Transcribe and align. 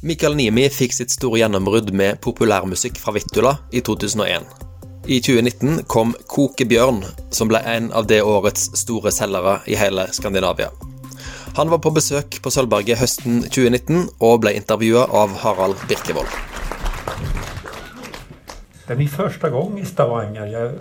Mikael 0.00 0.36
Niemi 0.38 0.62
fikk 0.70 0.92
sitt 0.94 1.10
store 1.10 1.40
gjennombrudd 1.40 1.88
med 1.90 2.20
populærmusikk 2.22 3.00
fra 3.02 3.10
Vittula 3.16 3.56
i 3.74 3.80
2001. 3.82 4.44
I 5.10 5.18
2019 5.26 5.80
kom 5.90 6.12
Koke 6.30 6.62
Bjørn, 6.70 7.00
som 7.34 7.50
ble 7.50 7.58
en 7.66 7.88
av 7.90 8.06
det 8.06 8.20
årets 8.22 8.68
store 8.78 9.10
selgere 9.10 9.56
i 9.66 9.74
hele 9.74 10.06
Skandinavia. 10.14 10.70
Han 11.58 11.66
var 11.74 11.82
på 11.82 11.90
besøk 11.96 12.38
på 12.44 12.50
Sølvberget 12.54 13.02
høsten 13.02 13.42
2019 13.48 14.06
og 14.22 14.38
ble 14.44 14.54
intervjua 14.60 15.02
av 15.10 15.34
Harald 15.42 15.74
Birkevold. 15.90 16.30
Det 18.86 18.92
är 18.92 18.96
min 18.96 19.08
första 19.08 19.50
gång 19.50 19.80
i 19.80 19.84
Stavanger. 19.84 20.46
Jag 20.46 20.62
är 20.62 20.78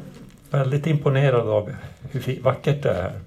väldigt 0.51 0.87
imponerad 0.87 1.47
av 1.47 1.73
hur 2.11 2.41
vackert 2.43 2.83
det 2.83 2.91
är. 2.91 3.19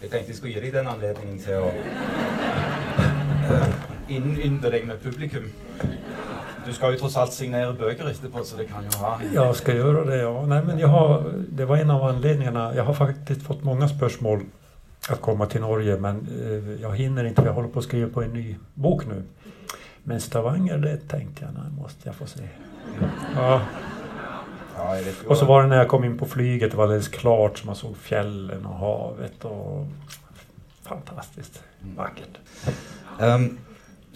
Jeg 0.00 0.10
tenkte 0.10 0.30
jeg 0.30 0.36
skulle 0.36 0.52
gi 0.52 0.60
deg 0.60 0.72
den 0.74 0.86
anledningen 0.86 1.38
til 1.40 1.54
å 1.64 1.72
innynde 4.08 4.70
deg 4.70 4.86
med 4.86 5.02
publikum. 5.02 5.50
Du 6.66 6.72
skal 6.74 6.94
jo 6.94 6.98
tross 6.98 7.16
alt 7.16 7.32
signere 7.32 7.74
bøker 7.78 8.08
etterpå, 8.10 8.42
så 8.44 8.56
det 8.58 8.66
kan 8.70 8.84
jo 8.84 8.98
ha 8.98 9.18
Jag 9.34 9.56
ska 9.56 9.74
göra 9.74 10.04
det, 10.04 10.16
ja. 10.16 10.46
Nej, 10.46 10.62
men 10.66 10.78
jag 10.78 10.88
har, 10.88 11.32
det 11.48 11.64
var 11.64 11.76
en 11.76 11.90
av 11.90 12.02
anledningarna. 12.02 12.74
Jag 12.74 12.84
har 12.84 12.94
faktiskt 12.94 13.42
fått 13.42 13.64
många 13.64 13.88
spörsmål 13.88 14.40
att 15.08 15.20
komma 15.20 15.46
till 15.46 15.60
Norge, 15.60 15.96
men 15.96 16.26
eh, 16.40 16.82
jag 16.82 16.96
hinner 16.96 17.24
inte 17.24 17.42
för 17.42 17.48
jag 17.48 17.54
håller 17.54 17.68
på 17.68 17.78
att 17.78 17.84
skriva 17.84 18.10
på 18.10 18.22
en 18.22 18.32
ny 18.32 18.56
bok 18.74 19.06
nu. 19.06 19.22
Men 20.02 20.20
Stavanger, 20.20 20.78
det 20.78 20.96
tänkte 21.08 21.44
jag, 21.44 21.54
nej, 21.54 21.72
måste 21.82 22.08
jag 22.08 22.14
få 22.14 22.26
se. 22.26 22.48
Ja. 23.34 23.60
Ja, 24.76 24.96
Och 25.28 25.36
så 25.36 25.44
var 25.46 25.62
det 25.62 25.68
när 25.68 25.76
jag 25.76 25.88
kom 25.88 26.04
in 26.04 26.18
på 26.18 26.26
flyget, 26.26 26.70
det 26.70 26.76
var 26.76 26.84
alldeles 26.84 27.08
klart, 27.08 27.58
så 27.58 27.66
man 27.66 27.76
såg 27.76 27.96
fjällen 27.96 28.66
och 28.66 28.74
havet 28.74 29.44
och 29.44 29.86
fantastiskt 30.82 31.62
vackert. 31.96 32.38
Ehm, 33.20 33.58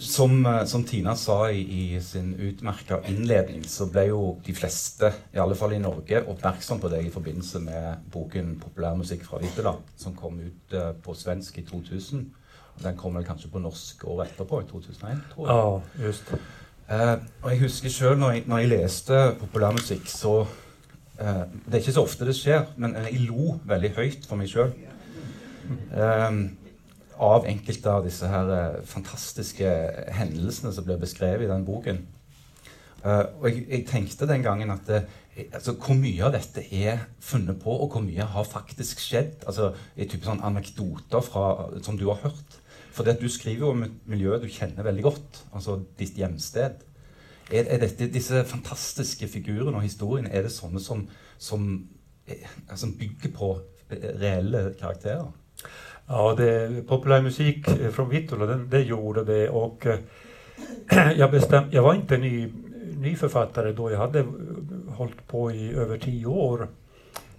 som, 0.01 0.45
eh, 0.45 0.63
som 0.65 0.83
Tina 0.87 1.13
sa 1.15 1.51
i, 1.51 1.61
i 1.61 2.01
sin 2.01 2.33
utmerka 2.39 2.97
innledning, 3.07 3.63
så 3.69 3.85
ble 3.91 4.07
jo 4.09 4.21
de 4.45 4.53
fleste, 4.57 5.11
i 5.33 5.39
alle 5.39 5.55
fall 5.55 5.73
i 5.77 5.81
Norge, 5.83 6.23
oppmerksom 6.27 6.79
på 6.81 6.89
deg 6.89 7.05
i 7.05 7.13
forbindelse 7.13 7.59
med 7.61 7.97
boken 8.11 8.55
'Populærmusikk 8.61 9.23
fra 9.27 9.37
Vittula', 9.43 9.75
som 9.97 10.15
kom 10.15 10.39
ut 10.39 10.73
eh, 10.73 10.91
på 11.03 11.13
svensk 11.15 11.57
i 11.57 11.61
2000. 11.69 12.25
Og 12.77 12.83
Den 12.83 12.97
kom 12.97 13.13
vel 13.15 13.23
kanskje 13.27 13.51
på 13.51 13.59
norsk 13.61 14.03
året 14.07 14.31
etterpå, 14.31 14.61
i 14.61 14.67
2001, 14.71 15.21
tror 15.35 15.47
jeg. 15.47 15.55
Ja, 16.01 16.05
just 16.07 16.33
Eh, 16.91 17.17
og 17.43 17.51
jeg 17.51 17.59
husker 17.61 17.89
sjøl 17.89 18.17
når, 18.19 18.31
jeg- 18.31 18.43
når 18.47 18.57
jeg 18.57 18.69
leste 18.69 19.35
populærmusikk, 19.39 20.07
så 20.07 20.41
eh, 21.19 21.45
Det 21.65 21.73
er 21.73 21.77
ikke 21.79 21.93
så 21.93 22.03
ofte 22.03 22.25
det 22.25 22.35
skjer, 22.35 22.65
men 22.77 22.93
jeg 22.95 23.19
lo 23.29 23.59
veldig 23.65 23.91
høyt 23.95 24.25
for 24.27 24.35
meg 24.35 24.47
sjøl 24.49 24.73
av 27.21 27.45
enkelte 27.49 27.91
av 27.91 28.05
disse 28.07 28.27
her 28.29 28.49
eh, 28.55 28.79
fantastiske 28.89 29.69
hendelsene 30.17 30.73
som 30.73 30.87
blir 30.87 31.01
beskrevet 31.01 31.45
i 31.45 31.51
den 31.51 31.65
boken. 31.67 32.01
Eh, 33.05 33.25
og 33.39 33.47
jeg, 33.49 33.65
jeg 33.69 33.87
tenkte 33.89 34.29
den 34.29 34.45
gangen 34.45 34.73
at 34.73 34.87
det, 34.89 35.03
altså, 35.47 35.75
hvor 35.77 35.97
mye 35.97 36.25
av 36.25 36.35
dette 36.35 36.63
er 36.73 37.05
funnet 37.23 37.61
på, 37.61 37.73
og 37.73 37.93
hvor 37.93 38.05
mye 38.05 38.25
har 38.33 38.47
faktisk 38.47 39.03
skjedd? 39.03 39.45
Altså 39.45 39.71
i 39.95 40.07
type 40.09 40.25
sånn 40.27 40.43
anekdoter 40.45 41.25
fra, 41.25 41.45
som 41.85 41.99
du 41.99 42.07
har 42.09 42.21
hørt. 42.25 42.57
For 42.91 43.07
det 43.07 43.21
du 43.21 43.29
skriver 43.31 43.65
jo 43.65 43.73
om 43.75 43.85
et 43.85 43.99
miljø 44.09 44.37
du 44.41 44.49
kjenner 44.51 44.85
veldig 44.85 45.05
godt, 45.05 45.43
altså 45.55 45.79
ditt 45.99 46.17
hjemsted. 46.19 46.81
Er, 47.51 47.67
er 47.67 47.81
dette, 47.83 48.09
disse 48.11 48.43
fantastiske 48.47 49.27
figurene 49.31 49.77
og 49.77 49.85
historiene 49.85 50.31
er 50.31 50.45
det 50.45 50.53
sånne 50.53 50.81
som, 50.83 51.05
som, 51.41 51.69
eh, 52.27 52.49
som 52.75 52.97
bygger 52.99 53.33
på 53.35 53.53
reelle 53.91 54.71
karakterer? 54.79 55.31
Ja, 56.13 56.35
det, 56.37 56.87
populärmusik 56.87 57.67
eh, 57.67 57.91
från 57.91 58.09
Vittula, 58.09 58.45
den, 58.45 58.69
det 58.69 58.81
gjorde 58.81 59.23
det 59.23 59.49
och 59.49 59.85
eh, 59.85 59.99
jag, 61.17 61.31
bestäm, 61.31 61.63
jag 61.71 61.83
var 61.83 61.93
inte 61.93 62.17
ny, 62.17 62.51
ny 62.97 63.15
författare 63.15 63.71
då, 63.71 63.91
jag 63.91 63.97
hade 63.97 64.19
eh, 64.19 64.25
hållit 64.87 65.27
på 65.27 65.51
i 65.51 65.73
över 65.73 65.97
tio 65.97 66.25
år. 66.25 66.67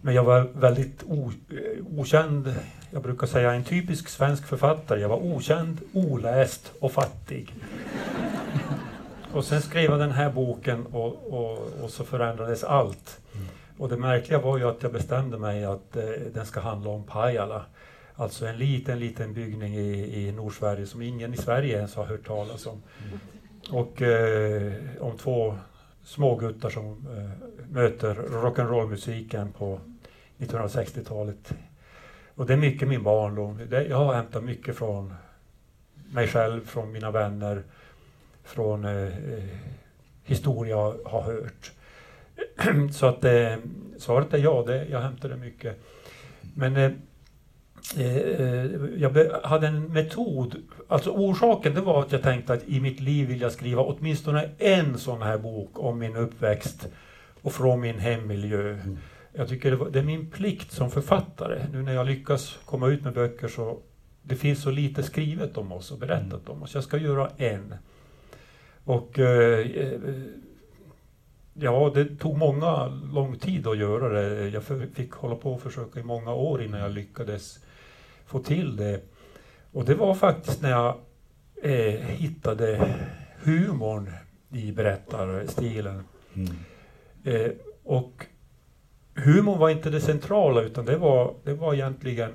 Men 0.01 0.15
jag 0.15 0.25
var 0.25 0.49
väldigt 0.55 1.03
o, 1.07 1.33
okänd, 1.97 2.55
jag 2.91 3.03
brukar 3.03 3.27
säga 3.27 3.53
en 3.53 3.65
typisk 3.65 4.09
svensk 4.09 4.47
författare. 4.47 5.01
Jag 5.01 5.09
var 5.09 5.25
okänd, 5.25 5.81
oläst 5.93 6.73
och 6.81 6.93
fattig. 6.93 7.55
Och 9.33 9.45
sen 9.45 9.63
skrev 9.63 9.85
jag 9.85 9.99
den 9.99 10.13
här 10.13 10.31
boken 10.31 10.87
och, 10.87 11.33
och, 11.33 11.59
och 11.83 11.91
så 11.91 12.05
förändrades 12.05 12.65
allt. 12.65 13.21
Och 13.79 13.89
det 13.89 13.97
märkliga 13.97 14.39
var 14.39 14.59
ju 14.59 14.69
att 14.69 14.83
jag 14.83 14.93
bestämde 14.93 15.39
mig 15.39 15.65
att 15.65 15.97
eh, 15.97 16.05
den 16.35 16.47
ska 16.47 16.61
handla 16.61 16.91
om 16.91 17.05
Pajala. 17.05 17.65
Alltså 18.17 18.47
en 18.47 18.59
liten, 18.59 18.99
liten 18.99 19.35
byggning 19.35 19.75
i, 19.75 20.27
i 20.29 20.33
Nordsverige 20.33 20.87
som 20.87 21.03
ingen 21.03 21.35
i 21.35 21.37
Sverige 21.37 21.77
ens 21.77 21.95
har 21.95 22.05
hört 22.05 22.27
talas 22.27 22.67
om. 22.67 22.83
Och 23.71 24.03
eh, 24.03 24.73
om 25.01 25.19
två 25.19 25.57
småguttar 26.05 26.71
som 26.71 27.07
eh, 27.17 27.49
möter 27.71 28.15
rock'n'roll-musiken 28.15 29.53
på 29.53 29.81
1960-talet. 30.39 31.55
Och 32.35 32.47
det 32.47 32.53
är 32.53 32.57
mycket 32.57 32.89
min 32.89 33.03
barndom. 33.03 33.61
Det, 33.71 33.87
jag 33.87 33.97
har 33.97 34.15
hämtat 34.15 34.45
mycket 34.45 34.77
från 34.77 35.15
mig 36.13 36.29
själv, 36.29 36.67
från 36.67 36.93
mina 36.93 37.11
vänner, 37.11 37.63
från 38.45 38.85
eh, 38.85 39.07
eh, 39.07 39.45
historia 40.25 40.71
jag 40.77 40.97
har 41.05 41.23
hört. 41.23 41.73
Så 42.93 43.07
att 43.07 43.25
eh, 43.25 43.57
svaret 43.99 44.35
är 44.35 44.39
ja, 44.39 44.65
det, 44.67 44.85
jag 44.85 45.01
hämtade 45.01 45.37
mycket. 45.37 45.81
Men 46.55 46.77
eh, 46.77 46.93
jag 48.97 49.13
be- 49.13 49.41
hade 49.45 49.67
en 49.67 49.93
metod. 49.93 50.57
Alltså 50.89 51.11
orsaken 51.11 51.75
det 51.75 51.81
var 51.81 52.01
att 52.01 52.13
jag 52.13 52.23
tänkte 52.23 52.53
att 52.53 52.69
i 52.69 52.81
mitt 52.81 53.01
liv 53.01 53.29
vill 53.29 53.41
jag 53.41 53.53
skriva 53.53 53.83
åtminstone 53.83 54.51
en 54.59 54.99
sån 54.99 55.23
här 55.23 55.39
bok 55.39 55.71
om 55.79 55.99
min 55.99 56.17
uppväxt 56.17 56.89
och 57.43 57.53
från 57.53 57.81
min 57.81 57.99
hemmiljö. 57.99 58.79
Jag 59.33 59.49
tycker 59.49 59.71
det, 59.71 59.77
var, 59.77 59.91
det 59.91 59.99
är 59.99 60.03
min 60.03 60.31
plikt 60.31 60.73
som 60.73 60.91
författare. 60.91 61.67
Nu 61.73 61.83
när 61.83 61.95
jag 61.95 62.07
lyckas 62.07 62.59
komma 62.65 62.89
ut 62.89 63.05
med 63.05 63.15
böcker 63.15 63.49
så 63.49 63.79
det 64.23 64.37
finns 64.37 64.63
så 64.63 64.71
lite 64.71 65.03
skrivet 65.03 65.59
om 65.59 65.73
oss 65.73 65.91
och 65.91 65.99
berättat 65.99 66.49
om 66.49 66.63
oss. 66.63 66.75
Jag 66.75 66.85
ska 66.85 66.97
göra 66.97 67.31
en. 67.37 67.75
Och 68.85 69.19
eh, 69.19 69.59
eh, 69.59 70.01
ja, 71.55 71.93
det 71.95 72.05
tog 72.05 72.39
många 72.39 72.87
lång 73.15 73.39
tid 73.39 73.67
att 73.67 73.79
göra 73.79 74.09
det. 74.09 74.49
Jag 74.49 74.63
fick 74.95 75.13
hålla 75.13 75.35
på 75.37 75.53
och 75.53 75.63
försöka 75.63 76.01
i 76.01 76.03
många 76.03 76.35
år 76.35 76.63
innan 76.63 76.81
jag 76.81 76.93
lyckades 76.93 77.59
få 78.33 78.39
till 78.39 78.77
det. 78.77 79.01
Och 79.73 79.85
det 79.85 79.95
var 79.95 80.15
faktiskt 80.15 80.63
när 80.63 80.71
jag 80.71 80.97
eh, 81.63 82.01
hittade 82.01 82.95
humorn 83.43 84.11
i 84.51 84.73
berättarstilen. 84.73 86.05
Eh, 87.25 87.51
och 87.85 88.27
humorn 89.15 89.59
var 89.59 89.71
inte 89.71 89.91
det 89.91 90.01
centrala 90.01 90.63
utan 90.63 90.85
det 90.85 90.97
var, 90.97 91.35
det 91.45 91.55
var 91.55 91.75
egentligen 91.75 92.31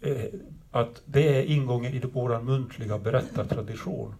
eh, 0.00 0.24
att 0.70 1.02
det 1.04 1.38
är 1.38 1.42
ingången 1.42 1.94
i 1.94 2.02
vår 2.12 2.40
muntliga 2.40 2.98
berättartradition. 2.98 4.14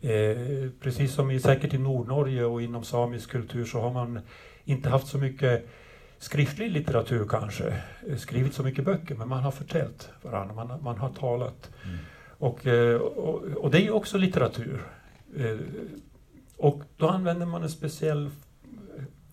Eh, 0.00 0.70
precis 0.80 1.14
som 1.14 1.30
i, 1.30 1.40
säkert 1.40 1.74
i 1.74 1.78
Nordnorge 1.78 2.44
och 2.44 2.62
inom 2.62 2.84
samisk 2.84 3.30
kultur 3.30 3.64
så 3.64 3.80
har 3.80 3.92
man 3.92 4.20
inte 4.64 4.88
haft 4.88 5.06
så 5.06 5.18
mycket 5.18 5.68
skriftlig 6.24 6.70
litteratur 6.70 7.26
kanske, 7.28 7.76
eh, 8.08 8.16
skrivit 8.16 8.54
så 8.54 8.62
mycket 8.62 8.84
böcker, 8.84 9.14
men 9.14 9.28
man 9.28 9.42
har 9.42 9.50
förtält 9.50 10.08
varandra, 10.22 10.54
man, 10.54 10.82
man 10.82 10.98
har 10.98 11.08
talat. 11.08 11.70
Och, 12.38 12.66
eh, 12.66 13.00
och, 13.00 13.42
och 13.42 13.70
det 13.70 13.78
är 13.78 13.82
ju 13.82 13.90
också 13.90 14.18
litteratur. 14.18 14.82
Eh, 15.36 15.56
och 16.56 16.82
då 16.96 17.08
använder 17.08 17.46
man 17.46 17.62
en 17.62 17.70
speciell 17.70 18.30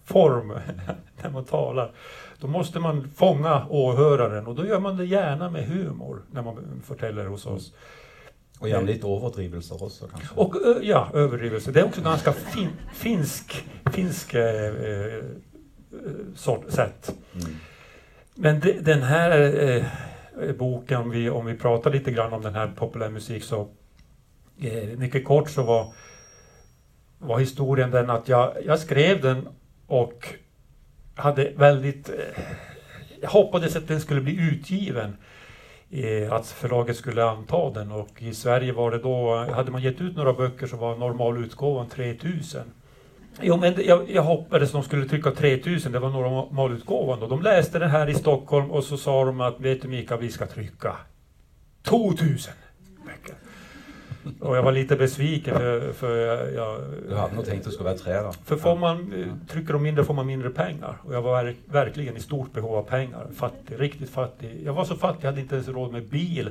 form 0.06 0.48
när 1.24 1.30
man 1.30 1.46
talar. 1.46 1.92
Då 2.40 2.48
måste 2.48 2.80
man 2.80 3.12
fånga 3.16 3.68
åhöraren 3.70 4.48
och 4.48 4.56
då 4.56 4.66
gör 4.66 4.80
man 4.80 4.98
det 4.98 5.06
gärna 5.06 5.50
med 5.50 5.68
humor 5.68 6.22
när 6.32 6.42
man 6.42 6.82
förtäller 6.86 7.26
hos 7.26 7.46
oss. 7.46 7.74
Og 8.62 8.70
gjerne 8.70 8.86
litt 8.86 9.04
overdrivelser 9.04 9.80
også, 9.82 10.08
kanskje. 10.08 10.36
Och 10.38 10.56
ja, 10.86 11.08
överdrivelse. 11.14 11.72
Det 11.72 11.80
är 11.80 11.86
också 11.86 12.02
ganska 12.02 12.34
fin, 12.34 12.70
finsk, 12.94 13.66
finsk 13.92 14.34
eh, 14.34 15.24
Eh, 15.94 16.36
sort, 16.36 16.72
sätt. 16.72 17.16
Mm. 17.34 17.56
Men 18.36 18.60
de, 18.60 18.72
den 18.72 19.02
här 19.02 19.42
eh, 19.70 19.86
boken, 20.58 21.02
om 21.02 21.10
vi, 21.10 21.30
om 21.30 21.46
vi 21.46 21.58
pratar 21.58 21.92
lite 21.92 22.12
grann 22.12 22.34
om 22.34 22.42
den 22.42 22.56
här 22.56 22.68
populärmusik 22.76 23.44
så 23.44 23.70
eh, 24.62 24.98
mycket 24.98 25.26
kort 25.26 25.50
så 25.50 25.64
var, 25.64 25.94
var 27.18 27.40
historien 27.40 27.92
den 27.92 28.10
att 28.10 28.28
jag, 28.28 28.54
jag 28.66 28.80
skrev 28.80 29.22
den 29.22 29.48
och 29.88 30.28
hade 31.16 31.54
väldigt 31.56 32.10
eh, 32.10 32.44
jag 33.22 33.30
hoppades 33.30 33.76
att 33.76 33.88
den 33.88 34.02
skulle 34.02 34.22
bli 34.22 34.40
utgiven. 34.52 35.18
Eh, 35.90 36.34
att 36.34 36.48
förlaget 36.48 36.98
skulle 36.98 37.24
anta 37.24 37.70
den 37.70 37.92
och 37.92 38.22
i 38.22 38.34
Sverige 38.34 38.72
var 38.72 38.92
det 38.92 38.98
då, 38.98 39.36
hade 39.36 39.72
man 39.72 39.82
gett 39.82 40.02
ut 40.02 40.16
några 40.16 40.34
böcker 40.34 40.68
så 40.68 40.78
var 40.78 40.98
normalutgåvan 40.98 41.90
3000. 41.90 42.62
Jo 43.42 43.58
men 43.58 43.74
jag, 43.86 44.10
jag 44.12 44.22
hoppades 44.24 44.72
de 44.72 44.84
skulle 44.84 45.06
trycka 45.06 45.32
3000, 45.32 45.92
det 45.92 46.00
var 46.00 46.10
normalutgåvan 46.10 47.20
då. 47.20 47.28
De 47.28 47.42
läste 47.42 47.80
det 47.80 47.88
här 47.88 48.10
i 48.10 48.14
Stockholm 48.14 48.72
och 48.72 48.84
så 48.84 48.98
sa 48.98 49.26
de 49.26 49.42
att 49.42 49.60
vet 49.60 49.82
du 49.82 49.88
Mika, 49.88 50.18
vi 50.18 50.30
ska 50.32 50.46
trycka 50.46 50.96
2000 51.84 52.54
böcker. 53.06 53.36
Och 54.40 54.58
jag 54.58 54.64
var 54.64 54.72
lite 54.72 54.96
besviken 54.96 55.56
för, 55.58 55.94
för 55.94 56.18
jag, 56.54 56.80
Du 57.10 57.16
hade 57.16 57.36
nog 57.36 57.46
tänkt 57.46 57.60
att 57.60 57.66
det 57.66 57.72
skulle 57.72 57.90
vara 57.90 57.98
tre 57.98 58.14
då? 58.22 58.32
För 58.46 58.56
får 58.56 58.76
man, 58.78 59.14
trycker 59.50 59.74
de 59.74 59.84
mindre 59.84 60.04
får 60.04 60.14
man 60.14 60.26
mindre 60.28 60.50
pengar. 60.50 60.98
Och 61.04 61.14
jag 61.14 61.22
var 61.22 61.44
verk- 61.44 61.58
verkligen 61.66 62.18
i 62.18 62.20
stort 62.20 62.54
behov 62.54 62.76
av 62.76 62.84
pengar. 62.84 63.28
Fattig, 63.36 63.82
riktigt 63.82 64.10
fattig. 64.10 64.62
Jag 64.66 64.74
var 64.74 64.86
så 64.86 64.96
fattig, 64.96 65.24
jag 65.24 65.30
hade 65.32 65.42
inte 65.42 65.56
ens 65.56 65.68
råd 65.68 65.92
med 65.92 66.04
bil. 66.10 66.50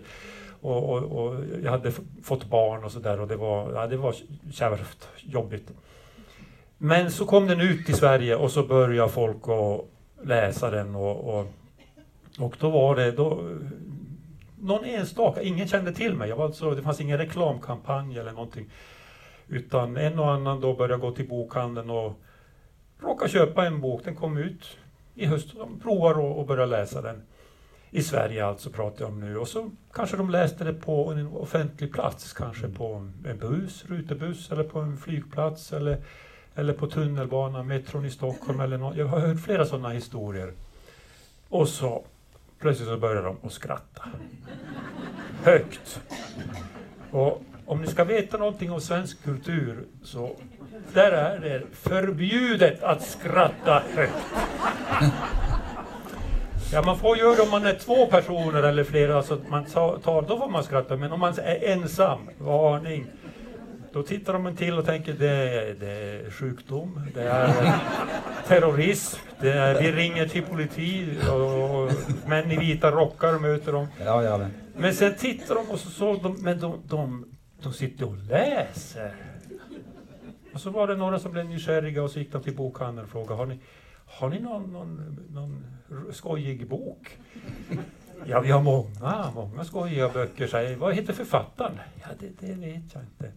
Och, 0.60 0.90
och, 0.90 0.98
och 1.24 1.36
jag 1.64 1.70
hade 1.70 1.92
fått 2.22 2.44
barn 2.50 2.84
och 2.84 2.92
sådär 2.92 3.20
och 3.20 3.28
det 3.28 3.36
var, 3.36 3.72
ja, 3.72 3.86
det 3.86 3.96
var 3.96 4.14
kärvt, 4.52 5.08
jobbigt. 5.16 5.70
Men 6.82 7.10
så 7.10 7.26
kom 7.26 7.46
den 7.46 7.60
ut 7.60 7.88
i 7.88 7.92
Sverige 7.92 8.36
och 8.36 8.50
så 8.50 8.62
började 8.62 9.12
folk 9.12 9.48
att 9.48 9.84
läsa 10.26 10.70
den 10.70 10.94
och, 10.94 11.38
och, 11.38 11.46
och 12.38 12.56
då 12.60 12.70
var 12.70 12.96
det 12.96 13.12
då, 13.12 13.48
någon 14.60 14.84
enstaka, 14.84 15.42
ingen 15.42 15.68
kände 15.68 15.92
till 15.92 16.14
mig. 16.14 16.28
Jag 16.28 16.36
var 16.36 16.44
alltså, 16.44 16.70
det 16.70 16.82
fanns 16.82 17.00
ingen 17.00 17.18
reklamkampanj 17.18 18.18
eller 18.18 18.32
någonting. 18.32 18.70
Utan 19.48 19.96
en 19.96 20.18
och 20.18 20.32
annan 20.32 20.60
då 20.60 20.74
började 20.74 21.00
gå 21.00 21.12
till 21.12 21.28
bokhandeln 21.28 21.90
och 21.90 22.20
råka 23.00 23.28
köpa 23.28 23.66
en 23.66 23.80
bok. 23.80 24.04
Den 24.04 24.16
kom 24.16 24.36
ut 24.36 24.78
i 25.14 25.26
höst. 25.26 25.56
De 25.56 25.80
provar 25.80 26.18
och, 26.18 26.38
och 26.38 26.46
börjar 26.46 26.66
läsa 26.66 27.02
den. 27.02 27.22
I 27.90 28.02
Sverige 28.02 28.46
alltså 28.46 28.70
pratar 28.70 29.04
jag 29.04 29.12
om 29.12 29.20
nu. 29.20 29.38
Och 29.38 29.48
så 29.48 29.70
kanske 29.92 30.16
de 30.16 30.30
läste 30.30 30.64
det 30.64 30.74
på 30.74 31.12
en 31.12 31.26
offentlig 31.26 31.92
plats. 31.92 32.32
Kanske 32.32 32.68
på 32.68 33.10
en 33.24 33.38
buss, 33.38 33.84
rutebuss 33.88 34.52
eller 34.52 34.64
på 34.64 34.78
en 34.78 34.96
flygplats. 34.96 35.72
Eller, 35.72 35.98
eller 36.60 36.72
på 36.72 36.86
tunnelbanan, 36.86 37.66
metron 37.66 38.04
i 38.04 38.10
Stockholm 38.10 38.60
eller 38.60 38.78
något. 38.78 38.96
Jag 38.96 39.06
har 39.06 39.20
hört 39.20 39.40
flera 39.40 39.66
sådana 39.66 39.88
historier. 39.88 40.52
Och 41.48 41.68
så 41.68 42.04
plötsligt 42.60 42.88
så 42.88 42.96
börjar 42.96 43.22
de 43.22 43.36
att 43.42 43.52
skratta. 43.52 44.02
Högt. 45.42 46.00
Och 47.10 47.42
om 47.66 47.80
ni 47.80 47.86
ska 47.86 48.04
veta 48.04 48.36
någonting 48.36 48.72
om 48.72 48.80
svensk 48.80 49.24
kultur 49.24 49.84
så 50.02 50.36
där 50.94 51.12
är 51.12 51.40
det 51.40 51.62
förbjudet 51.72 52.82
att 52.82 53.02
skratta 53.02 53.82
högt. 53.94 54.26
Ja, 56.72 56.82
man 56.82 56.98
får 56.98 57.18
göra 57.18 57.34
det 57.34 57.42
om 57.42 57.50
man 57.50 57.66
är 57.66 57.74
två 57.74 58.06
personer 58.06 58.62
eller 58.62 58.84
flera, 58.84 59.16
alltså 59.16 59.38
man 59.48 59.64
tar, 59.64 60.28
då 60.28 60.38
får 60.38 60.48
man 60.48 60.64
skratta. 60.64 60.96
Men 60.96 61.12
om 61.12 61.20
man 61.20 61.34
är 61.38 61.72
ensam, 61.72 62.18
varning. 62.38 63.06
Då 63.92 64.02
tittar 64.02 64.32
de 64.32 64.46
en 64.46 64.56
till 64.56 64.78
och 64.78 64.86
tänker 64.86 65.12
det 65.12 65.30
är, 65.30 65.74
det 65.74 65.90
är 65.90 66.30
sjukdom, 66.30 67.00
det 67.14 67.22
är 67.22 67.74
terrorism, 68.46 69.18
det 69.40 69.52
är, 69.52 69.82
vi 69.82 69.92
ringer 69.92 70.28
till 70.28 70.42
politi 70.42 71.18
och, 71.30 71.84
och 71.84 71.92
män 72.26 72.50
i 72.50 72.56
vita 72.56 72.90
rockar 72.90 73.38
möter 73.38 73.72
dem. 73.72 73.86
Ja, 74.04 74.22
ja, 74.22 74.38
men. 74.38 74.50
Men 74.76 74.94
sen 74.94 75.14
tittar 75.14 75.54
de 75.54 75.70
och 75.70 75.78
så 75.78 75.90
såg 75.90 76.22
de, 76.22 76.36
men 76.42 76.60
de, 76.60 76.82
de, 76.88 77.24
de 77.62 77.72
sitter 77.72 78.06
och 78.08 78.16
läser. 78.16 79.14
Och 80.54 80.60
så 80.60 80.70
var 80.70 80.86
det 80.86 80.96
några 80.96 81.18
som 81.18 81.32
blev 81.32 81.46
nykärriga 81.46 82.02
och 82.02 82.10
så 82.10 82.18
gick 82.18 82.32
de 82.32 82.42
till 82.42 82.56
bokhandeln 82.56 83.04
och 83.04 83.10
frågade, 83.10 83.34
har 83.34 83.46
ni, 83.46 83.58
har 84.06 84.28
ni 84.30 84.40
någon, 84.40 84.72
någon, 84.72 85.16
någon 85.30 85.64
skojig 86.12 86.68
bok? 86.68 87.18
Ja, 88.24 88.40
vi 88.40 88.50
har 88.50 88.62
många, 88.62 89.30
många 89.34 89.64
skojiga 89.64 90.08
böcker. 90.08 90.46
Säger, 90.46 90.76
vad 90.76 90.94
heter 90.94 91.12
författaren? 91.12 91.78
Ja, 92.02 92.08
det, 92.18 92.46
det 92.46 92.54
vet 92.54 92.94
jag 92.94 93.02
inte. 93.02 93.32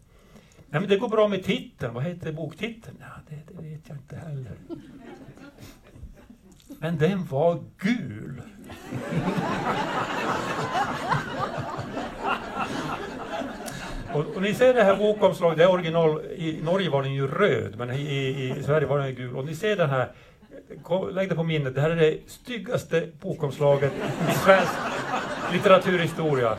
Nej, 0.74 0.82
men 0.82 0.90
det 0.90 0.98
går 0.98 1.08
bra 1.08 1.28
med 1.28 1.44
titeln. 1.44 1.94
Vad 1.94 2.04
heter 2.04 2.32
boktiteln? 2.32 2.98
Ja, 3.00 3.06
det, 3.30 3.36
det 3.54 3.70
vet 3.70 3.82
jag 3.88 3.98
inte 3.98 4.16
heller. 4.16 4.52
Men 6.80 6.98
den 6.98 7.26
var 7.26 7.64
gul. 7.78 8.42
Och, 14.14 14.26
och 14.36 14.42
ni 14.42 14.54
ser 14.54 14.74
det 14.74 14.84
här 14.84 14.96
bokomslaget, 14.96 15.58
det 15.58 15.64
är 15.64 15.72
original, 15.72 16.22
i 16.26 16.60
Norge 16.64 16.90
var 16.90 17.04
den 17.04 17.14
ju 17.14 17.28
röd, 17.28 17.76
men 17.78 17.92
i, 17.92 18.02
i, 18.60 18.64
Sverige 18.64 18.88
var 18.88 19.00
den 19.00 19.16
gul. 19.16 19.36
Och 19.36 19.46
ni 19.46 19.56
ser 19.56 19.76
den 19.76 19.90
här, 19.90 20.12
lägg 21.12 21.30
det 21.30 21.36
på 21.36 21.44
minnet, 21.44 21.76
det 21.76 21.82
här 21.82 21.90
är 21.90 21.96
det 21.96 22.18
styggaste 22.28 23.08
bokomslaget 23.22 23.92
i 24.30 24.34
svensk 24.34 24.74
litteraturhistoria. 25.52 26.58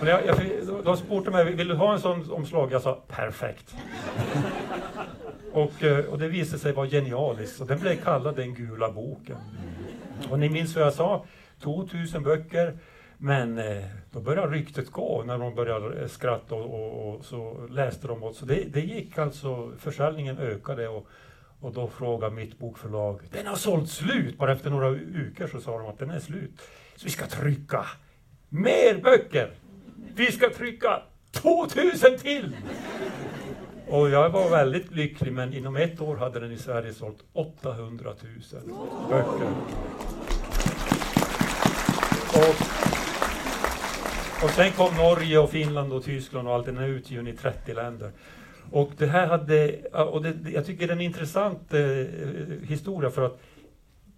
Och 0.00 0.06
jag, 0.06 0.26
jag, 0.26 0.36
de- 0.84 0.96
spurtade 0.96 1.44
mig, 1.44 1.54
vill 1.54 1.68
du 1.68 1.74
ha 1.74 1.92
en 1.92 2.00
sån 2.00 2.30
omslag? 2.32 2.72
Jag 2.72 2.82
sa 2.82 3.02
perfekt. 3.08 3.76
Och, 5.52 5.84
eh, 5.84 6.04
och 6.04 6.18
det 6.18 6.28
visade 6.28 6.58
sig 6.58 6.72
vara 6.72 6.86
genialiskt, 6.88 7.60
och 7.60 7.66
den 7.66 7.78
blev 7.78 7.96
kallad 7.96 8.36
den 8.36 8.54
gula 8.54 8.92
boken. 8.92 9.36
Och 10.30 10.38
ni 10.38 10.48
minns 10.48 10.76
vad 10.76 10.84
jag 10.84 10.92
sa, 10.94 11.24
2000 11.60 12.22
böcker, 12.22 12.78
men 13.18 13.58
eh, 13.58 13.84
då 14.12 14.20
började 14.20 14.52
ryktet 14.52 14.90
gå 14.90 15.22
när 15.26 15.38
de 15.38 15.54
började 15.54 16.00
eh, 16.00 16.08
skratta 16.08 16.54
och, 16.54 16.74
och, 16.74 17.14
och 17.14 17.24
så 17.24 17.66
läste 17.70 18.08
de. 18.08 18.22
åt. 18.22 18.36
så 18.36 18.44
det, 18.46 18.64
det 18.72 18.80
gick 18.80 19.18
alltså, 19.18 19.72
försäljningen 19.78 20.38
ökade 20.38 20.88
och, 20.88 21.06
och 21.60 21.72
då 21.72 21.88
frågade 21.88 22.34
mitt 22.34 22.58
bokförlag, 22.58 23.20
den 23.30 23.46
har 23.46 23.56
sålt 23.56 23.90
slut! 23.90 24.38
Bara 24.38 24.52
efter 24.52 24.70
några 24.70 24.90
veckor 24.90 25.46
så 25.46 25.60
sa 25.60 25.78
de 25.78 25.88
att 25.88 25.98
den 25.98 26.10
är 26.10 26.20
slut. 26.20 26.60
Så 26.96 27.04
vi 27.04 27.10
ska 27.10 27.26
trycka 27.26 27.86
mer 28.48 29.00
böcker! 29.02 29.50
Vi 30.14 30.32
ska 30.32 30.50
trycka 30.50 31.02
2000 31.32 32.18
till! 32.18 32.56
Och 33.86 34.10
jag 34.10 34.30
var 34.30 34.50
väldigt 34.50 34.94
lycklig, 34.94 35.32
men 35.32 35.54
inom 35.54 35.76
ett 35.76 36.00
år 36.00 36.16
hade 36.16 36.40
den 36.40 36.52
i 36.52 36.58
Sverige 36.58 36.92
sålt 36.94 37.24
800 37.32 38.14
000 38.22 38.62
böcker. 39.10 39.50
Och, 42.34 42.54
och 44.44 44.50
sen 44.50 44.72
kom 44.72 44.96
Norge 44.96 45.38
och 45.38 45.50
Finland 45.50 45.92
och 45.92 46.04
Tyskland 46.04 46.48
och 46.48 46.54
allt. 46.54 46.66
Den 46.66 46.78
är 46.78 46.88
utgiven 46.88 47.28
i 47.28 47.32
30 47.32 47.74
länder. 47.74 48.10
Och 48.70 48.90
det 48.98 49.06
här 49.06 49.26
hade, 49.26 49.78
och 49.92 50.22
det, 50.22 50.50
jag 50.50 50.66
tycker 50.66 50.86
det 50.86 50.92
är 50.92 50.96
en 50.96 51.00
intressant 51.00 51.74
eh, 51.74 51.80
historia 52.62 53.10
för 53.10 53.22
att 53.22 53.40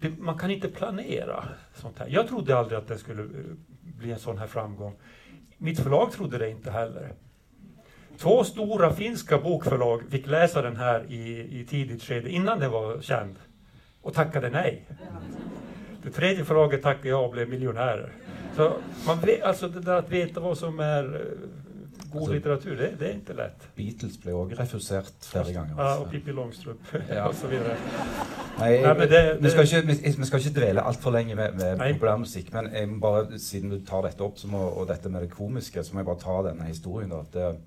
det, 0.00 0.19
man 0.19 0.38
kan 0.38 0.50
inte 0.50 0.69
planera 0.69 1.44
sånt 1.75 1.98
här. 1.98 2.08
Jag 2.08 2.28
trodde 2.28 2.58
aldrig 2.58 2.78
att 2.78 2.88
det 2.88 2.98
skulle 2.98 3.22
eh, 3.22 3.28
bli 3.81 4.12
en 4.12 4.19
sån 4.19 4.38
här 4.38 4.46
framgång. 4.46 4.96
Mitt 5.62 5.80
förlag 5.80 6.12
trodde 6.12 6.38
det 6.38 6.50
inte 6.50 6.70
heller. 6.70 7.12
Två 8.18 8.44
stora 8.44 8.92
finska 8.92 9.38
bokförlag 9.38 10.02
fick 10.10 10.26
läsa 10.26 10.62
den 10.62 10.76
här 10.76 11.04
i, 11.08 11.48
i 11.60 11.66
tidigt 11.68 12.02
skede, 12.02 12.30
innan 12.30 12.58
den 12.58 12.70
var 12.70 13.00
känd, 13.00 13.36
och 14.02 14.14
tackade 14.14 14.50
nej. 14.50 14.86
Det 16.02 16.10
tredje 16.10 16.44
förlaget 16.44 16.82
tackade 16.82 17.08
ja 17.08 17.16
och 17.16 17.32
blev 17.32 17.48
miljonärer. 17.48 18.12
Så 18.56 18.72
man 19.06 19.20
vet, 19.20 19.42
alltså 19.42 19.68
det 19.68 19.80
där 19.80 19.96
att 19.96 20.10
veta 20.10 20.40
vad 20.40 20.58
som 20.58 20.80
är 20.80 21.26
god 22.12 22.20
Alltså- 22.20 22.34
litteratur, 22.34 22.76
det, 22.76 22.90
det 22.98 23.08
är 23.08 23.12
inte 23.14 23.32
lätt. 23.34 23.68
Beatles 23.76 24.20
blev 24.22 24.34
också 24.36 24.56
refuserat 24.62 25.12
flera 25.20 25.44
gånger. 25.52 25.75
Ja, 25.76 25.82
altså. 25.82 26.04
och 26.04 26.11
Pippi 26.11 26.32
Långstrump 26.32 26.80
Ja. 27.08 27.25
och 27.28 27.35
så 27.35 27.46
vidare. 27.46 27.76
Men 28.58 28.99
det- 28.99 29.38
vi, 29.40 29.49
det- 29.49 29.62
ikke, 29.62 29.80
vi, 29.87 30.14
vi 30.18 30.25
skal 30.25 30.38
ikke 30.40 30.61
dvele 30.61 30.80
altfor 30.82 31.11
lenge 31.11 31.35
med, 31.35 31.54
med 31.54 31.78
Nei. 31.78 31.92
populærmusikk. 31.92 32.52
Men 32.52 32.70
jeg 32.75 32.88
må 32.88 32.99
bare, 33.00 33.38
siden 33.38 33.70
du 33.70 33.80
tar 33.87 34.02
dette 34.02 34.20
opp, 34.25 34.38
så 34.38 34.49
må, 34.49 34.58
og 34.58 34.88
dette 34.88 35.08
med 35.08 35.20
det 35.23 35.30
komiske, 35.30 35.85
så 35.85 35.94
må 35.94 36.00
jeg 36.00 36.06
bare 36.06 36.18
ta 36.25 36.38
denne 36.50 36.64
historien. 36.68 37.11
Da, 37.11 37.20
at 37.20 37.32
det, 37.35 37.58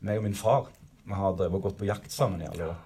meg 0.00 0.18
og 0.18 0.22
min 0.24 0.34
far 0.34 0.66
vi 1.04 1.12
har 1.18 1.32
drevet 1.36 1.54
og 1.58 1.62
gått 1.62 1.78
på 1.78 1.84
jakt 1.88 2.12
sammen 2.12 2.42
i 2.42 2.46
alle 2.46 2.68
år. 2.70 2.76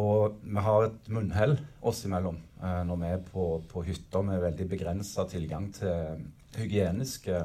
Og 0.00 0.36
vi 0.44 0.60
har 0.60 0.84
et 0.86 1.08
munnhell 1.08 1.58
oss 1.82 2.04
imellom 2.04 2.36
eh, 2.62 2.82
når 2.86 2.96
vi 3.00 3.06
er 3.06 3.22
på, 3.32 3.46
på 3.72 3.82
hytter 3.82 4.22
med 4.22 4.40
veldig 4.40 4.68
begrensa 4.70 5.24
tilgang 5.28 5.70
til 5.74 6.20
hygieniske 6.56 7.40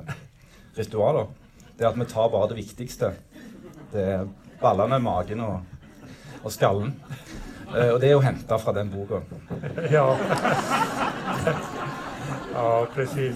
ritualer. 0.77 1.27
Det 1.75 1.83
er 1.83 1.91
at 1.91 1.99
vi 1.99 2.07
tar 2.07 2.29
bare 2.31 2.49
det 2.51 2.59
viktigste. 2.59 3.11
Det 3.91 4.03
er 4.15 4.27
ballene, 4.61 4.99
magen 5.03 5.41
og, 5.43 5.59
og 6.43 6.51
skallen. 6.53 6.95
Eh, 7.75 7.91
og 7.91 7.99
det 7.99 8.09
er 8.09 8.15
jo 8.15 8.23
henta 8.23 8.59
fra 8.61 8.73
den 8.77 8.91
boka. 8.93 9.21
Ja 9.91 10.07
ja, 12.53 12.87
precis. 12.95 13.35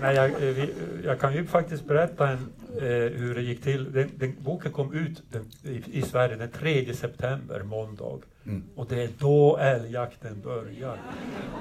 Nej, 0.00 0.16
jag, 0.16 0.30
eh, 0.30 0.38
vi, 0.38 0.74
jag 1.04 1.20
kan 1.20 1.34
ju 1.34 1.46
faktiskt 1.46 1.84
berätta 1.84 2.28
en, 2.28 2.52
eh, 2.76 3.18
hur 3.18 3.34
det 3.34 3.42
gick 3.42 3.62
till. 3.62 3.92
Den, 3.92 4.10
den, 4.16 4.36
boken 4.38 4.72
kom 4.72 4.92
ut 4.94 5.22
den, 5.32 5.50
i, 5.62 5.98
i 5.98 6.02
Sverige 6.02 6.36
den 6.36 6.50
3 6.50 6.94
september, 6.94 7.62
måndag. 7.62 8.18
Mm. 8.46 8.64
Och 8.74 8.86
det 8.88 9.02
är 9.02 9.10
då 9.18 9.56
älgjakten 9.56 10.40
börjar. 10.40 10.98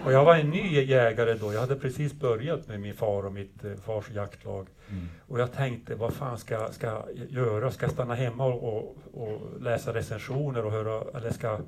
Och 0.06 0.12
jag 0.14 0.26
var 0.26 0.36
en 0.36 0.50
ny 0.50 0.84
jägare 0.84 1.34
då. 1.34 1.54
Jag 1.54 1.60
hade 1.60 1.76
precis 1.76 2.14
börjat 2.14 2.68
med 2.68 2.80
min 2.80 2.94
far 2.94 3.26
och 3.26 3.34
mitt 3.34 3.66
eh, 3.66 3.74
fars 3.86 4.10
jaktlag. 4.10 4.68
Mm. 4.90 5.08
Och 5.28 5.40
jag 5.40 5.54
tänkte, 5.54 5.96
vad 5.96 6.14
fan 6.14 6.38
ska 6.38 6.54
jag 6.54 6.74
ska 6.74 6.88
jag 6.88 7.04
göra? 7.30 7.72
Ska 7.72 7.86
jag 7.86 7.94
stanna 7.94 8.16
hemma 8.16 8.46
och, 8.46 8.78
och, 8.78 8.98
och 9.14 9.62
läsa 9.62 9.94
recensioner 9.94 10.66
och 10.66 10.72
höra, 10.72 11.18
eller 11.18 11.32
ska, 11.32 11.60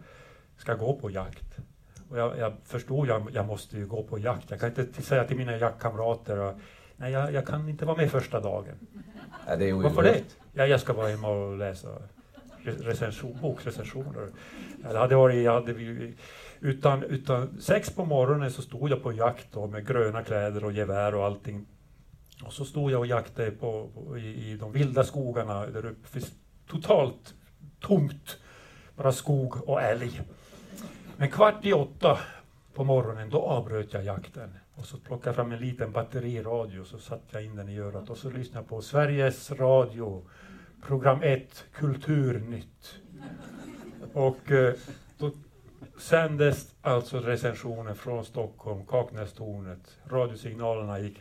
ska 0.58 0.72
jag 0.72 0.80
gå 0.80 0.94
på 0.94 1.10
jakt? 1.10 1.60
Och 2.10 2.18
jag, 2.18 2.38
jag 2.38 2.54
förstod, 2.64 3.08
jag, 3.08 3.30
jag 3.34 3.46
måste 3.46 3.78
ju 3.78 3.88
gå 3.88 4.04
på 4.04 4.20
jakt. 4.20 4.52
Jag 4.52 4.60
kan 4.60 4.70
inte 4.70 5.02
säga 5.02 5.24
till 5.24 5.38
mina 5.38 5.58
jaktkamrater, 5.58 6.38
och, 6.38 6.54
nej 6.98 7.12
jag, 7.12 7.34
jag 7.34 7.48
kan 7.48 7.70
inte 7.70 7.86
vara 7.86 7.98
med 7.98 8.12
första 8.12 8.40
dagen. 8.40 8.76
Ja, 9.48 9.56
det 9.56 9.74
Varför 9.74 10.04
det? 10.04 10.24
Ja, 10.54 10.66
jag 10.66 10.80
ska 10.80 10.94
vara 10.94 11.08
hemma 11.08 11.30
och 11.30 11.58
läsa 11.58 11.88
re- 12.64 12.84
recension, 12.84 13.38
bokrecensioner. 13.42 14.28
Eller 14.90 15.00
hade 15.00 15.16
varit, 15.16 15.44
jag 15.44 15.54
hade, 15.54 15.74
utan, 16.60 17.04
utan 17.04 17.62
sex 17.62 17.90
på 17.90 18.06
morgonen 18.06 18.52
så 18.52 18.62
stod 18.62 18.90
jag 18.90 19.04
på 19.04 19.14
jakt 19.14 19.48
då, 19.52 19.68
med 19.68 19.88
gröna 19.88 20.24
kläder 20.24 20.64
och 20.64 20.72
gevär 20.72 21.16
och 21.16 21.26
allting. 21.26 21.66
Och 22.46 22.54
så 22.54 22.66
stod 22.66 22.92
jag 22.92 23.00
och 23.00 23.08
jaktade 23.08 23.52
på, 23.52 23.90
på, 23.94 24.18
i, 24.18 24.52
i 24.52 24.58
de 24.58 24.72
vilda 24.72 25.04
skogarna 25.04 25.66
där 25.66 25.86
uppe. 25.86 26.20
Totalt 26.68 27.34
tomt, 27.80 28.38
bara 28.96 29.12
skog 29.12 29.70
och 29.70 29.82
älg. 29.82 30.22
Men 31.20 31.30
kvart 31.30 31.66
i 31.66 31.74
åtta 31.74 32.20
på 32.74 32.84
morgonen, 32.84 33.30
då 33.30 33.42
avbröt 33.42 33.94
jag 33.94 34.04
jakten. 34.04 34.50
Och 34.76 34.86
så 34.86 34.98
plockade 34.98 35.30
jag 35.30 35.36
fram 35.36 35.52
en 35.52 35.60
liten 35.60 35.92
batteriradio, 35.92 36.84
så 36.84 36.98
satte 36.98 37.26
jag 37.32 37.44
in 37.44 37.56
den 37.56 37.70
i 37.70 37.80
örat 37.80 38.10
och 38.10 38.18
så 38.18 38.30
lyssnade 38.30 38.60
jag 38.60 38.68
på 38.68 38.82
Sveriges 38.82 39.52
Radio, 39.52 40.24
program 40.88 41.20
1, 41.24 41.66
Kulturnytt. 41.74 42.96
Och 44.14 44.52
eh, 44.52 44.74
då 45.18 45.32
sändes 45.98 46.76
alltså 46.82 47.20
recensionen 47.20 47.96
från 47.96 48.26
Stockholm, 48.26 48.86
Kaknästornet. 48.86 49.98
Radiosignalerna 50.10 51.00
gick 51.00 51.18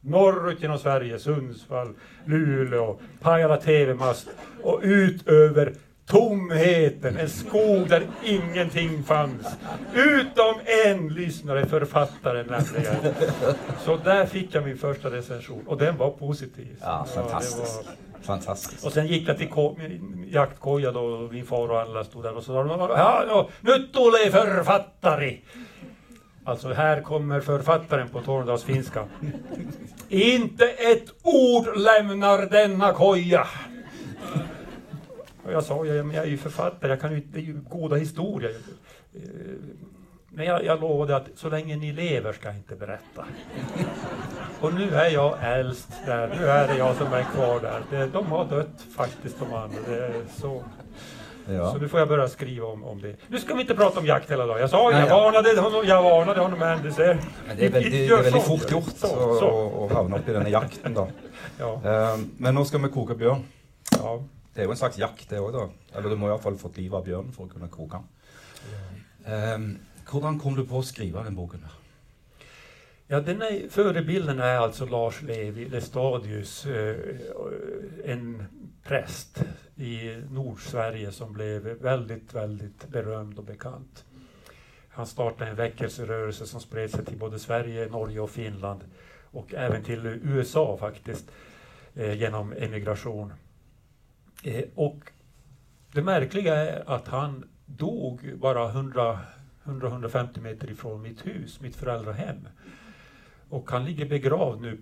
norrut 0.00 0.62
genom 0.62 0.78
Sverige, 0.78 1.18
Sundsvall, 1.18 1.94
Luleå, 2.24 2.98
Pajala 3.20 3.56
TV-mast 3.56 4.28
och 4.62 4.80
ut 4.82 5.28
över 5.28 5.74
tomheten, 6.06 7.16
en 7.16 7.28
skog 7.28 7.88
där 7.88 8.06
ingenting 8.24 9.02
fanns. 9.02 9.46
Utom 9.94 10.54
en 10.86 11.08
lyssnare, 11.08 11.66
författaren 11.66 12.46
nämligen. 12.46 13.14
Så 13.84 13.96
där 13.96 14.26
fick 14.26 14.54
jag 14.54 14.64
min 14.64 14.78
första 14.78 15.10
recension 15.10 15.66
och 15.66 15.78
den 15.78 15.96
var 15.96 16.10
positiv. 16.10 16.76
Ja, 16.80 17.06
fantastiskt. 17.14 17.82
Ja, 17.84 17.90
Fantastiskt. 18.22 18.86
Och 18.86 18.92
sen 18.92 19.06
gick 19.06 19.28
jag 19.28 19.38
till 19.38 19.48
jaktkoja 20.26 20.92
då, 20.92 21.00
och 21.00 21.32
min 21.32 21.46
far 21.46 21.68
och 21.70 21.80
alla 21.80 22.04
stod 22.04 22.22
där 22.22 22.36
och 22.36 22.44
sa 22.44 22.66
ja, 22.96 23.24
ja, 23.28 23.48
nyt 23.60 23.92
tulee 23.92 24.30
författare. 24.30 25.38
Alltså 26.44 26.72
här 26.72 27.00
kommer 27.00 27.40
författaren 27.40 28.08
på 28.08 28.20
tornedalsfinska. 28.20 29.04
Inte 30.08 30.64
ett 30.64 31.06
ord 31.22 31.76
lämnar 31.76 32.46
denna 32.46 32.92
koja. 32.92 33.46
Och 35.44 35.52
jag 35.52 35.64
sa, 35.64 35.84
ja, 35.84 36.02
men 36.02 36.16
jag 36.16 36.24
är 36.24 36.28
ju 36.28 36.36
författare, 36.36 36.90
jag 36.90 37.00
kan 37.00 37.12
ju, 37.12 37.20
det 37.20 37.38
är 37.38 37.42
ju 37.42 37.60
goda 37.70 37.96
historier. 37.96 38.54
Eh, 39.14 39.20
men 40.28 40.46
jag, 40.46 40.64
jag 40.64 40.80
lovade 40.80 41.16
att 41.16 41.26
så 41.34 41.48
länge 41.48 41.76
ni 41.76 41.92
lever 41.92 42.32
ska 42.32 42.48
jag 42.48 42.56
inte 42.56 42.76
berätta. 42.76 43.24
Och 44.60 44.74
nu 44.74 44.94
är 44.94 45.10
jag 45.10 45.36
äldst 45.42 45.88
där, 46.06 46.28
nu 46.28 46.46
är 46.46 46.68
det 46.68 46.78
jag 46.78 46.96
som 46.96 47.12
är 47.12 47.22
kvar 47.22 47.60
där. 47.60 47.82
Det, 47.90 48.06
de 48.06 48.26
har 48.26 48.44
dött 48.44 48.84
faktiskt 48.96 49.38
de 49.38 49.54
andra. 49.54 49.78
Det 49.88 50.12
så. 50.36 50.62
Ja. 51.48 51.72
Så 51.72 51.78
nu 51.78 51.88
får 51.88 52.00
jag 52.00 52.08
börja 52.08 52.28
skriva 52.28 52.66
om, 52.66 52.84
om 52.84 53.00
det. 53.00 53.16
Nu 53.28 53.38
ska 53.38 53.54
vi 53.54 53.60
inte 53.60 53.74
prata 53.74 54.00
om 54.00 54.06
jakt 54.06 54.30
hela 54.30 54.46
dagen. 54.46 54.60
Jag 54.60 54.70
sa 54.70 54.92
jag, 54.92 55.08
ja. 55.08 55.20
varnade 55.20 55.60
honom, 55.60 55.82
jag 55.86 56.02
varnade 56.02 56.40
honom 56.40 56.58
men 56.58 56.82
det 56.82 56.92
ser... 56.92 57.18
Men 57.46 57.56
det 57.56 57.66
är 57.66 57.70
väldigt, 57.70 57.92
det 57.92 58.06
är 58.06 58.22
väldigt 58.22 58.42
fort 58.42 58.70
gjort 58.70 58.84
att 59.84 59.92
hamna 59.92 60.18
upp 60.18 60.28
i 60.28 60.32
den 60.32 60.42
här 60.42 60.50
jakten 60.50 60.94
då. 60.94 61.08
Ja. 61.58 61.80
Um, 62.14 62.30
men 62.38 62.54
nu 62.54 62.64
ska 62.64 62.78
vi 62.78 62.88
koka 62.88 63.14
björn. 63.14 63.42
Ja. 63.90 64.24
Det 64.54 64.60
är 64.60 64.64
ju 64.64 64.70
en 64.70 64.76
slags 64.76 64.98
jakt 64.98 65.28
det 65.28 65.38
också 65.38 65.58
då. 65.58 65.70
Eller 65.98 66.10
du 66.10 66.16
må 66.16 66.28
i 66.28 66.30
alla 66.30 66.42
fall 66.42 66.56
fått 66.56 66.76
liv 66.76 66.94
av 66.94 67.04
björn 67.04 67.32
för 67.32 67.44
att 67.44 67.52
kunna 67.52 67.68
koka. 67.68 68.02
Ja. 69.24 69.30
Um, 69.32 69.42
ehm, 69.42 69.78
hur 70.12 70.38
kom 70.38 70.54
du 70.56 70.66
på 70.66 70.78
att 70.78 70.86
skriva 70.86 71.22
den 71.22 71.34
boken? 71.34 71.66
Ja, 73.06 73.20
den 73.20 73.42
är, 73.42 73.68
förebilden 73.68 74.40
är 74.40 74.56
alltså 74.56 74.86
Lars 74.86 75.22
Levi 75.22 75.68
Lestadius, 75.68 76.66
eh, 76.66 76.96
en 78.04 78.44
präst 78.82 79.44
i 79.76 80.16
Nordsverige 80.30 81.12
som 81.12 81.32
blev 81.32 81.62
väldigt, 81.62 82.34
väldigt 82.34 82.88
berömd 82.88 83.38
och 83.38 83.44
bekant. 83.44 84.04
Han 84.88 85.06
startade 85.06 85.50
en 85.50 85.56
väckelserörelse 85.56 86.46
som 86.46 86.60
spred 86.60 86.90
sig 86.90 87.04
till 87.04 87.18
både 87.18 87.38
Sverige, 87.38 87.88
Norge 87.88 88.20
och 88.20 88.30
Finland 88.30 88.80
och 89.30 89.54
även 89.54 89.82
till 89.82 90.06
USA 90.06 90.76
faktiskt 90.80 91.30
eh, 91.94 92.14
genom 92.14 92.52
emigration. 92.52 93.32
Eh, 94.44 94.64
och 94.74 95.10
det 95.92 96.02
märkliga 96.02 96.54
är 96.54 96.90
att 96.90 97.08
han 97.08 97.44
dog 97.66 98.38
bara 98.38 98.72
100-150 99.64 100.40
meter 100.40 100.70
ifrån 100.70 101.02
mitt 101.02 101.26
hus, 101.26 101.60
mitt 101.60 101.76
föräldrahem. 101.76 102.48
Och 103.48 103.70
han 103.70 103.84
ligger 103.84 104.08
begravd 104.08 104.60
nu 104.60 104.80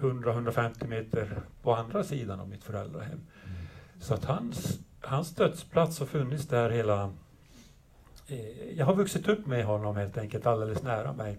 100-150 0.00 0.86
meter 0.86 1.40
på 1.62 1.74
andra 1.74 2.04
sidan 2.04 2.40
av 2.40 2.48
mitt 2.48 2.64
föräldrahem. 2.64 3.20
Mm. 3.44 3.56
Så 4.00 4.14
att 4.14 4.24
hans, 4.24 4.78
hans 5.00 5.34
dödsplats 5.34 5.98
har 5.98 6.06
funnits 6.06 6.48
där 6.48 6.70
hela... 6.70 7.12
Eh, 8.26 8.70
jag 8.76 8.86
har 8.86 8.94
vuxit 8.94 9.28
upp 9.28 9.46
med 9.46 9.64
honom 9.64 9.96
helt 9.96 10.18
enkelt, 10.18 10.46
alldeles 10.46 10.82
nära 10.82 11.12
mig. 11.12 11.38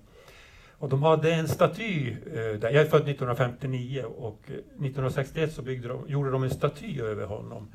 Och 0.78 0.90
de 0.90 1.04
hade 1.04 1.34
en 1.34 1.48
staty 1.48 2.12
eh, 2.12 2.34
där. 2.34 2.70
Jag 2.70 2.76
är 2.76 2.86
född 2.86 3.02
1959 3.02 4.04
och 4.04 4.42
eh, 4.48 4.54
1961 4.54 5.54
så 5.54 5.62
byggde 5.62 5.88
de, 5.88 6.06
gjorde 6.08 6.32
de 6.32 6.44
en 6.44 6.50
staty 6.50 7.02
över 7.02 7.26
honom. 7.26 7.72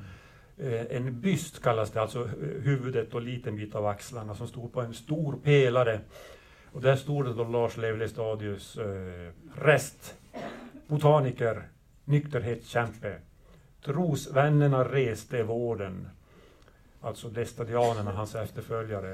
Eh, 0.59 0.97
en 0.97 1.21
byst 1.21 1.63
kallas 1.63 1.91
det, 1.91 2.01
alltså 2.01 2.25
huvudet 2.63 3.15
och 3.15 3.23
liten 3.23 3.57
bit 3.57 3.75
av 3.75 3.87
axlarna 3.87 4.35
som 4.35 4.49
stod 4.49 4.73
på 4.73 4.81
en 4.81 4.95
stor 4.95 5.37
pelare. 5.45 6.01
Och 6.73 6.81
där 6.81 6.97
stod 6.97 7.25
det 7.25 7.35
då 7.35 7.45
Lars 7.45 7.77
Levi 7.77 8.09
Stadius, 8.09 8.77
eh, 8.77 9.33
rest, 9.55 10.15
botaniker, 10.87 11.69
nykterhetskämpe. 12.05 13.17
Trosvännerna 13.85 14.85
reste 14.85 15.43
vården, 15.43 16.09
alltså 17.01 17.29
destadianerna, 17.29 18.13
hans 18.13 18.35
efterföljare. 18.35 19.13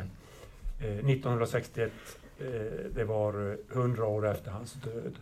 Eh, 0.81 0.97
1961 0.97 1.93
Eh, 2.39 2.91
det 2.95 3.05
var 3.05 3.51
eh, 3.51 3.77
hundra 3.77 4.05
år 4.05 4.27
efter 4.27 4.51
hans 4.51 4.73
död. 4.73 5.19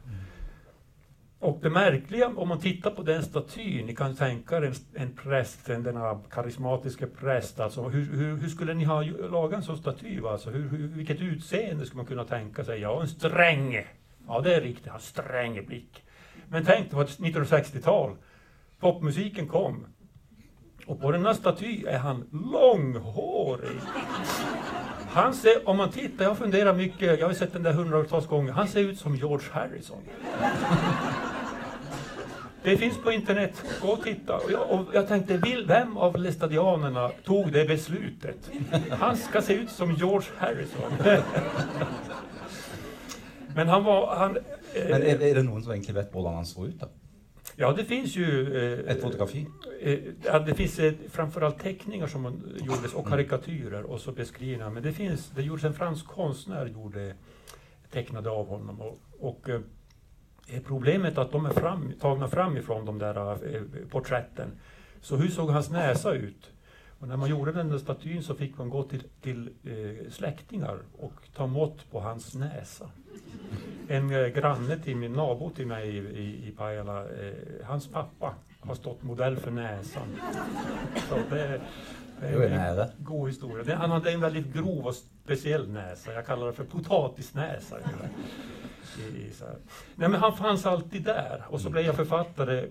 Och 1.39 1.59
det 1.63 1.71
märkliga, 1.71 2.29
om 2.37 2.49
man 2.49 2.61
tittar 2.61 2.91
på 2.91 3.03
den 3.03 3.23
statyn, 3.23 3.87
ni 3.87 3.95
kan 3.95 4.17
tänka 4.17 4.57
er 4.57 4.63
en, 4.63 4.75
en 4.95 5.17
präst, 5.17 5.69
en, 5.69 5.83
denna 5.83 6.21
karismatiska 6.31 7.07
präst, 7.07 7.61
alltså 7.61 7.83
hur, 7.83 8.17
hur, 8.17 8.37
hur, 8.37 8.49
skulle 8.49 8.75
ni 8.75 8.85
ha 8.85 9.03
lagat 9.03 9.57
en 9.57 9.63
sån 9.63 9.77
staty? 9.77 10.21
Alltså, 10.27 10.51
hur, 10.51 10.69
hur, 10.69 10.89
vilket 10.89 11.21
utseende 11.21 11.87
skulle 11.87 11.97
man 11.97 12.07
kunna 12.07 12.25
tänka 12.25 12.65
sig? 12.65 12.81
Ja, 12.81 13.01
en 13.01 13.09
sträng. 13.09 13.87
Ja, 14.27 14.41
det 14.41 14.55
är 14.55 14.61
riktigt, 14.61 14.87
en 14.87 15.01
sträng 15.01 15.67
blick. 15.67 16.05
Men 16.49 16.65
tänk, 16.65 16.91
det 16.91 16.97
var 16.97 17.05
1960-tal. 17.05 18.17
Popmusiken 18.81 19.49
kom. 19.49 19.87
Och 20.87 21.01
på 21.01 21.11
denna 21.11 21.35
staty 21.35 21.85
är 21.87 21.99
han 21.99 22.29
långhårig. 22.53 23.81
Han 25.15 25.35
ser, 25.35 25.69
om 25.69 25.77
man 25.77 25.91
tittar, 25.91 26.25
jag 26.25 26.39
funderar 26.39 26.75
mycket, 26.75 27.21
jag 27.21 27.27
har 27.27 27.35
sett 27.35 27.53
den 27.53 27.63
där 27.63 27.73
hundratals 27.73 28.27
gånger, 28.27 28.53
han 28.53 28.69
ser 28.69 28.81
ut 28.81 28.99
som 28.99 29.17
George 29.17 29.49
Harrison. 29.53 29.99
Det 32.63 32.77
finns 32.77 32.99
på 32.99 33.13
internet, 33.13 33.63
gå 33.83 33.89
och 33.89 34.03
titta. 34.03 34.37
Och 34.37 34.53
jag, 34.53 34.71
och 34.71 34.87
jag 34.93 35.09
tänkte, 35.09 35.41
vem 35.67 35.97
av 35.97 36.17
lestadianerna 36.17 37.09
tog 37.25 37.53
det 37.53 37.65
beslutet? 37.65 38.51
Han 38.91 39.17
ska 39.17 39.43
se 39.43 39.55
ut 39.55 39.71
som 39.71 39.95
George 39.95 40.29
Harrison. 40.39 40.93
Men 43.55 43.69
han 43.69 43.85
var... 43.85 44.17
Han, 44.17 44.37
eh, 44.37 44.43
Men 44.91 45.03
är, 45.03 45.23
är 45.23 45.35
det 45.35 45.43
någon 45.43 45.63
som 45.63 45.73
egentligen 45.73 46.05
vet 46.05 46.15
hur 46.15 46.29
han 46.29 46.47
såg 46.47 46.67
ut? 46.67 46.81
Då? 46.81 46.87
Ja, 47.57 47.73
det 47.73 47.85
finns 47.85 48.17
ju... 48.17 48.57
Eh, 48.57 48.91
Ett 48.91 49.03
fotografi? 49.03 49.47
Eh, 49.81 49.99
ja, 50.25 50.39
det 50.39 50.55
finns 50.55 50.79
eh, 50.79 50.93
framförallt 51.11 51.59
teckningar 51.59 52.07
som 52.07 52.43
gjordes 52.57 52.95
och 52.95 53.07
mm. 53.07 53.11
karikatyrer 53.11 53.83
och 53.83 54.01
så 54.01 54.13
beskrivningar. 54.13 54.71
Men 54.71 54.83
det 54.83 54.93
finns, 54.93 55.31
det 55.31 55.43
gjordes 55.43 55.65
en 55.65 55.75
fransk 55.75 56.07
konstnär 56.07 56.67
gjorde, 56.67 57.15
tecknade 57.91 58.31
av 58.31 58.47
honom. 58.47 58.81
Och, 58.81 58.99
och 59.21 59.49
eh, 59.49 59.61
problemet 60.67 61.19
är 61.19 61.23
att 61.23 61.33
de 61.33 61.47
är 61.47 61.51
fram, 61.51 61.93
tagna 62.01 62.29
framifrån 62.29 62.85
de 62.85 62.99
där 62.99 63.31
eh, 63.55 63.63
porträtten. 63.91 64.49
Så 65.01 65.17
hur 65.17 65.29
såg 65.29 65.51
hans 65.51 65.71
näsa 65.71 66.13
ut? 66.13 66.51
Och 67.05 67.11
när 67.11 67.17
man 67.17 67.31
gjorde 67.31 67.53
den 67.53 67.69
där 67.69 67.79
statyn 67.79 68.23
så 68.23 68.35
fick 68.35 68.59
man 68.59 68.71
gå 68.71 68.83
till, 68.83 69.03
till 69.21 69.51
eh, 69.65 70.11
släktingar 70.11 70.79
och 70.99 71.13
ta 71.37 71.47
mått 71.47 71.91
på 71.91 72.01
hans 72.01 72.35
näsa. 72.35 72.91
En 73.89 74.11
eh, 74.11 74.27
granne 74.27 74.79
till 74.79 74.97
min 74.97 75.13
nabo 75.13 75.51
till 75.51 75.67
mig 75.67 75.89
i, 75.89 75.99
i, 75.99 76.49
i 76.49 76.51
Pajala, 76.51 77.01
eh, 77.01 77.33
hans 77.65 77.89
pappa 77.89 78.35
har 78.61 78.75
stått 78.75 79.03
modell 79.03 79.37
för 79.37 79.51
näsan. 79.51 80.07
Så 81.09 81.15
det, 81.31 81.61
det 82.21 82.27
är 82.27 82.41
en, 82.41 82.79
en 82.79 82.89
god 82.99 83.29
historia. 83.29 83.65
Det, 83.65 83.75
han 83.75 83.91
hade 83.91 84.13
en 84.13 84.21
väldigt 84.21 84.53
grov 84.55 84.87
och 84.87 84.95
speciell 84.95 85.69
näsa. 85.71 86.13
Jag 86.13 86.27
kallar 86.27 86.47
det 86.47 86.53
för 86.53 86.65
potatisnäsa. 86.65 87.77
I, 88.99 89.03
i, 89.03 89.33
Nej, 89.95 90.09
men 90.09 90.21
han 90.21 90.37
fanns 90.37 90.67
alltid 90.67 91.03
där. 91.03 91.45
Och 91.49 91.61
så 91.61 91.71
blev 91.71 91.85
jag 91.85 91.97
författare 91.97 92.69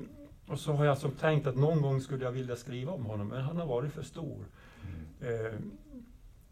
och 0.48 0.60
så 0.60 0.74
har 0.74 0.86
jag 0.86 0.92
alltså 0.92 1.10
tänkt 1.10 1.48
att 1.48 1.56
någon 1.56 1.82
gång 1.82 2.02
skulle 2.02 2.24
jag 2.24 2.32
vilja 2.32 2.56
skriva 2.56 2.92
om 2.92 3.06
honom, 3.06 3.28
men 3.28 3.42
han 3.42 3.58
har 3.58 3.66
varit 3.66 3.94
för 3.94 4.04
stor. 4.04 4.46
Mm. 5.22 5.46
Eh, 5.46 5.54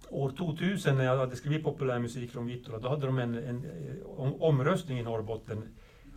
år 0.09 0.31
2000 0.37 0.97
när 0.97 1.05
jag 1.05 1.17
hade 1.17 1.35
skrivit 1.35 1.63
populärmusik 1.63 2.31
från 2.31 2.45
Vittula, 2.45 2.79
då 2.79 2.89
hade 2.89 3.05
de 3.05 3.17
en, 3.19 3.35
en, 3.35 3.47
en 3.47 3.65
eh, 4.17 4.41
omröstning 4.41 4.99
i 4.99 5.03
Norrbotten. 5.03 5.63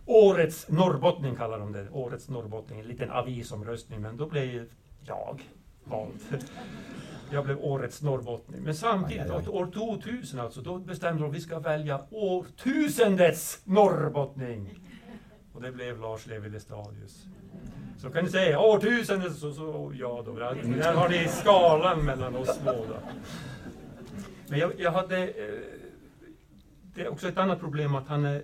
Årets 0.05 0.69
norrbottning 0.69 1.35
kallar 1.35 1.59
de 1.59 1.71
det, 1.71 1.89
Årets 1.89 2.29
norrbottning, 2.29 2.79
en 2.79 2.87
liten 2.87 3.11
avisomröstning, 3.11 4.01
men 4.01 4.17
då 4.17 4.29
blev 4.29 4.67
jag 5.05 5.41
vald. 5.83 6.19
Jag 7.31 7.45
blev 7.45 7.59
årets 7.59 8.01
norrbottning. 8.01 8.61
Men 8.63 8.75
samtidigt, 8.75 9.23
aj, 9.23 9.31
aj, 9.31 9.37
aj. 9.37 9.47
år 9.47 9.71
2000 9.71 10.39
alltså, 10.39 10.61
då 10.61 10.77
bestämde 10.77 11.23
de 11.23 11.29
att 11.29 11.35
vi 11.35 11.41
ska 11.41 11.59
välja 11.59 12.01
årtusendets 12.11 13.61
norrbottning. 13.63 14.79
Och 15.53 15.61
det 15.61 15.71
blev 15.71 15.99
Lars 15.99 16.27
Levi 16.27 16.49
Lestadius. 16.49 17.25
Så 18.05 18.11
kan 18.11 18.23
ni 18.23 18.31
säga 18.31 18.59
årtusende, 18.59 19.31
så, 19.31 19.53
så 19.53 19.93
ja 19.99 20.23
då. 20.25 20.33
Där 20.33 20.93
har 20.93 21.09
ni 21.09 21.27
skalan 21.27 22.05
mellan 22.05 22.35
oss 22.35 22.59
båda. 22.65 22.99
Men 24.47 24.59
jag, 24.59 24.71
jag 24.77 24.91
hade... 24.91 25.27
Eh, 25.27 25.59
det 26.95 27.01
är 27.01 27.07
också 27.07 27.27
ett 27.27 27.37
annat 27.37 27.59
problem 27.59 27.95
att 27.95 28.07
han 28.07 28.25
är... 28.25 28.43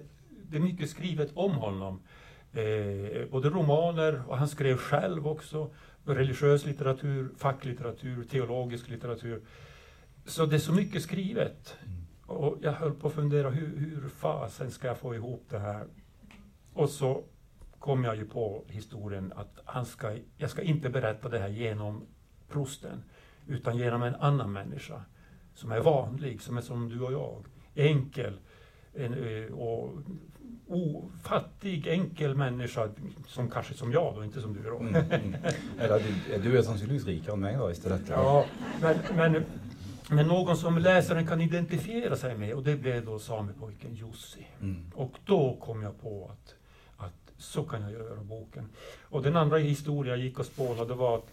Det 0.49 0.57
är 0.57 0.61
mycket 0.61 0.89
skrivet 0.89 1.31
om 1.33 1.51
honom. 1.51 1.99
Eh, 2.53 3.29
både 3.31 3.49
romaner 3.49 4.23
och 4.27 4.37
han 4.37 4.47
skrev 4.47 4.77
själv 4.77 5.27
också. 5.27 5.69
Religiös 6.05 6.65
litteratur, 6.65 7.29
facklitteratur, 7.37 8.23
teologisk 8.23 8.89
litteratur. 8.89 9.41
Så 10.25 10.45
det 10.45 10.55
är 10.55 10.59
så 10.59 10.73
mycket 10.73 11.01
skrivet. 11.01 11.75
Och 12.25 12.57
jag 12.61 12.71
höll 12.71 12.93
på 12.93 13.07
att 13.07 13.13
fundera, 13.13 13.49
hur, 13.49 13.77
hur 13.77 14.09
fasen 14.09 14.71
ska 14.71 14.87
jag 14.87 14.97
få 14.97 15.15
ihop 15.15 15.45
det 15.49 15.59
här? 15.59 15.85
Och 16.73 16.89
så 16.89 17.23
kom 17.81 18.03
jag 18.03 18.15
ju 18.15 18.25
på 18.25 18.63
historien 18.67 19.33
att 19.35 19.59
han 19.65 19.85
ska, 19.85 20.17
jag 20.37 20.49
ska 20.49 20.61
inte 20.61 20.89
berätta 20.89 21.29
det 21.29 21.39
här 21.39 21.49
genom 21.49 22.05
prosten, 22.49 23.03
utan 23.47 23.77
genom 23.77 24.03
en 24.03 24.15
annan 24.15 24.51
människa 24.51 25.01
som 25.53 25.71
är 25.71 25.79
vanlig, 25.79 26.41
som 26.41 26.57
är 26.57 26.61
som 26.61 26.89
du 26.89 27.01
och 27.01 27.13
jag. 27.13 27.45
Enkel 27.75 28.39
en, 28.93 29.13
eh, 29.13 29.53
och 29.53 29.93
o, 30.67 31.11
fattig, 31.23 31.87
enkel 31.87 32.35
människa, 32.35 32.89
som 33.27 33.49
kanske 33.49 33.73
som 33.73 33.91
jag 33.91 34.15
då, 34.15 34.23
inte 34.23 34.41
som 34.41 34.53
du. 34.53 34.63
Då. 34.63 34.79
Mm, 34.79 34.95
mm. 34.95 35.35
Eller 35.79 35.99
du, 35.99 36.37
du 36.37 36.57
är 36.57 36.61
sannolikt 36.61 37.07
rikare 37.07 37.33
än 37.33 37.39
mig 37.39 37.55
då 37.55 37.71
istället. 37.71 38.01
Ja, 38.09 38.45
men, 38.81 38.97
men, 39.15 39.43
men 40.09 40.27
någon 40.27 40.57
som 40.57 40.77
läsaren 40.77 41.27
kan 41.27 41.41
identifiera 41.41 42.15
sig 42.15 42.37
med 42.37 42.53
och 42.53 42.63
det 42.63 42.75
blev 42.75 43.05
då 43.05 43.19
samepojken 43.19 43.95
Jussi. 43.95 44.47
Mm. 44.61 44.91
Och 44.95 45.19
då 45.25 45.57
kom 45.61 45.83
jag 45.83 46.01
på 46.01 46.31
att 46.33 46.55
så 47.41 47.63
kan 47.63 47.81
jag 47.81 47.91
göra 47.91 48.23
boken. 48.23 48.69
Och 49.01 49.21
den 49.21 49.35
andra 49.35 49.57
historien 49.57 50.17
jag 50.17 50.25
gick 50.25 50.39
och 50.39 50.45
spånade 50.45 50.93
var 50.93 51.17
att, 51.17 51.27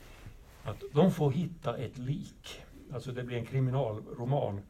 att 0.64 0.82
de 0.92 1.12
får 1.12 1.30
hitta 1.30 1.76
ett 1.76 1.98
lik. 1.98 2.62
Alltså 2.92 3.12
det 3.12 3.22
blir 3.22 3.36
en 3.36 3.46
kriminalroman. 3.46 4.60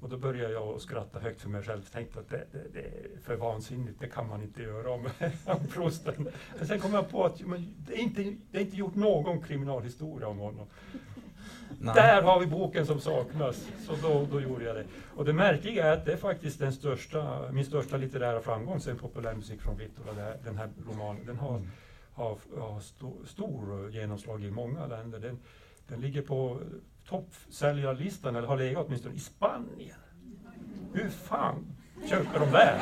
Och 0.00 0.08
då 0.08 0.16
började 0.16 0.54
jag 0.54 0.80
skratta 0.80 1.18
högt 1.18 1.40
för 1.40 1.48
mig 1.48 1.62
själv. 1.62 1.82
Tänkte 1.82 2.20
att 2.20 2.28
det, 2.28 2.46
det, 2.52 2.64
det, 2.72 2.80
är 2.80 3.20
för 3.24 3.36
vansinnigt, 3.36 4.00
det 4.00 4.06
kan 4.06 4.28
man 4.28 4.42
inte 4.42 4.62
göra 4.62 4.90
om, 4.90 5.08
om 5.44 5.66
prosten. 5.66 6.28
Men 6.58 6.66
sen 6.66 6.80
kom 6.80 6.94
jag 6.94 7.10
på 7.10 7.24
att 7.24 7.40
men, 7.40 7.74
det, 7.86 7.94
är 7.94 7.98
inte, 7.98 8.36
det 8.50 8.58
är 8.58 8.62
inte 8.62 8.76
gjort 8.76 8.94
någon 8.94 9.42
kriminalhistoria 9.42 10.28
om 10.28 10.38
honom. 10.38 10.66
Nej. 11.78 11.94
Där 11.94 12.22
har 12.22 12.40
vi 12.40 12.46
boken 12.46 12.86
som 12.86 13.00
saknas. 13.00 13.68
Så 13.86 13.92
då, 14.02 14.26
då 14.32 14.40
gjorde 14.40 14.64
jag 14.64 14.76
det. 14.76 14.84
Och 15.14 15.24
det 15.24 15.32
märkliga 15.32 15.86
är 15.86 15.92
att 15.92 16.04
det 16.04 16.12
är 16.12 16.16
faktiskt 16.16 16.58
den 16.58 16.72
största, 16.72 17.52
min 17.52 17.64
största 17.64 17.96
litterära 17.96 18.40
framgång 18.40 18.80
sen 18.80 18.98
populärmusik 18.98 19.60
från 19.60 19.76
Vittula, 19.76 20.12
den 20.44 20.56
här 20.56 20.68
romanen. 20.90 21.26
Den 21.26 21.38
har, 21.38 21.62
har, 22.12 22.38
har 22.58 22.80
sto, 22.80 23.26
stor 23.26 23.90
genomslag 23.90 24.44
i 24.44 24.50
många 24.50 24.86
länder. 24.86 25.18
Den, 25.18 25.38
den 25.88 26.00
ligger 26.00 26.22
på 26.22 26.60
toppsäljarlistan, 27.08 28.36
eller 28.36 28.48
har 28.48 28.56
legat 28.56 28.86
åtminstone 28.86 29.14
i 29.14 29.18
Spanien. 29.18 29.96
Hur 30.92 31.08
fan 31.10 31.66
köper 32.08 32.40
de 32.40 32.50
där? 32.50 32.78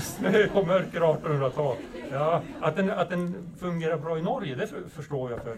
Snö 0.00 0.48
på 0.48 0.62
mörker 0.62 1.00
1800-tal. 1.00 1.76
Ja, 2.12 2.42
att, 2.60 2.76
den, 2.76 2.90
att 2.90 3.10
den 3.10 3.34
fungerar 3.58 3.98
bra 3.98 4.18
i 4.18 4.22
Norge, 4.22 4.54
det 4.54 4.66
för, 4.66 4.82
förstår 4.88 5.30
jag. 5.30 5.42
för 5.42 5.56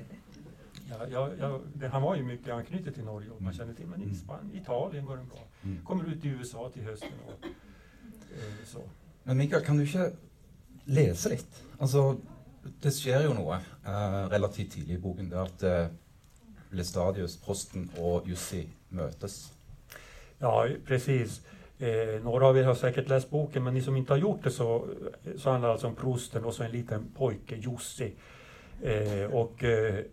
Ja, 0.88 1.28
ja, 1.38 1.60
det, 1.74 1.88
han 1.88 2.02
var 2.02 2.16
ju 2.16 2.22
mycket 2.22 2.54
anknutet 2.54 2.94
till 2.94 3.04
Norge 3.04 3.30
och 3.30 3.42
man 3.42 3.52
känner 3.52 3.74
till, 3.74 3.86
men 3.86 4.00
i 4.00 4.04
mm. 4.04 4.16
Spanien, 4.16 4.62
Italien 4.62 5.06
går 5.06 5.16
den 5.16 5.28
bra. 5.28 5.38
Mm. 5.62 5.84
Kommer 5.84 6.04
ut 6.04 6.24
i 6.24 6.28
USA 6.28 6.70
till 6.74 6.82
hösten. 6.82 7.08
Och, 7.26 7.44
eh, 7.44 8.64
så. 8.66 8.80
Men 9.22 9.36
Mikael, 9.36 9.64
kan 9.64 9.76
du 9.76 9.82
inte 9.82 10.12
läsa 10.84 11.28
lite? 11.28 11.56
Alltså, 11.78 12.16
det 12.80 12.90
sker 12.90 13.20
ju 13.20 13.34
något 13.34 13.62
eh, 13.86 14.28
relativt 14.28 14.72
tidigt 14.72 14.98
i 14.98 14.98
boken, 14.98 15.28
det 15.28 15.42
att 15.42 15.62
eh, 15.62 15.86
Lestadius, 16.70 17.36
Posten 17.36 17.90
och 17.98 18.28
Jussi 18.28 18.68
mötes. 18.88 19.52
Ja, 20.38 20.66
precis. 20.86 21.42
Eh, 21.78 22.22
några 22.22 22.46
av 22.46 22.58
er 22.58 22.64
har 22.64 22.74
säkert 22.74 23.08
läst 23.08 23.30
boken, 23.30 23.64
men 23.64 23.74
ni 23.74 23.82
som 23.82 23.96
inte 23.96 24.12
har 24.12 24.18
gjort 24.18 24.44
det 24.44 24.50
så, 24.50 24.88
så 25.36 25.50
handlar 25.50 25.68
det 25.68 25.72
alltså 25.72 25.86
om 25.86 25.94
prosten 25.94 26.44
och 26.44 26.54
så 26.54 26.62
en 26.62 26.70
liten 26.70 27.06
pojke, 27.16 27.56
Jussi. 27.56 28.14
Eh, 28.82 29.34
och 29.34 29.64
eh, 29.64 30.04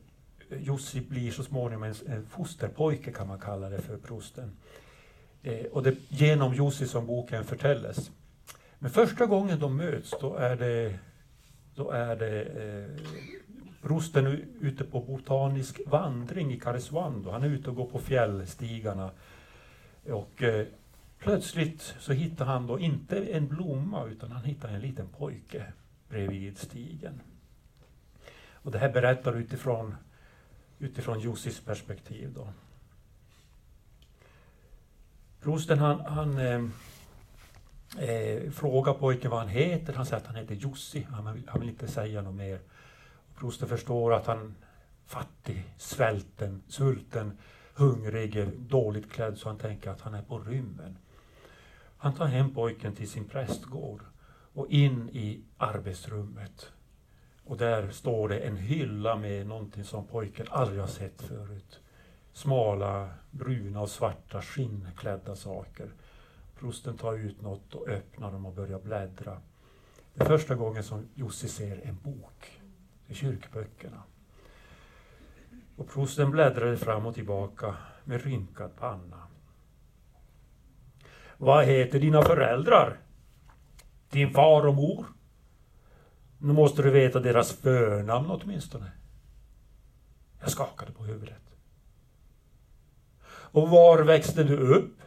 Jussi 0.59 1.01
blir 1.01 1.31
så 1.31 1.43
småningom 1.43 1.83
en, 1.83 2.25
fosterpojke 2.25 3.11
kan 3.11 3.27
man 3.27 3.39
kalla 3.39 3.69
det 3.69 3.81
för 3.81 3.97
prosten. 3.97 4.51
Eh, 5.43 5.65
och 5.65 5.83
det 5.83 5.89
är 5.89 5.97
genom 6.09 6.53
Jussi 6.53 6.87
som 6.87 7.07
boken 7.07 7.43
förtälles. 7.43 8.11
Men 8.79 8.91
första 8.91 9.25
gången 9.25 9.59
de 9.59 9.77
möts 9.77 10.13
då 10.21 10.35
är 10.35 10.55
det, 10.55 10.99
då 11.75 11.91
är 11.91 12.15
det 12.15 12.41
eh, 12.41 13.05
prosten 13.81 14.27
ute 14.61 14.83
på 14.83 14.99
botanisk 14.99 15.81
vandring 15.87 16.53
i 16.53 16.59
Karesuando. 16.59 17.31
Han 17.31 17.43
är 17.43 17.47
ute 17.47 17.69
och 17.69 17.75
går 17.75 17.85
på 17.85 17.99
fjällstigarna. 17.99 19.11
Och 20.09 20.43
eh, 20.43 20.67
plötsligt 21.19 21.95
så 21.99 22.13
hittar 22.13 22.45
han 22.45 22.67
då 22.67 22.79
inte 22.79 23.17
en 23.17 23.47
blomma 23.47 24.05
utan 24.05 24.31
han 24.31 24.43
hittar 24.43 24.69
en 24.69 24.81
liten 24.81 25.07
pojke 25.07 25.65
bredvid 26.09 26.57
stigen. 26.57 27.21
Och 28.51 28.71
det 28.71 28.79
här 28.79 28.89
berättar 28.89 29.35
utifrån 29.35 29.95
utifrån 30.79 31.19
Jussis 31.19 31.59
perspektiv. 31.59 32.33
Då. 32.33 32.47
Prosten 35.41 35.79
han, 35.79 35.99
han 35.99 36.37
eh, 36.37 36.63
eh, 38.09 38.51
frågar 38.51 38.93
pojken 38.93 39.31
vad 39.31 39.39
han 39.39 39.49
heter. 39.49 39.93
Han 39.93 40.05
säger 40.05 40.21
att 40.21 40.27
han 40.27 40.35
heter 40.35 40.55
Jussi. 40.55 41.07
Han 41.11 41.33
vill, 41.33 41.43
han 41.47 41.59
vill 41.59 41.69
inte 41.69 41.87
säga 41.87 42.21
något 42.21 42.35
mer. 42.35 42.59
Prosten 43.39 43.67
förstår 43.67 44.13
att 44.13 44.25
han 44.25 44.39
är 44.39 44.51
fattig, 45.05 45.63
svälten, 45.77 46.63
svulten, 46.67 47.37
hungrig, 47.73 48.49
dåligt 48.59 49.11
klädd 49.11 49.37
så 49.37 49.49
han 49.49 49.57
tänker 49.57 49.89
att 49.89 50.01
han 50.01 50.13
är 50.13 50.21
på 50.21 50.39
rymmen. 50.39 50.97
Han 51.97 52.13
tar 52.13 52.25
hem 52.25 52.53
pojken 52.53 52.95
till 52.95 53.09
sin 53.09 53.25
prästgård 53.25 54.01
och 54.53 54.67
in 54.69 55.09
i 55.09 55.41
arbetsrummet 55.57 56.71
och 57.45 57.57
där 57.57 57.89
står 57.89 58.29
det 58.29 58.39
en 58.39 58.57
hylla 58.57 59.15
med 59.15 59.47
någonting 59.47 59.83
som 59.83 60.07
pojken 60.07 60.45
aldrig 60.49 60.79
har 60.79 60.87
sett 60.87 61.21
förut. 61.21 61.79
Smala, 62.33 63.09
bruna 63.31 63.81
och 63.81 63.89
svarta 63.89 64.41
skinnklädda 64.41 65.35
saker. 65.35 65.89
Prosten 66.59 66.97
tar 66.97 67.13
ut 67.13 67.41
något 67.41 67.75
och 67.75 67.87
öppnar 67.87 68.31
dem 68.31 68.45
och 68.45 68.53
börjar 68.53 68.79
bläddra. 68.79 69.41
Det 70.13 70.23
är 70.23 70.25
första 70.25 70.55
gången 70.55 70.83
som 70.83 71.09
Jussi 71.15 71.47
ser 71.47 71.81
en 71.87 71.97
bok. 72.03 72.61
Det 73.07 73.13
är 73.13 73.17
kyrkböckerna. 73.17 74.03
Och 75.75 75.89
prosten 75.89 76.31
bläddrade 76.31 76.77
fram 76.77 77.05
och 77.05 77.15
tillbaka 77.15 77.75
med 78.03 78.23
rynkad 78.23 78.75
panna. 78.79 79.27
Vad 81.37 81.65
heter 81.65 81.99
dina 81.99 82.21
föräldrar? 82.21 82.99
Din 84.09 84.33
far 84.33 84.65
och 84.67 84.75
mor? 84.75 85.05
Nu 86.37 86.53
måste 86.53 86.81
du 86.81 86.89
veta 86.91 87.19
deras 87.19 87.53
förnamn 87.53 88.29
åtminstone. 88.29 88.91
Jag 90.39 90.51
skakade 90.51 90.91
på 90.91 91.03
huvudet. 91.03 91.41
Och 93.27 93.69
var 93.69 94.03
växte 94.03 94.43
du 94.43 94.57
upp? 94.57 95.01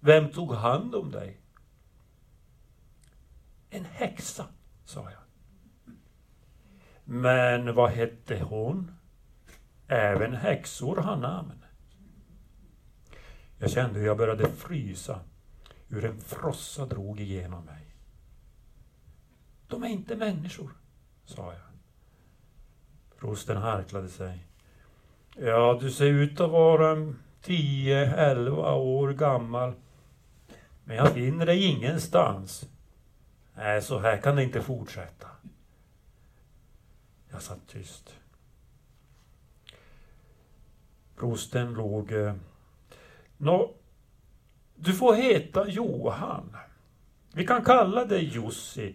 Vem 0.00 0.28
tog 0.28 0.54
hand 0.54 0.94
om 0.94 1.10
dig? 1.10 1.40
En 3.70 3.84
häxa, 3.84 4.46
sa 4.84 5.10
jag. 5.10 5.20
Men 7.04 7.74
vad 7.74 7.90
hette 7.90 8.42
hon? 8.42 8.90
Även 9.88 10.34
häxor 10.34 10.96
har 10.96 11.16
namn. 11.16 11.64
Jag 13.58 13.70
kände 13.70 13.98
hur 13.98 14.06
jag 14.06 14.16
började 14.16 14.48
frysa, 14.48 15.20
hur 15.88 16.04
en 16.04 16.20
frossa 16.20 16.86
drog 16.86 17.20
igenom 17.20 17.64
mig. 17.64 17.79
De 19.70 19.82
är 19.82 19.88
inte 19.88 20.16
människor, 20.16 20.70
sa 21.24 21.52
jag. 21.52 21.62
Prosten 23.18 23.56
harklade 23.56 24.08
sig. 24.08 24.46
Ja, 25.36 25.78
du 25.80 25.90
ser 25.90 26.06
ut 26.06 26.40
att 26.40 26.50
vara 26.50 27.14
tio, 27.42 28.14
elva 28.16 28.74
år 28.74 29.12
gammal. 29.12 29.72
Men 30.84 30.96
jag 30.96 31.12
finner 31.12 31.46
dig 31.46 31.64
ingenstans. 31.64 32.68
Nej, 33.54 33.82
så 33.82 33.98
här 33.98 34.16
kan 34.16 34.36
det 34.36 34.42
inte 34.42 34.62
fortsätta. 34.62 35.26
Jag 37.30 37.42
satt 37.42 37.68
tyst. 37.68 38.14
Prosten 41.16 41.74
låg... 41.74 42.12
Eh, 42.12 42.34
Nå, 43.36 43.74
du 44.74 44.92
får 44.94 45.14
heta 45.14 45.68
Johan. 45.68 46.56
Vi 47.32 47.46
kan 47.46 47.64
kalla 47.64 48.04
dig 48.04 48.24
Jussi. 48.24 48.94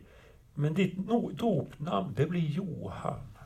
Men 0.55 0.73
ditt 0.73 0.97
dopnamn, 1.31 2.13
det 2.15 2.25
blir 2.25 2.49
Johan. 2.49 3.37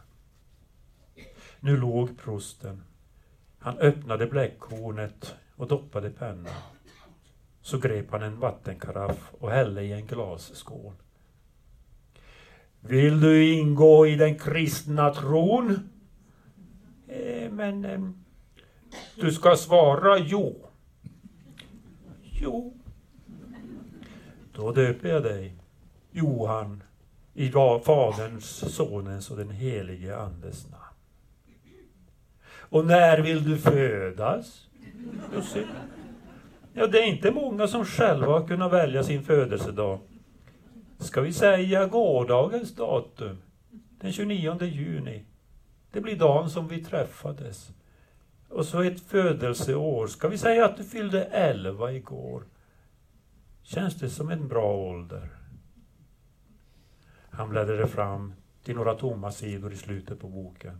Nu 1.59 1.77
låg 1.77 2.17
prosten. 2.17 2.83
Han 3.59 3.77
öppnade 3.77 4.25
bläckhornet 4.25 5.35
och 5.55 5.67
doppade 5.67 6.09
pennan. 6.09 6.53
Så 7.61 7.77
grep 7.77 8.11
han 8.11 8.23
en 8.23 8.39
vattenkaraff 8.39 9.33
och 9.39 9.51
hällde 9.51 9.83
i 9.83 9.93
en 9.93 10.05
glasskål. 10.05 10.93
Vill 12.79 13.19
du 13.19 13.53
ingå 13.53 14.07
i 14.07 14.15
den 14.15 14.39
kristna 14.39 15.13
tron? 15.13 15.89
Eh, 17.07 17.51
men 17.51 17.85
eh, 17.85 18.09
du 19.15 19.31
ska 19.31 19.55
svara 19.55 20.19
jo. 20.19 20.69
Jo. 22.21 22.73
Då 24.53 24.71
döper 24.71 25.09
jag 25.09 25.23
dig, 25.23 25.55
Johan, 26.11 26.83
i 27.39 27.51
Faderns, 27.85 28.75
Sonens 28.75 29.31
och 29.31 29.37
den 29.37 29.49
helige 29.49 30.17
Andes 30.17 30.71
namn. 30.71 30.83
Och 32.51 32.85
när 32.85 33.21
vill 33.21 33.43
du 33.43 33.57
födas? 33.57 34.67
Jussi. 35.35 35.65
Ja, 36.73 36.87
det 36.87 36.99
är 36.99 37.05
inte 37.05 37.31
många 37.31 37.67
som 37.67 37.85
själva 37.85 38.27
har 38.27 38.47
kunnat 38.47 38.71
välja 38.71 39.03
sin 39.03 39.23
födelsedag. 39.23 39.99
Ska 40.97 41.21
vi 41.21 41.33
säga 41.33 41.85
gårdagens 41.85 42.75
datum? 42.75 43.37
Den 44.01 44.11
29 44.11 44.63
juni. 44.63 45.25
Det 45.91 46.01
blir 46.01 46.15
dagen 46.15 46.49
som 46.49 46.67
vi 46.67 46.83
träffades. 46.83 47.69
Och 48.49 48.65
så 48.65 48.81
ett 48.81 49.01
födelseår. 49.01 50.07
Ska 50.07 50.27
vi 50.27 50.37
säga 50.37 50.65
att 50.65 50.77
du 50.77 50.83
fyllde 50.83 51.23
11 51.23 51.91
igår? 51.91 52.43
Känns 53.63 53.95
det 53.95 54.09
som 54.09 54.29
en 54.29 54.47
bra 54.47 54.75
ålder? 54.75 55.38
Han 57.31 57.49
bläddrade 57.49 57.87
fram 57.87 58.33
till 58.63 58.75
några 58.75 58.93
tomma 58.93 59.31
sidor 59.31 59.73
i 59.73 59.77
slutet 59.77 60.19
på 60.19 60.27
boken. 60.27 60.79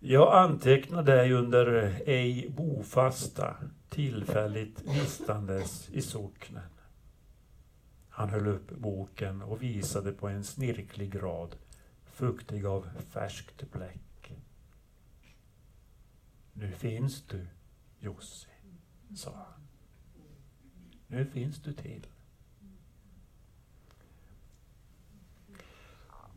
Jag 0.00 0.34
antecknar 0.34 1.02
dig 1.02 1.32
under 1.32 1.66
ej 2.06 2.48
bofasta, 2.48 3.56
tillfälligt 3.88 4.82
vistandes 4.86 5.88
i 5.88 6.02
socknen. 6.02 6.68
Han 8.08 8.30
höll 8.30 8.46
upp 8.46 8.70
boken 8.70 9.42
och 9.42 9.62
visade 9.62 10.12
på 10.12 10.28
en 10.28 10.44
snirklig 10.44 11.22
rad, 11.22 11.56
fuktig 12.04 12.66
av 12.66 12.88
färskt 13.10 13.72
bläck. 13.72 14.32
Nu 16.52 16.72
finns 16.72 17.22
du, 17.22 17.46
Jussi, 17.98 18.48
sa 19.16 19.30
han. 19.30 19.66
Nu 21.06 21.26
finns 21.26 21.62
du 21.62 21.72
till. 21.72 22.06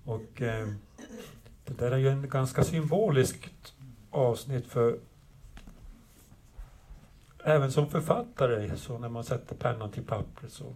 Och 0.08 0.42
eh, 0.42 0.68
det 1.66 1.74
där 1.78 1.92
är 1.92 1.98
ju 1.98 2.10
en 2.10 2.30
ganska 2.30 2.64
symboliskt 2.64 3.74
avsnitt 4.12 4.68
för 4.68 5.00
även 7.44 7.72
som 7.72 7.90
författare, 7.90 8.78
så 8.78 8.98
när 8.98 9.10
man 9.10 9.24
sätter 9.24 9.56
pennan 9.56 9.92
till 9.92 10.04
pappret 10.04 10.52
så 10.52 10.76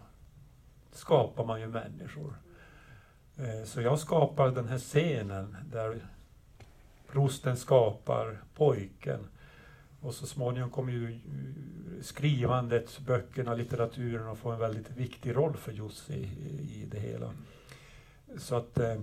skapar 0.91 1.45
man 1.45 1.61
ju 1.61 1.67
människor. 1.67 2.35
Eh, 3.37 3.63
så 3.65 3.81
jag 3.81 3.99
skapar 3.99 4.51
den 4.51 4.67
här 4.67 4.77
scenen 4.77 5.57
där 5.71 6.05
prosten 7.07 7.57
skapar 7.57 8.41
pojken. 8.55 9.27
Och 10.01 10.13
så 10.13 10.25
småningom 10.25 10.69
kommer 10.69 10.91
ju 10.91 11.19
skrivandet, 12.01 12.99
böckerna, 12.99 13.53
litteraturen 13.53 14.27
att 14.27 14.37
få 14.37 14.51
en 14.51 14.59
väldigt 14.59 14.91
viktig 14.91 15.35
roll 15.35 15.57
för 15.57 15.71
Jussi 15.71 16.13
i, 16.13 16.81
i 16.81 16.87
det 16.91 16.99
hela. 16.99 17.33
Så 18.37 18.55
att 18.55 18.79
eh, 18.79 19.01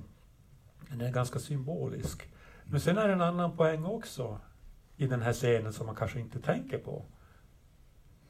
den 0.91 1.01
är 1.01 1.13
ganska 1.13 1.39
symbolisk. 1.39 2.29
Men 2.65 2.81
sen 2.81 2.99
är 2.99 3.09
det 3.09 3.15
en 3.15 3.21
annan 3.21 3.57
poäng 3.57 3.85
också 3.85 4.41
i 4.97 5.07
den 5.07 5.23
här 5.23 5.33
scenen 5.33 5.73
som 5.73 5.87
man 5.87 5.95
kanske 5.95 6.21
inte 6.21 6.41
tänker 6.41 6.79
på. 6.79 7.05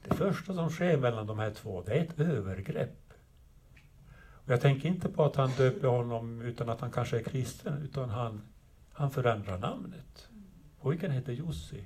Det 0.02 0.14
första 0.14 0.54
som 0.54 0.70
sker 0.70 0.96
mellan 0.96 1.26
de 1.26 1.38
här 1.38 1.50
två, 1.50 1.82
det 1.82 1.92
är 1.92 2.04
ett 2.04 2.20
övergrepp. 2.20 3.12
Och 4.48 4.50
jag 4.50 4.60
tänker 4.60 4.88
inte 4.88 5.08
på 5.08 5.24
att 5.24 5.36
han 5.36 5.50
döper 5.56 5.88
honom 5.88 6.40
utan 6.40 6.68
att 6.68 6.80
han 6.80 6.90
kanske 6.90 7.18
är 7.18 7.22
kristen, 7.22 7.82
utan 7.82 8.10
han, 8.10 8.42
han 8.92 9.10
förändrar 9.10 9.58
namnet. 9.58 10.28
Pojken 10.80 11.10
heter 11.10 11.32
Jussi, 11.32 11.84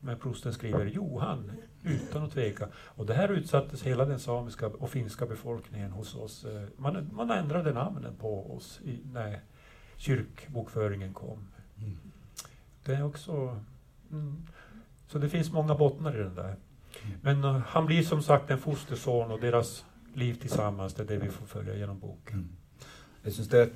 men 0.00 0.18
prosten 0.18 0.52
skriver 0.52 0.86
Johan 0.86 1.52
utan 1.82 2.22
att 2.22 2.32
tveka. 2.32 2.68
Och 2.74 3.06
det 3.06 3.14
här 3.14 3.28
utsattes 3.28 3.82
hela 3.82 4.04
den 4.04 4.20
samiska 4.20 4.66
och 4.66 4.90
finska 4.90 5.26
befolkningen 5.26 5.90
hos 5.90 6.14
oss. 6.14 6.44
Eh, 6.44 6.68
man, 6.76 7.10
man 7.12 7.30
ändrade 7.30 7.72
namnen 7.72 8.16
på 8.16 8.56
oss 8.56 8.80
i, 8.84 9.00
när 9.12 9.40
kyrkbokföringen 10.02 11.14
kom. 11.14 11.38
Mm. 11.78 11.96
Det 12.84 12.94
är 12.94 13.04
också... 13.04 13.60
Mm, 14.10 14.42
så 15.08 15.18
det 15.18 15.28
finns 15.28 15.52
många 15.52 15.74
bottnar 15.74 16.20
i 16.20 16.22
den 16.22 16.34
där. 16.34 16.56
Mm. 17.04 17.18
Men 17.22 17.44
uh, 17.44 17.62
han 17.66 17.86
blir 17.86 18.02
som 18.02 18.22
sagt 18.22 18.50
en 18.50 18.58
fosterson 18.58 19.30
och 19.30 19.40
deras 19.40 19.84
liv 20.14 20.34
tillsammans, 20.34 20.94
det 20.94 21.02
är 21.02 21.06
det 21.06 21.16
vi 21.16 21.28
får 21.28 21.46
följa 21.46 21.76
genom 21.76 21.98
boken. 21.98 22.34
Mm. 22.34 22.48
Jag 23.22 23.32
syns 23.32 23.48
det 23.48 23.62
är 23.62 23.70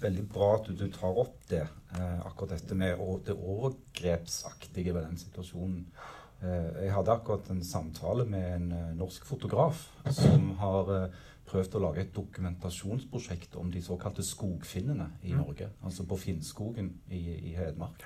väldigt 0.00 0.34
bra 0.34 0.54
att 0.54 0.78
du, 0.78 0.90
tar 0.90 1.18
upp 1.18 1.48
det, 1.48 1.68
eh, 1.98 2.26
akkurat 2.26 2.50
detta 2.50 2.74
med 2.74 2.98
det 3.24 3.32
övergreppsaktiga 3.32 4.92
ved 4.92 5.02
den 5.02 5.18
situationen. 5.18 5.86
Eh, 6.40 6.84
jag 6.84 6.92
hade 6.92 7.12
akkurat 7.12 7.50
en 7.50 7.64
samtal 7.64 8.26
med 8.26 8.54
en 8.54 8.72
eh, 8.72 8.94
norsk 8.94 9.24
fotograf 9.24 9.92
som 10.10 10.58
har 10.58 11.04
eh, 11.04 11.10
prøvd 11.54 11.76
å 11.78 11.84
lage 11.86 12.02
et 12.02 12.14
dokumentasjonsprosjekt 12.16 13.54
om 13.60 13.70
de 13.72 13.82
såkalte 13.82 14.24
skogfinnene 14.26 15.06
i 15.22 15.32
mm. 15.32 15.38
Norge. 15.38 15.70
Altså 15.86 16.06
på 16.08 16.18
Finnskogen 16.18 16.90
i, 17.14 17.22
i 17.50 17.54
Hedmark. 17.54 18.02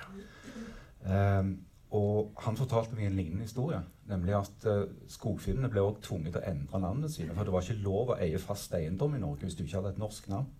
Um, 1.03 1.55
og 1.97 2.35
han 2.43 2.57
fortalte 2.57 2.93
meg 2.93 3.07
en 3.07 3.15
lignende 3.17 3.47
historie. 3.47 3.79
Nemlig 4.09 4.35
at 4.37 4.67
uh, 4.69 4.83
skogfinnene 5.09 5.71
ble 5.73 5.81
også 5.81 6.05
tvunget 6.09 6.35
til 6.35 6.43
å 6.43 6.51
endre 6.51 6.83
navnene 6.83 7.09
sine. 7.09 7.33
For 7.33 7.47
det 7.47 7.55
var 7.55 7.65
ikke 7.65 7.85
lov 7.85 8.13
å 8.13 8.19
eie 8.21 8.41
fast 8.41 8.75
eiendom 8.77 9.17
i 9.17 9.23
Norge 9.23 9.47
hvis 9.47 9.57
du 9.57 9.63
ikke 9.65 9.79
hadde 9.79 9.95
et 9.95 10.03
norsk 10.03 10.29
navn. 10.29 10.51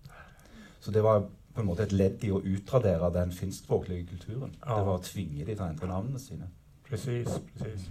Så 0.80 0.90
det 0.90 1.04
var 1.06 1.22
på 1.54 1.62
en 1.62 1.68
måte 1.68 1.84
et 1.86 1.94
ledd 1.94 2.24
i 2.26 2.32
å 2.34 2.40
utradere 2.42 3.12
den 3.14 3.34
finskspråklige 3.34 4.08
kulturen. 4.10 4.54
Ja. 4.64 4.80
Det 4.80 4.86
var 4.88 4.98
å 4.98 5.06
tvinge 5.06 5.44
dem 5.44 5.54
til 5.54 5.62
å 5.62 5.70
endre 5.70 5.90
navnene 5.92 6.22
sine. 6.22 6.50
Precis, 6.88 7.30
precis. 7.58 7.90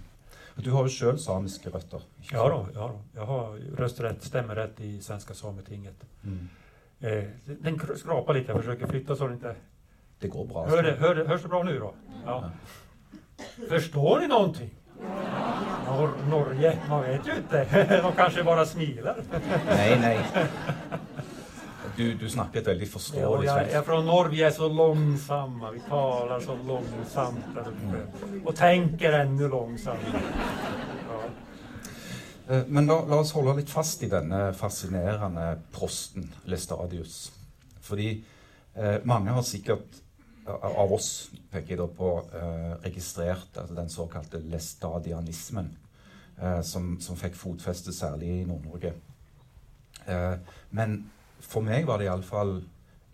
Du 0.64 0.70
har 0.70 0.82
ju 0.82 0.88
själv 0.88 1.16
samiska 1.16 1.70
rötter? 1.70 2.02
Ja, 2.32 2.48
då, 2.48 2.68
ja 2.74 2.88
då. 2.88 3.20
jag 3.20 3.26
har 3.26 3.56
rösträtt, 3.56 4.22
stämmerrätt 4.22 4.80
i 4.80 5.00
Svenska 5.00 5.34
Sametinget. 5.34 6.04
Mm. 6.24 6.48
Eh, 7.00 7.24
den 7.46 7.80
skrapar 7.96 8.34
lite, 8.34 8.52
jag 8.52 8.60
försöker 8.60 8.86
flytta 8.86 9.16
så 9.16 9.26
det 9.26 9.34
inte... 9.34 9.56
Det 10.18 10.28
går 10.28 10.46
bra. 10.46 10.66
Hör 10.66 10.82
det, 10.82 10.92
hör 10.92 11.14
det, 11.14 11.24
hörs 11.28 11.42
det 11.42 11.48
bra 11.48 11.62
nu 11.62 11.78
då? 11.78 11.94
Ja. 12.26 12.50
ja. 13.56 13.66
Förstår 13.68 14.20
ni 14.20 14.26
någonting? 14.26 14.70
Nor 15.86 16.10
Norge, 16.30 16.78
man 16.88 17.02
vet 17.02 17.28
ju 17.28 17.32
inte. 17.36 17.86
De 18.02 18.12
kanske 18.12 18.44
bara 18.44 18.66
smilar. 18.66 19.16
nej, 19.66 19.98
nej. 20.00 20.26
Du, 22.00 22.14
du 22.14 22.28
snackar 22.28 22.60
väldigt 22.60 22.92
förståeligt 22.92 23.50
ja, 23.50 23.62
Jag 23.62 23.70
är 23.70 23.82
från 23.82 24.06
Norge, 24.06 24.46
är 24.46 24.50
så 24.50 24.68
långsamma. 24.68 25.70
Vi 25.70 25.80
talar 25.80 26.40
så 26.40 26.56
långsamt 26.66 27.44
där 27.54 27.60
uppe. 27.60 28.26
Mm. 28.28 28.46
Och 28.46 28.56
tänker 28.56 29.12
ännu 29.12 29.48
långsammare. 29.48 30.22
Ja. 31.08 32.54
Eh, 32.54 32.62
men 32.66 32.86
la, 32.86 33.06
la 33.06 33.16
oss 33.16 33.32
hålla 33.32 33.52
lite 33.52 33.72
fast 33.72 34.02
i 34.02 34.08
den 34.08 34.54
fascinerande 34.54 35.60
prosten 35.72 36.32
Lestadius. 36.44 37.32
För 37.80 37.98
eh, 37.98 38.96
många 39.02 39.32
har 39.32 39.42
säkert 39.42 39.88
av 40.60 40.92
oss 40.92 41.30
peker 41.50 41.76
då 41.76 41.88
på 41.88 42.24
eh, 42.34 42.82
registrerat 42.82 43.58
alltså 43.58 43.74
den 43.74 43.90
så 43.90 44.06
kallade 44.06 44.38
lestadianismen 44.38 45.76
eh, 46.42 46.60
som, 46.60 47.00
som 47.00 47.16
fick 47.16 47.34
fotfäste 47.34 47.92
särskilt 47.92 48.22
i 48.22 48.44
Nordnorge. 48.44 48.92
Eh, 50.06 50.34
men 50.70 51.10
for 51.40 51.64
meg 51.64 51.86
var 51.88 52.00
det 52.00 52.08
iallfall 52.08 52.58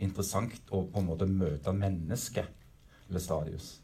interessant 0.03 0.73
å 0.75 0.83
på 0.91 1.01
en 1.01 1.09
måte 1.09 1.29
møte 1.31 1.73
mennesket 1.73 2.51
Lestadius. 3.13 3.77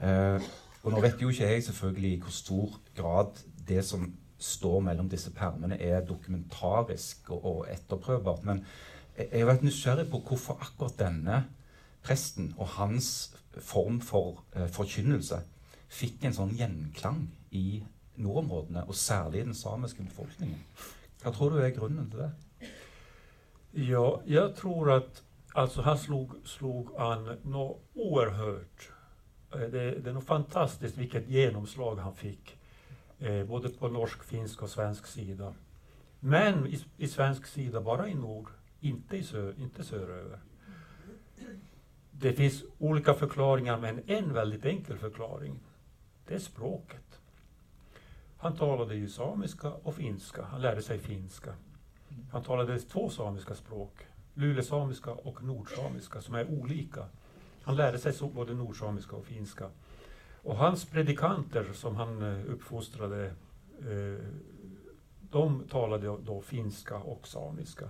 Eh, 0.00 0.40
og 0.82 0.94
nå 0.94 1.02
vet 1.04 1.20
jo 1.20 1.30
ikke 1.32 1.50
jeg 1.50 1.66
selvfølgelig 1.66 2.10
i 2.14 2.20
hvor 2.22 2.34
stor 2.34 2.78
grad 2.96 3.42
det 3.68 3.84
som 3.84 4.06
står 4.38 4.80
mellom 4.86 5.08
disse 5.10 5.32
permene, 5.34 5.76
er 5.82 6.06
dokumentarisk 6.06 7.32
og, 7.34 7.44
og 7.44 7.60
etterprøvbart. 7.72 8.44
Men 8.46 8.62
jeg, 9.16 9.28
jeg 9.32 9.42
har 9.42 9.50
vært 9.50 9.66
nysgjerrig 9.66 10.06
på 10.12 10.22
hvorfor 10.30 10.62
akkurat 10.62 10.98
denne 11.00 11.42
presten 12.06 12.52
og 12.56 12.76
hans 12.78 13.10
form 13.58 13.98
for 14.04 14.44
eh, 14.54 14.68
forkynnelse 14.70 15.42
fikk 15.88 16.28
en 16.28 16.36
sånn 16.36 16.54
gjenklang 16.56 17.24
i 17.56 17.80
nordområdene, 18.18 18.84
og 18.86 18.96
særlig 18.98 19.42
i 19.42 19.46
den 19.46 19.56
samiske 19.56 20.04
befolkningen. 20.04 20.60
Hva 21.22 21.32
tror 21.34 21.54
du 21.54 21.60
er 21.62 21.74
grunnen 21.74 22.08
til 22.10 22.24
det? 22.24 22.30
Ja, 23.80 24.22
jag 24.24 24.56
tror 24.56 24.90
att 24.90 25.22
alltså 25.52 25.82
han 25.82 25.98
slog, 25.98 26.32
slog 26.44 26.96
an 26.96 27.36
något 27.42 27.80
oerhört. 27.94 28.90
Eh, 29.52 29.60
det, 29.60 29.90
det 29.90 30.10
är 30.10 30.12
nog 30.12 30.24
fantastiskt 30.24 30.96
vilket 30.96 31.28
genomslag 31.28 31.96
han 31.96 32.14
fick. 32.14 32.58
Eh, 33.18 33.44
både 33.44 33.68
på 33.68 33.88
norsk, 33.88 34.24
finsk 34.24 34.62
och 34.62 34.70
svensk 34.70 35.06
sida. 35.06 35.54
Men 36.20 36.66
i, 36.66 36.84
i 36.96 37.08
svensk 37.08 37.46
sida 37.46 37.80
bara 37.80 38.08
i 38.08 38.14
nord, 38.14 38.48
inte, 38.80 39.16
i 39.16 39.22
sö, 39.22 39.52
inte 39.58 39.84
söderöver. 39.84 40.38
Det 42.10 42.32
finns 42.32 42.64
olika 42.78 43.14
förklaringar 43.14 43.78
men 43.78 44.02
en 44.06 44.32
väldigt 44.32 44.64
enkel 44.64 44.98
förklaring. 44.98 45.60
Det 46.26 46.34
är 46.34 46.38
språket. 46.38 47.20
Han 48.36 48.56
talade 48.56 48.94
ju 48.94 49.08
samiska 49.08 49.70
och 49.70 49.94
finska. 49.94 50.42
Han 50.42 50.60
lärde 50.60 50.82
sig 50.82 50.98
finska. 50.98 51.54
Han 52.30 52.42
talade 52.42 52.78
två 52.78 53.10
samiska 53.10 53.54
språk, 53.54 54.06
lulesamiska 54.34 55.10
och 55.12 55.44
nordsamiska 55.44 56.20
som 56.20 56.34
är 56.34 56.50
olika. 56.50 57.04
Han 57.62 57.76
lärde 57.76 57.98
sig 57.98 58.30
både 58.34 58.54
nordsamiska 58.54 59.16
och 59.16 59.24
finska. 59.24 59.70
Och 60.42 60.56
hans 60.56 60.84
predikanter 60.84 61.72
som 61.72 61.96
han 61.96 62.22
eh, 62.22 62.50
uppfostrade, 62.50 63.26
eh, 63.80 64.24
de 65.30 65.64
talade 65.68 66.06
då 66.06 66.40
finska 66.40 66.96
och 66.96 67.28
samiska. 67.28 67.88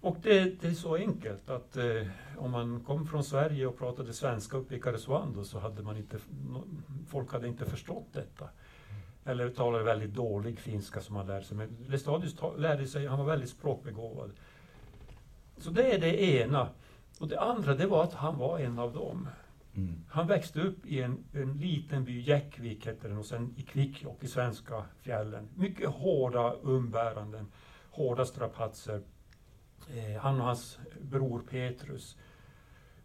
Och 0.00 0.16
det, 0.22 0.60
det, 0.60 0.68
är 0.68 0.72
så 0.72 0.94
enkelt 0.94 1.50
att 1.50 1.76
eh, 1.76 2.06
om 2.36 2.50
man 2.50 2.80
kom 2.80 3.06
från 3.06 3.24
Sverige 3.24 3.66
och 3.66 3.78
pratade 3.78 4.12
svenska 4.12 4.56
uppe 4.56 4.74
i 4.74 4.80
Karesuando 4.80 5.44
så 5.44 5.58
hade 5.58 5.82
man 5.82 5.96
inte, 5.96 6.18
folk 7.08 7.32
hade 7.32 7.48
inte 7.48 7.64
förstått 7.64 8.06
detta. 8.12 8.48
Eller 9.24 9.50
talade 9.50 9.84
väldigt 9.84 10.14
dålig 10.14 10.58
finska 10.58 11.00
som 11.00 11.16
han 11.16 11.26
lärde 11.26 11.44
sig. 11.44 11.56
Men 11.56 11.76
Lestadius 11.88 12.36
lärde 12.58 12.86
sig, 12.86 13.06
han 13.06 13.18
var 13.18 13.26
väldigt 13.26 13.50
språkbegåvad. 13.50 14.30
Så 15.56 15.70
det 15.70 15.94
är 15.94 15.98
det 15.98 16.22
ena. 16.22 16.68
Och 17.20 17.28
det 17.28 17.40
andra 17.40 17.74
det 17.74 17.86
var 17.86 18.04
att 18.04 18.14
han 18.14 18.38
var 18.38 18.58
en 18.58 18.78
av 18.78 18.92
dem. 18.92 19.28
Mm. 19.74 20.04
Han 20.08 20.26
växte 20.26 20.60
upp 20.60 20.86
i 20.86 21.02
en, 21.02 21.24
en 21.32 21.52
liten 21.52 22.04
by, 22.04 22.20
Jäckvik 22.20 22.86
hette 22.86 23.08
den, 23.08 23.18
och 23.18 23.26
sen 23.26 23.54
i 23.56 23.62
Kvikkjokk 23.62 24.24
i 24.24 24.28
svenska 24.28 24.84
fjällen. 25.00 25.48
Mycket 25.54 25.90
hårda 25.90 26.54
umbäranden, 26.62 27.46
hårda 27.90 28.24
strapatser. 28.24 29.02
Eh, 29.94 30.20
han 30.20 30.40
och 30.40 30.46
hans 30.46 30.78
bror 31.00 31.42
Petrus. 31.50 32.16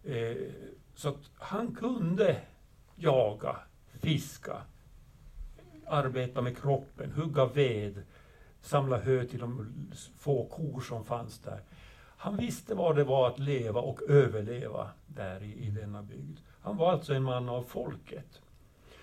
Eh, 0.04 0.38
så 0.96 1.10
att 1.10 1.32
han 1.36 1.76
kunde 1.76 2.42
jaga, 2.96 3.56
fiska, 4.00 4.62
arbeta 5.88 6.42
med 6.42 6.58
kroppen, 6.58 7.12
hugga 7.12 7.46
ved, 7.46 8.04
samla 8.62 8.98
hö 8.98 9.26
till 9.26 9.40
de 9.40 9.74
få 10.20 10.46
kor 10.46 10.82
som 10.82 11.06
fanns 11.06 11.40
där. 11.40 11.62
Han 12.18 12.38
visste 12.38 12.76
vad 12.76 12.96
det 12.96 13.04
var 13.04 13.28
att 13.28 13.40
leva 13.40 13.82
och 13.82 14.02
överleva 14.10 14.90
där 15.08 15.44
i, 15.44 15.66
i 15.68 15.70
denna 15.70 16.04
bygd. 16.04 16.40
Han 16.62 16.78
var 16.78 16.92
alltså 16.92 17.14
en 17.14 17.24
man 17.24 17.50
av 17.50 17.64
folket. 17.64 18.42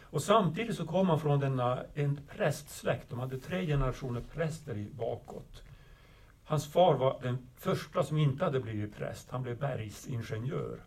Och 0.00 0.22
samtidigt 0.22 0.76
så 0.76 0.86
kom 0.86 1.08
han 1.08 1.20
från 1.20 1.40
denna, 1.40 1.82
en 1.94 2.20
prästsläkt. 2.28 3.10
De 3.10 3.18
hade 3.18 3.38
tre 3.38 3.66
generationer 3.66 4.20
präster 4.20 4.86
bakåt. 4.92 5.62
Hans 6.44 6.72
far 6.72 6.94
var 6.94 7.20
den 7.22 7.38
första 7.56 8.02
som 8.02 8.18
inte 8.18 8.44
hade 8.44 8.60
blivit 8.60 8.96
präst. 8.96 9.30
Han 9.30 9.42
blev 9.42 9.58
bergsingenjör. 9.58 10.78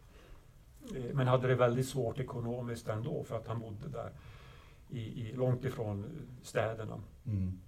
Eh, 0.95 1.03
men 1.13 1.27
hade 1.27 1.47
det 1.47 1.55
väldigt 1.55 1.89
svårt 1.89 2.19
ekonomiskt 2.19 2.87
ändå 2.87 3.23
för 3.23 3.37
att 3.37 3.47
han 3.47 3.59
bodde 3.59 3.87
där 3.89 4.11
i, 4.89 4.99
i, 4.99 5.33
långt 5.35 5.65
ifrån 5.65 6.05
städerna. 6.41 6.99
Mm. 7.25 7.59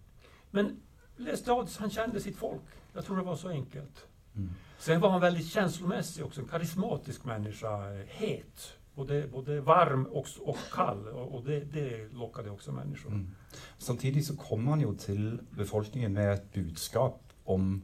Men 0.51 0.81
Lestadius, 1.17 1.77
han 1.77 1.89
kände 1.89 2.21
sitt 2.21 2.37
folk. 2.37 2.61
Jag 2.93 3.05
tror 3.05 3.17
det 3.17 3.23
var 3.23 3.35
så 3.35 3.49
enkelt. 3.49 4.07
Mm. 4.35 4.49
Sen 4.79 5.01
var 5.01 5.09
han 5.09 5.21
väldigt 5.21 5.47
känslomässig 5.47 6.25
också, 6.25 6.41
en 6.41 6.47
karismatisk 6.47 7.25
människa, 7.25 8.03
het. 8.07 8.73
Både, 8.95 9.27
både 9.27 9.61
varm 9.61 10.05
och, 10.05 10.27
och 10.39 10.57
kall, 10.71 11.07
och, 11.07 11.35
och 11.35 11.43
det, 11.43 11.59
det, 11.59 12.13
lockade 12.13 12.49
också 12.49 12.71
människor. 12.71 13.11
Mm. 13.11 13.35
Samtidigt 13.77 14.25
så 14.25 14.37
kom 14.37 14.67
han 14.67 14.81
ju 14.81 14.95
till 14.95 15.39
befolkningen 15.51 16.13
med 16.13 16.33
ett 16.33 16.53
budskap 16.53 17.23
om 17.43 17.83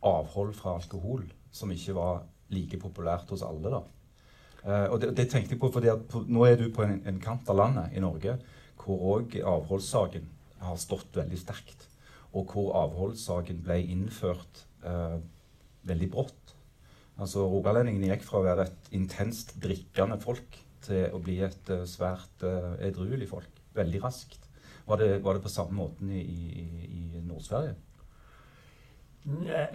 avhåll 0.00 0.52
från 0.52 0.74
alkohol 0.74 1.34
som 1.50 1.72
inte 1.72 1.92
var 1.92 2.22
lika 2.46 2.78
populärt 2.78 3.30
hos 3.30 3.42
alla. 3.42 3.70
Då. 3.70 3.86
Uh, 4.66 4.84
och 4.84 5.00
det, 5.00 5.10
det 5.10 5.24
tänkte 5.24 5.54
jag 5.54 5.60
på, 5.60 5.68
för 5.68 5.80
det, 5.80 6.08
på, 6.08 6.20
nu 6.20 6.44
är 6.44 6.56
du 6.56 6.72
på 6.72 6.82
en, 6.82 7.06
en 7.06 7.20
kant 7.20 7.48
av 7.48 7.56
landet 7.56 7.92
i 7.94 8.00
Norge 8.00 8.38
hvor 8.82 9.04
òg 9.16 9.38
avholdssaken 9.42 10.28
har 10.62 10.76
stått 10.76 11.16
väldigt 11.16 11.44
starkt. 11.44 11.88
Och 12.32 12.52
hvor 12.52 12.72
avholdssaken 12.76 13.62
ble 13.64 13.80
innført 13.82 14.64
eh, 14.84 15.18
veldig 15.88 16.10
brått. 16.12 16.54
Altså, 17.18 17.46
Rogalendingene 17.50 18.12
gikk 18.12 18.26
fra 18.28 18.40
å 18.40 18.46
være 18.46 18.68
et 18.68 18.90
intenst 18.94 19.56
drikkende 19.62 20.20
folk 20.22 20.58
til 20.86 21.14
å 21.14 21.18
bli 21.22 21.40
et 21.42 21.70
uh, 21.74 21.82
svært 21.88 22.44
uh, 22.46 22.76
edruelig 22.84 23.26
folk 23.32 23.58
veldig 23.74 24.02
raskt. 24.04 24.44
Var 24.86 25.00
det, 25.00 25.08
var 25.24 25.34
det 25.34 25.42
på 25.42 25.52
samme 25.52 25.74
måten 25.76 26.12
i, 26.14 26.22
i, 26.22 26.66
i 26.86 27.22
Nord-Sverige? 27.26 27.74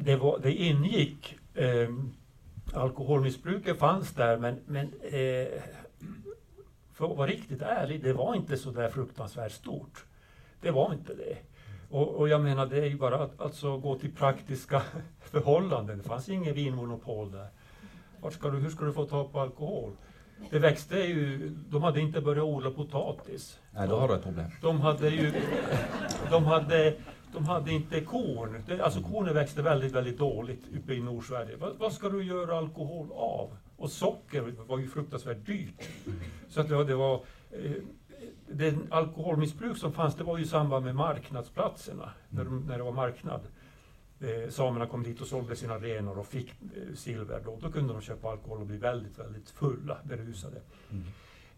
Det, 0.05 0.15
var, 0.21 0.39
det 0.41 0.53
ingick 0.55 1.35
eh, 1.53 1.89
alkoholmissbruket 2.73 3.77
fanns 3.77 4.13
där 4.13 4.37
men, 4.37 4.59
men 4.65 4.93
eh, 5.03 5.61
för 6.93 7.11
att 7.11 7.17
vara 7.17 7.27
riktigt 7.27 7.61
ärlig, 7.61 8.03
det 8.03 8.13
var 8.13 8.35
inte 8.35 8.57
så 8.57 8.71
där 8.71 8.89
fruktansvärt 8.89 9.51
stort. 9.51 10.05
Det 10.61 10.71
var 10.71 10.93
inte 10.93 11.13
det. 11.13 11.37
Och, 11.89 12.15
och, 12.15 12.29
jag 12.29 12.41
menar, 12.41 12.65
det 12.65 12.77
är 12.77 12.85
ju 12.85 12.97
bara 12.97 13.23
att 13.23 13.41
alltså, 13.41 13.77
gå 13.77 13.99
till 13.99 14.11
praktiska 14.15 14.81
förhållanden. 15.21 15.97
Det 15.97 16.03
fanns 16.03 16.29
inget 16.29 16.55
vinmonopol 16.55 17.31
där. 17.31 17.47
Ska 18.31 18.49
du, 18.49 18.57
hur 18.57 18.69
ska 18.69 18.85
du 18.85 18.93
få 18.93 19.05
tag 19.05 19.31
på 19.31 19.39
alkohol? 19.39 19.91
Det 20.49 20.59
växte 20.59 20.95
ju, 20.95 21.49
de 21.69 21.83
hade 21.83 22.01
inte 22.01 22.21
börjat 22.21 22.43
odla 22.43 22.71
potatis. 22.71 23.59
Nej, 23.71 23.87
då 23.87 23.99
har 23.99 24.07
du 24.07 24.13
ett 24.13 24.23
problem. 24.23 24.51
De 24.61 24.81
hade 24.81 25.09
ju, 25.09 25.33
de 26.29 26.45
hade, 26.45 26.93
de 27.33 27.45
hade 27.45 27.71
inte 27.71 28.01
korn. 28.01 28.63
Alltså 28.81 29.01
kornet 29.01 29.35
växte 29.35 29.61
väldigt, 29.61 29.91
väldigt 29.91 30.17
dåligt 30.17 30.63
uppe 30.75 30.93
i 30.93 31.01
Nordsverige. 31.01 31.55
Vad, 31.55 31.77
vad 31.77 31.93
ska 31.93 32.09
du 32.09 32.23
göra 32.23 32.57
alkohol 32.57 33.11
av? 33.11 33.49
Och 33.83 33.91
socker 33.91 34.53
var 34.67 34.79
ju 34.79 34.87
fruktansvärt 34.87 35.45
dyrt. 35.45 35.89
Så 36.49 36.61
att 36.61 36.69
det 36.69 36.75
var, 36.75 36.83
det 36.83 36.95
var 36.95 37.25
eh, 37.51 37.71
den 38.47 38.87
alkoholmissbruk 38.89 39.77
som 39.77 39.93
fanns 39.93 40.15
det 40.15 40.23
var 40.23 40.37
ju 40.37 40.43
i 40.43 40.47
samband 40.47 40.85
med 40.85 40.95
marknadsplatserna, 40.95 42.11
när, 42.29 42.45
de, 42.45 42.59
när 42.67 42.77
det 42.77 42.83
var 42.83 42.91
marknad. 42.91 43.41
Eh, 44.19 44.49
samerna 44.49 44.85
kom 44.85 45.03
dit 45.03 45.21
och 45.21 45.27
sålde 45.27 45.55
sina 45.55 45.77
renar 45.77 46.19
och 46.19 46.27
fick 46.27 46.49
eh, 46.49 46.95
silver. 46.95 47.41
Då, 47.45 47.59
då 47.61 47.71
kunde 47.71 47.93
de 47.93 48.01
köpa 48.01 48.29
alkohol 48.29 48.59
och 48.59 48.65
bli 48.65 48.77
väldigt, 48.77 49.19
väldigt 49.19 49.49
fulla, 49.49 49.97
berusade. 50.03 50.61
Mm. 50.91 51.03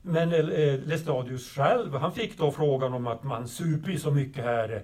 Men 0.01 0.33
eh, 0.33 0.79
Lestadius 0.79 1.49
själv, 1.49 1.93
han 1.93 2.11
fick 2.11 2.37
då 2.37 2.51
frågan 2.51 2.93
om 2.93 3.07
att 3.07 3.23
man 3.23 3.47
super 3.47 3.97
så 3.97 4.11
mycket 4.11 4.43
här. 4.43 4.83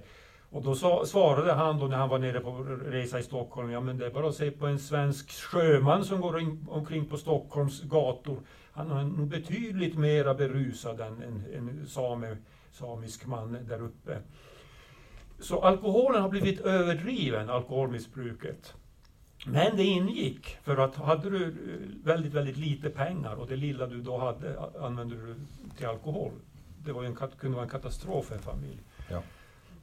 Och 0.52 0.62
då 0.62 0.74
sa, 0.74 1.06
svarade 1.06 1.52
han 1.52 1.78
då 1.78 1.86
när 1.86 1.96
han 1.96 2.08
var 2.08 2.18
nere 2.18 2.40
på 2.40 2.50
resa 2.84 3.18
i 3.18 3.22
Stockholm, 3.22 3.70
ja 3.70 3.80
men 3.80 3.98
det 3.98 4.06
är 4.06 4.10
bara 4.10 4.28
att 4.28 4.34
se 4.34 4.50
på 4.50 4.66
en 4.66 4.78
svensk 4.78 5.30
sjöman 5.30 6.04
som 6.04 6.20
går 6.20 6.40
in, 6.40 6.66
omkring 6.70 7.04
på 7.04 7.16
Stockholms 7.16 7.82
gator 7.82 8.38
han 8.72 8.90
är 8.90 9.04
nog 9.04 9.28
betydligt 9.28 9.98
mera 9.98 10.34
berusad 10.34 11.00
än 11.00 11.22
en, 11.22 11.44
en 11.54 11.86
same, 11.86 12.36
samisk 12.72 13.26
man 13.26 13.58
där 13.68 13.82
uppe. 13.82 14.18
Så 15.40 15.60
alkoholen 15.60 16.22
har 16.22 16.28
blivit 16.28 16.60
överdriven, 16.60 17.50
alkoholmissbruket. 17.50 18.74
Men 19.46 19.76
det 19.76 19.82
ingick, 19.82 20.56
för 20.62 20.76
att 20.76 20.96
hade 20.96 21.30
du 21.30 21.44
eh, 21.44 22.04
väldigt, 22.04 22.32
väldigt 22.32 22.56
lite 22.56 22.90
pengar 22.90 23.34
och 23.34 23.46
det 23.46 23.56
lilla 23.56 23.86
du 23.86 24.00
då 24.00 24.18
hade 24.18 24.60
använde 24.80 25.14
du 25.14 25.34
till 25.76 25.86
alkohol. 25.86 26.32
Det 26.84 26.92
var 26.92 27.04
en, 27.04 27.16
kunde 27.16 27.56
vara 27.56 27.64
en 27.64 27.70
katastrof 27.70 28.26
för 28.26 28.34
en 28.34 28.42
familj. 28.42 28.82
Ja. 29.10 29.22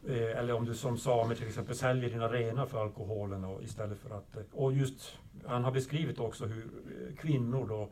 Eh, 0.07 0.39
eller 0.39 0.53
om 0.53 0.65
du 0.65 0.73
som 0.73 0.97
same 0.97 1.35
till 1.35 1.47
exempel 1.47 1.75
säljer 1.75 2.09
dina 2.09 2.27
renar 2.27 2.65
för 2.65 2.81
alkoholen 2.83 3.45
och 3.45 3.63
istället 3.63 3.99
för 3.99 4.17
att... 4.17 4.35
Och 4.51 4.73
just, 4.73 5.17
han 5.45 5.63
har 5.63 5.71
beskrivit 5.71 6.19
också 6.19 6.45
hur 6.45 6.63
eh, 6.63 7.15
kvinnor 7.15 7.67
då 7.67 7.89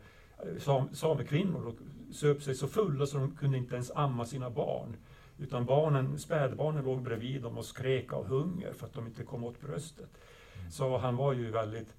sam, 0.59 0.89
samekvinnor 0.93 1.75
söp 2.11 2.43
sig 2.43 2.55
så 2.55 2.67
fulla 2.67 3.05
så 3.05 3.17
de 3.17 3.35
kunde 3.35 3.57
inte 3.57 3.75
ens 3.75 3.91
amma 3.91 4.25
sina 4.25 4.49
barn. 4.49 4.95
Utan 5.37 5.65
barnen, 5.65 6.19
spädbarnen 6.19 6.83
låg 6.83 7.01
bredvid 7.01 7.41
dem 7.41 7.57
och 7.57 7.65
skrek 7.65 8.13
av 8.13 8.27
hunger 8.27 8.73
för 8.73 8.85
att 8.85 8.93
de 8.93 9.07
inte 9.07 9.23
kom 9.23 9.43
åt 9.43 9.61
bröstet. 9.61 10.09
Mm. 10.59 10.71
Så 10.71 10.97
han 10.97 11.15
var 11.15 11.33
ju 11.33 11.51
väldigt... 11.51 11.95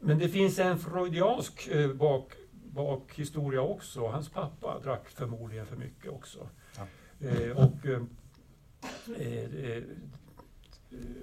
Men 0.00 0.18
det 0.18 0.28
finns 0.28 0.58
en 0.58 0.78
freudiansk 0.78 1.68
eh, 1.68 1.92
bak, 1.92 2.32
bakhistoria 2.52 3.60
också. 3.60 4.06
Hans 4.06 4.28
pappa 4.28 4.80
drack 4.80 5.08
förmodligen 5.08 5.66
för 5.66 5.76
mycket 5.76 6.12
också. 6.12 6.48
Ja. 6.76 6.86
Eh, 7.28 7.50
och 7.50 7.86
eh, 7.86 7.90
eh, 7.92 7.96
eh 7.96 8.02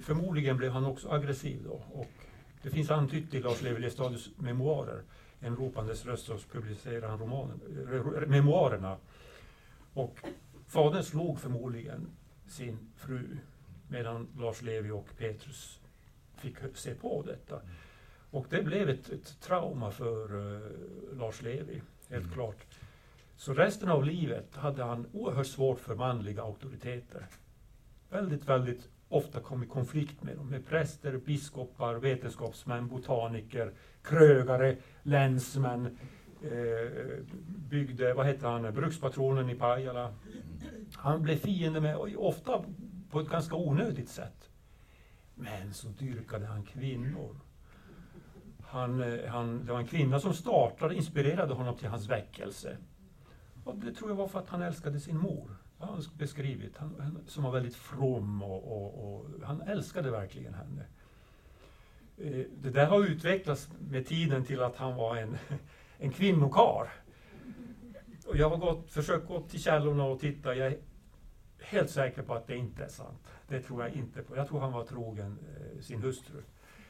Förmodligen 0.01 0.57
blev 0.57 0.71
han 0.71 0.85
också 0.85 1.09
aggressiv 1.09 1.63
då. 1.63 1.81
Och 1.93 2.11
det 2.63 2.69
finns 2.69 2.91
antytt 2.91 3.33
i 3.33 3.39
Lars 3.39 3.61
Levi 3.61 3.79
Lestadius 3.79 4.29
memoarer 4.37 5.03
en 5.39 5.55
ropandes 5.55 6.05
röst 6.05 6.25
så 6.25 6.37
publicerade 6.37 7.07
han 7.07 7.19
romanen, 7.19 7.59
memoarerna. 8.27 8.97
Och 9.93 10.19
fadern 10.67 11.03
slog 11.03 11.39
förmodligen 11.39 12.07
sin 12.47 12.79
fru 12.95 13.37
medan 13.87 14.27
Lars 14.37 14.61
Levi 14.61 14.91
och 14.91 15.07
Petrus 15.17 15.79
fick 16.37 16.55
se 16.73 16.95
på 16.95 17.23
detta. 17.27 17.61
Och 18.31 18.45
det 18.49 18.63
blev 18.63 18.89
ett, 18.89 19.09
ett 19.09 19.41
trauma 19.41 19.91
för 19.91 20.35
uh, 20.35 20.61
Lars 21.17 21.41
Levi, 21.41 21.81
helt 22.09 22.23
mm. 22.23 22.33
klart. 22.33 22.65
Så 23.35 23.53
resten 23.53 23.89
av 23.89 24.05
livet 24.05 24.55
hade 24.55 24.83
han 24.83 25.05
oerhört 25.13 25.47
svårt 25.47 25.79
för 25.79 25.95
manliga 25.95 26.41
auktoriteter. 26.41 27.27
Väldigt, 28.11 28.49
väldigt 28.49 28.89
ofta 29.09 29.39
kom 29.39 29.63
i 29.63 29.67
konflikt 29.67 30.23
med 30.23 30.37
dem, 30.37 30.49
med 30.49 30.65
präster, 30.65 31.17
biskopar, 31.17 31.95
vetenskapsmän, 31.95 32.87
botaniker, 32.87 33.73
krögare, 34.03 34.77
länsmän, 35.03 35.97
eh, 36.41 37.23
byggde, 37.69 38.13
vad 38.13 38.25
hette 38.25 38.47
han, 38.47 38.73
brukspatronen 38.73 39.49
i 39.49 39.55
Pajala. 39.55 40.13
Han 40.95 41.21
blev 41.21 41.35
fiende 41.35 41.81
med, 41.81 41.97
ofta 42.17 42.63
på 43.09 43.19
ett 43.19 43.29
ganska 43.29 43.55
onödigt 43.55 44.09
sätt. 44.09 44.49
Men 45.35 45.73
så 45.73 45.87
dyrkade 45.87 46.45
han 46.45 46.63
kvinnor. 46.63 47.35
Han, 48.61 49.03
eh, 49.03 49.29
han, 49.29 49.65
det 49.65 49.71
var 49.71 49.79
en 49.79 49.87
kvinna 49.87 50.19
som 50.19 50.33
startade, 50.33 50.95
inspirerade 50.95 51.53
honom 51.53 51.77
till 51.77 51.89
hans 51.89 52.09
väckelse. 52.09 52.77
Och 53.63 53.75
det 53.75 53.93
tror 53.93 54.09
jag 54.09 54.15
var 54.15 54.27
för 54.27 54.39
att 54.39 54.49
han 54.49 54.61
älskade 54.61 54.99
sin 54.99 55.17
mor. 55.17 55.60
Har 55.81 55.87
han 55.87 56.03
beskrivit. 56.17 56.77
Han, 56.77 56.95
han, 56.99 57.19
som 57.27 57.43
var 57.43 57.51
väldigt 57.51 57.75
from 57.75 58.43
och, 58.43 58.63
och, 58.71 59.15
och, 59.15 59.25
han 59.43 59.61
älskade 59.61 60.11
verkligen 60.11 60.53
henne. 60.53 60.85
Eh, 62.17 62.45
det 62.61 62.69
där 62.69 62.85
har 62.85 63.03
utvecklats 63.03 63.69
med 63.89 64.07
tiden 64.07 64.45
till 64.45 64.61
att 64.61 64.75
han 64.75 64.95
var 64.95 65.15
en, 65.15 65.37
en 65.97 66.11
kvinnokar. 66.11 66.89
Och 68.27 68.37
jag 68.37 68.49
har 68.49 68.57
gått, 68.57 68.91
försökt 68.91 69.27
gå 69.27 69.41
till 69.41 69.61
källorna 69.61 70.05
och 70.05 70.19
titta. 70.19 70.55
Jag 70.55 70.67
är 70.67 70.77
helt 71.59 71.89
säker 71.89 72.21
på 72.21 72.33
att 72.33 72.47
det 72.47 72.55
inte 72.55 72.83
är 72.83 72.89
sant. 72.89 73.27
Det 73.47 73.61
tror 73.61 73.83
jag 73.83 73.93
inte 73.93 74.21
på. 74.21 74.35
Jag 74.35 74.47
tror 74.47 74.59
han 74.59 74.71
var 74.71 74.85
trogen 74.85 75.39
eh, 75.55 75.81
sin 75.81 76.01
hustru. 76.01 76.41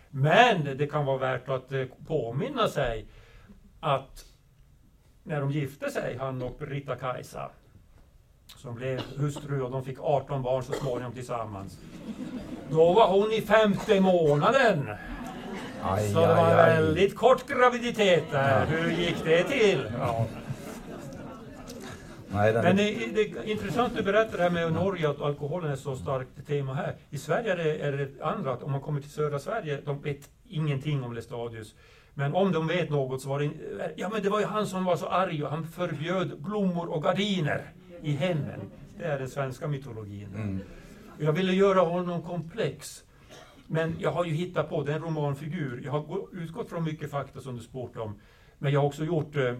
Men 0.09 0.77
det 0.77 0.87
kan 0.87 1.05
vara 1.05 1.17
värt 1.17 1.49
att 1.49 1.71
eh, 1.71 1.85
påminna 2.07 2.67
sig 2.67 3.07
att 3.79 4.25
när 5.23 5.41
de 5.41 5.51
gifte 5.51 5.89
sig, 5.89 6.17
han 6.17 6.41
och 6.41 6.57
Britta-Kajsa, 6.59 7.51
som 8.57 8.75
blev 8.75 9.01
hustru 9.17 9.61
och 9.61 9.71
de 9.71 9.83
fick 9.83 9.97
18 10.01 10.41
barn 10.41 10.63
så 10.63 10.73
småningom 10.73 11.13
tillsammans. 11.13 11.77
Då 12.69 12.93
var 12.93 13.07
hon 13.07 13.31
i 13.31 13.41
femte 13.41 14.01
månaden. 14.01 14.89
Aj, 15.83 16.09
Så 16.13 16.19
det 16.19 16.27
var 16.27 16.51
en 16.51 16.59
aj. 16.59 16.73
väldigt 16.73 17.15
kort 17.15 17.47
graviditet 17.47 18.23
där. 18.31 18.65
Hur 18.65 18.91
gick 18.91 19.15
det 19.25 19.43
till? 19.43 19.91
Ja. 19.99 20.25
Nej, 22.33 22.53
den, 22.53 22.63
Men 22.63 22.75
det, 22.77 22.83
det 23.13 23.21
är 23.21 23.43
intressant 23.43 23.93
du 23.97 24.03
berättar 24.03 24.37
det 24.37 24.43
här 24.43 24.49
med 24.49 24.73
Norge, 24.73 25.09
att 25.09 25.21
alkoholen 25.21 25.71
är 25.71 25.75
så 25.75 25.95
starkt 25.95 26.47
tema 26.47 26.73
här. 26.73 26.95
I 27.09 27.17
Sverige 27.17 27.51
är 27.53 27.57
det, 27.57 27.77
är 27.77 27.91
det 27.91 28.23
andra, 28.25 28.53
att 28.53 28.63
om 28.63 28.71
man 28.71 28.81
kommer 28.81 29.01
till 29.01 29.09
södra 29.09 29.39
Sverige, 29.39 29.81
de 29.85 30.01
vet 30.01 30.29
ingenting 30.49 31.03
om 31.03 31.13
Lestadius. 31.13 31.75
Men 32.13 32.35
om 32.35 32.51
de 32.51 32.67
vet 32.67 32.89
något 32.89 33.21
så 33.21 33.29
var 33.29 33.39
det, 33.39 33.49
ja 33.95 34.09
men 34.09 34.23
det 34.23 34.29
var 34.29 34.39
ju 34.39 34.45
han 34.45 34.67
som 34.67 34.85
var 34.85 34.95
så 34.95 35.07
arg 35.07 35.43
och 35.43 35.49
han 35.49 35.67
förbjöd 35.67 36.41
blommor 36.41 36.89
och 36.89 37.03
gardiner 37.03 37.71
i 38.03 38.11
hemmen. 38.11 38.59
Det 38.97 39.03
är 39.05 39.19
den 39.19 39.29
svenska 39.29 39.67
mytologin. 39.67 40.35
mm, 40.35 40.59
Jag 41.19 41.33
ville 41.33 41.53
göra 41.53 41.79
honom 41.79 42.21
komplex. 42.21 43.03
Men 43.67 43.95
jag 43.99 44.11
har 44.11 44.25
ju 44.25 44.33
hittat 44.33 44.69
på, 44.69 44.83
det 44.83 44.91
är 44.91 44.95
en 44.95 45.01
romanfigur. 45.03 45.81
Jag 45.85 45.91
har 45.91 45.99
gå- 46.01 46.29
utgått 46.33 46.69
från 46.69 46.83
mycket 46.83 47.11
fakta 47.11 47.41
som 47.41 47.55
du 47.57 47.63
sport 47.63 47.97
om. 47.97 48.19
Men 48.57 48.73
jag 48.73 48.79
har 48.79 48.87
också 48.87 49.05
gjort 49.05 49.35
eh, 49.35 49.55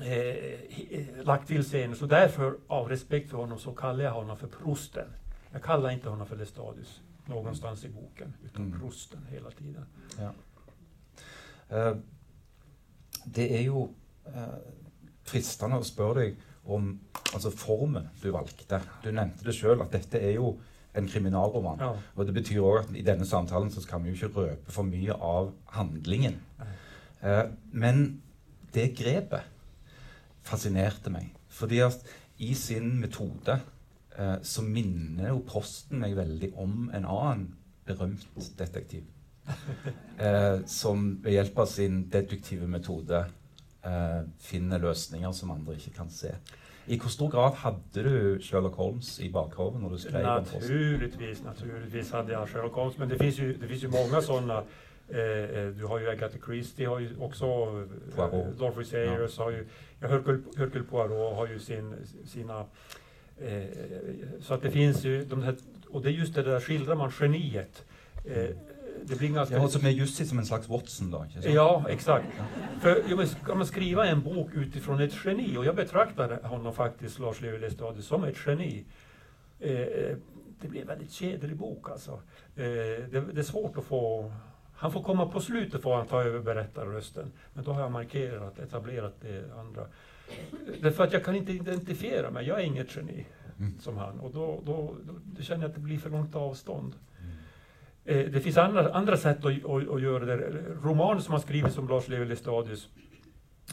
eh, 0.00 1.24
lagt 1.24 1.48
till 1.48 1.62
scener. 1.64 1.94
Så 1.94 2.06
därför, 2.06 2.58
av 2.66 2.88
respekt 2.88 3.30
för 3.30 3.36
honom, 3.38 3.58
så 3.58 3.72
kallar 3.72 4.04
jag 4.04 4.12
honom 4.12 4.36
för 4.36 4.46
prosten. 4.46 5.08
Jag 5.52 5.62
kallar 5.62 5.90
inte 5.90 6.08
honom 6.08 6.26
för 6.26 6.36
Lestadius 6.36 7.00
någonstans 7.26 7.84
i 7.84 7.88
boken, 7.88 8.34
utan 8.44 8.66
Mm. 8.66 8.80
prosten 8.80 9.26
hela 9.30 9.50
tiden. 9.50 9.84
ja. 10.18 10.32
Eh, 11.70 11.96
det 13.24 13.50
er 13.60 13.62
jo 13.62 13.94
eh, 14.26 14.58
fristende 15.24 15.76
å 15.76 15.82
spørre 15.84 16.20
deg 16.22 16.36
om 16.68 16.92
altså 17.34 17.52
formen 17.54 18.08
du 18.22 18.30
valgte. 18.34 18.80
Du 19.04 19.10
nevnte 19.10 19.46
det 19.46 19.56
sjøl, 19.56 19.80
at 19.84 19.94
dette 19.94 20.20
er 20.20 20.36
jo 20.36 20.54
en 20.98 21.08
kriminalroman. 21.08 21.80
Ja. 21.80 21.92
Og 22.16 22.26
det 22.26 22.34
betyr 22.36 22.64
òg 22.64 22.80
at 22.82 22.94
i 22.96 23.04
denne 23.06 23.26
samtalen 23.28 23.70
så 23.72 23.82
skal 23.84 24.02
vi 24.02 24.12
jo 24.12 24.18
ikke 24.18 24.42
røpe 24.42 24.74
for 24.74 24.88
mye 24.88 25.14
av 25.14 25.52
handlingen. 25.76 26.38
Eh, 27.22 27.44
men 27.72 28.06
det 28.74 28.92
grepet 28.98 29.46
fascinerte 30.48 31.12
meg. 31.12 31.30
Fordi 31.52 31.82
at 31.84 32.08
i 32.44 32.52
sin 32.54 32.96
metode 33.02 33.58
eh, 34.18 34.36
så 34.42 34.64
minner 34.64 35.32
jo 35.32 35.44
Prosten 35.46 36.02
meg 36.02 36.16
veldig 36.18 36.52
om 36.56 36.88
en 36.94 37.04
annen 37.04 37.48
berømt 37.88 38.28
detektiv. 38.58 39.06
Eh, 40.18 40.64
som 40.66 41.12
ved 41.22 41.36
hjelp 41.36 41.60
av 41.62 41.68
sin 41.70 42.00
deduktive 42.10 42.66
metode 42.66 43.20
finner 44.40 44.78
løsninger 44.78 45.32
som 45.32 45.50
andre 45.50 45.74
ikke 45.74 45.90
kan 45.96 46.10
se. 46.10 46.34
I 46.88 46.98
hvor 46.98 47.08
stor 47.08 47.28
grad 47.28 47.54
hadde 47.54 48.02
du 48.04 48.38
Sherlock 48.42 48.74
Holmes 48.74 49.18
i 49.20 49.28
bakhodet 49.32 49.80
når 49.80 49.88
du 49.88 49.98
skrev? 49.98 50.22
Naturligtvis, 50.22 51.42
naturligtvis 51.44 52.10
hade 52.10 52.32
jag 52.32 52.48
Sherlock 52.48 52.74
Holmes. 52.74 52.98
Men 52.98 53.10
det 53.10 53.18
finns 53.18 53.38
ju, 53.38 53.52
det 53.52 53.68
finns 53.68 53.84
ju 53.84 53.88
många 53.88 54.22
sådana. 54.22 54.62
Eh, 55.08 55.20
eh, 55.20 55.68
du 55.68 55.86
har 55.86 55.98
ju 55.98 56.08
Agatha 56.08 56.38
Christie, 56.46 56.88
har 56.88 56.98
ju 56.98 57.08
också 57.20 57.46
eh, 57.46 58.16
Poirot. 58.16 58.58
Dorothy 58.58 58.84
Sayers, 58.84 59.38
har 59.38 59.50
ju, 59.50 59.66
ja, 60.00 60.08
Hercule, 60.08 60.42
Hercule 60.56 60.84
Poirot 60.84 61.36
har 61.36 61.46
ju 61.46 61.58
sin, 61.58 61.94
sina... 62.24 62.64
Eh, 63.40 63.62
så 64.40 64.54
att 64.54 64.62
det 64.62 64.70
finns 64.70 65.04
ju 65.04 65.24
de 65.24 65.42
här, 65.42 65.56
och 65.88 66.02
det 66.02 66.08
är 66.08 66.12
just 66.12 66.34
det 66.34 66.42
där 66.42 66.60
skildrar 66.60 66.94
man 66.94 67.12
geniet. 67.20 67.84
Eh, 68.24 68.46
det 69.04 69.18
blir 69.18 69.28
ganska... 69.28 69.56
Ja, 69.56 69.68
som 69.68 69.86
er 69.86 69.90
just 69.90 70.28
som 70.28 70.38
en 70.38 70.46
slags 70.46 70.68
Watson, 70.68 71.12
sant? 71.12 71.44
Ja, 71.44 71.84
exakt. 71.88 72.26
För 72.80 73.26
ska 73.26 73.54
man 73.54 73.66
skriva 73.66 74.06
en 74.06 74.22
bok 74.22 74.54
utifrån 74.54 75.00
ett 75.00 75.14
geni, 75.24 75.56
och 75.56 75.64
jag 75.64 75.76
betraktar 75.76 76.42
honom 76.42 76.74
faktiskt, 76.74 77.18
Lars 77.18 77.40
Levi 77.40 77.70
som 78.00 78.24
ett 78.24 78.36
geni. 78.46 78.84
Eh, 79.60 79.72
eh, 79.72 80.16
det 80.60 80.68
blir 80.68 80.80
en 80.80 80.86
väldigt 80.86 81.12
kedlig 81.12 81.56
bok 81.56 81.90
alltså. 81.90 82.12
Eh, 82.56 82.64
det, 83.10 83.32
det 83.32 83.40
är 83.40 83.42
svårt 83.42 83.78
att 83.78 83.84
få... 83.84 84.32
Han 84.74 84.92
får 84.92 85.02
komma 85.02 85.26
på 85.26 85.40
slutet 85.40 85.82
får 85.82 85.96
han 85.96 86.06
ta 86.06 86.22
över 86.22 86.40
berättarrösten. 86.40 87.32
Men 87.54 87.64
då 87.64 87.72
har 87.72 87.80
jag 87.80 87.92
markerat, 87.92 88.58
etablerat 88.58 89.14
det 89.20 89.52
andra. 89.60 89.86
Därför 90.80 91.04
att 91.04 91.12
jag 91.12 91.24
kan 91.24 91.36
inte 91.36 91.52
identifiera 91.52 92.30
mig, 92.30 92.46
jag 92.46 92.60
är 92.60 92.64
inget 92.64 92.96
geni 92.96 93.26
Mm. 93.58 93.80
som 93.80 93.96
han. 93.96 94.20
Och 94.20 94.30
då, 94.30 94.62
då, 94.66 94.94
då, 95.06 95.12
då 95.36 95.42
känner 95.42 95.62
jag 95.62 95.68
att 95.68 95.74
det 95.74 95.80
blir 95.80 95.98
för 95.98 96.10
långt 96.10 96.34
avstånd. 96.34 96.94
Eh, 98.08 98.30
det 98.30 98.40
finns 98.40 98.56
andra, 98.56 98.92
andra 98.92 99.16
sätt 99.16 99.44
att, 99.44 99.64
att, 99.64 99.88
att 99.88 100.02
göra 100.02 100.24
det. 100.24 100.36
Romaner 100.82 101.20
som 101.20 101.32
har 101.32 101.40
skrivits 101.40 101.78
om 101.78 101.88
Lars 101.88 102.08
Levi 102.08 102.24
Lestadius, 102.24 102.88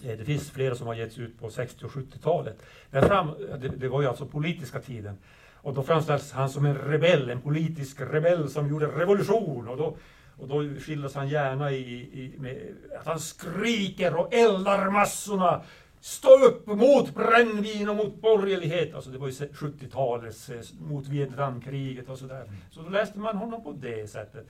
eh, 0.04 0.18
det 0.18 0.26
finns 0.26 0.52
flera 0.52 0.76
som 0.76 0.88
har 0.88 0.94
getts 0.94 1.18
ut 1.18 1.40
på 1.40 1.50
60 1.50 1.86
och 1.86 1.92
70-talet. 1.92 2.64
Det, 2.92 3.68
det 3.78 3.88
var 3.88 4.02
ju 4.02 4.08
alltså 4.08 4.26
politiska 4.26 4.80
tiden. 4.80 5.18
Och 5.54 5.74
då 5.74 5.84
framställs 5.84 6.32
han 6.32 6.50
som 6.50 6.66
en 6.66 6.78
rebell, 6.78 7.30
en 7.30 7.42
politisk 7.42 8.02
rebell 8.02 8.50
som 8.50 8.70
gjorde 8.70 8.86
revolution. 8.86 9.68
Och 9.68 9.78
då, 9.78 9.98
och 10.38 10.48
då 10.48 10.80
skildras 10.80 11.16
han 11.16 11.30
gärna 11.30 11.72
i, 11.72 11.92
i, 11.94 12.34
med 12.38 12.58
att 13.00 13.06
han 13.06 13.20
skriker 13.20 14.16
och 14.16 14.34
eldar 14.34 14.90
massorna. 14.90 15.62
Stå 16.06 16.46
upp 16.46 16.68
mot 16.68 17.16
brännvin 17.16 17.90
och 17.90 17.96
mot 17.96 18.22
borgerlighet. 18.22 18.94
Alltså 18.96 19.10
det 19.10 19.18
var 19.18 19.28
ju 19.28 19.34
70-talets 19.34 20.50
eh, 20.50 20.62
mot 20.80 21.08
Vietnamkriget 21.08 22.10
och 22.10 22.18
sådär. 22.18 22.52
Så 22.72 22.82
då 22.82 22.90
läste 22.90 23.20
man 23.20 23.38
honom 23.38 23.64
på 23.64 23.72
det 23.72 24.08
sättet. 24.08 24.48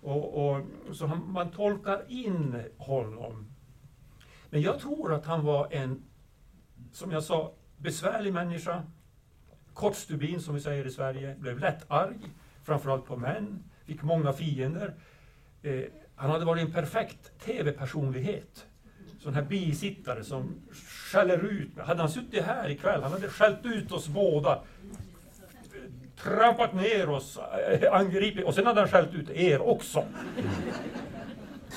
Och, 0.00 0.50
och, 0.50 0.66
så 0.92 1.06
han, 1.06 1.32
man 1.32 1.50
tolkar 1.50 2.02
in 2.08 2.62
honom. 2.76 3.46
Men 4.50 4.62
jag 4.62 4.80
tror 4.80 5.14
att 5.14 5.26
han 5.26 5.44
var 5.44 5.68
en, 5.70 6.02
som 6.92 7.10
jag 7.10 7.22
sa, 7.22 7.52
besvärlig 7.76 8.32
människa. 8.32 8.82
Kortstubin 9.74 10.40
som 10.40 10.54
vi 10.54 10.60
säger 10.60 10.86
i 10.86 10.90
Sverige. 10.90 11.36
Blev 11.38 11.58
lätt 11.58 11.90
arg. 11.90 12.18
Framförallt 12.64 13.06
på 13.06 13.16
män. 13.16 13.64
Fick 13.84 14.02
många 14.02 14.32
fiender. 14.32 14.94
Eh, 15.62 15.82
han 16.14 16.30
hade 16.30 16.44
varit 16.44 16.62
en 16.66 16.72
perfekt 16.72 17.40
TV-personlighet. 17.44 18.66
Sån 19.22 19.34
här 19.34 19.42
bisittare 19.42 20.24
som 20.24 20.54
skäller 21.12 21.38
ut. 21.38 21.78
Hade 21.78 22.00
han 22.00 22.10
suttit 22.10 22.44
här 22.44 22.70
ikväll, 22.70 23.02
han 23.02 23.12
hade 23.12 23.28
skällt 23.28 23.66
ut 23.66 23.92
oss 23.92 24.08
båda. 24.08 24.58
Trampat 26.22 26.74
ner 26.74 27.08
oss, 27.08 27.38
eh, 27.70 27.92
angripit. 27.92 28.44
Och 28.44 28.54
sen 28.54 28.66
hade 28.66 28.80
han 28.80 28.88
skällt 28.88 29.14
ut 29.14 29.30
er 29.30 29.62
också. 29.62 30.04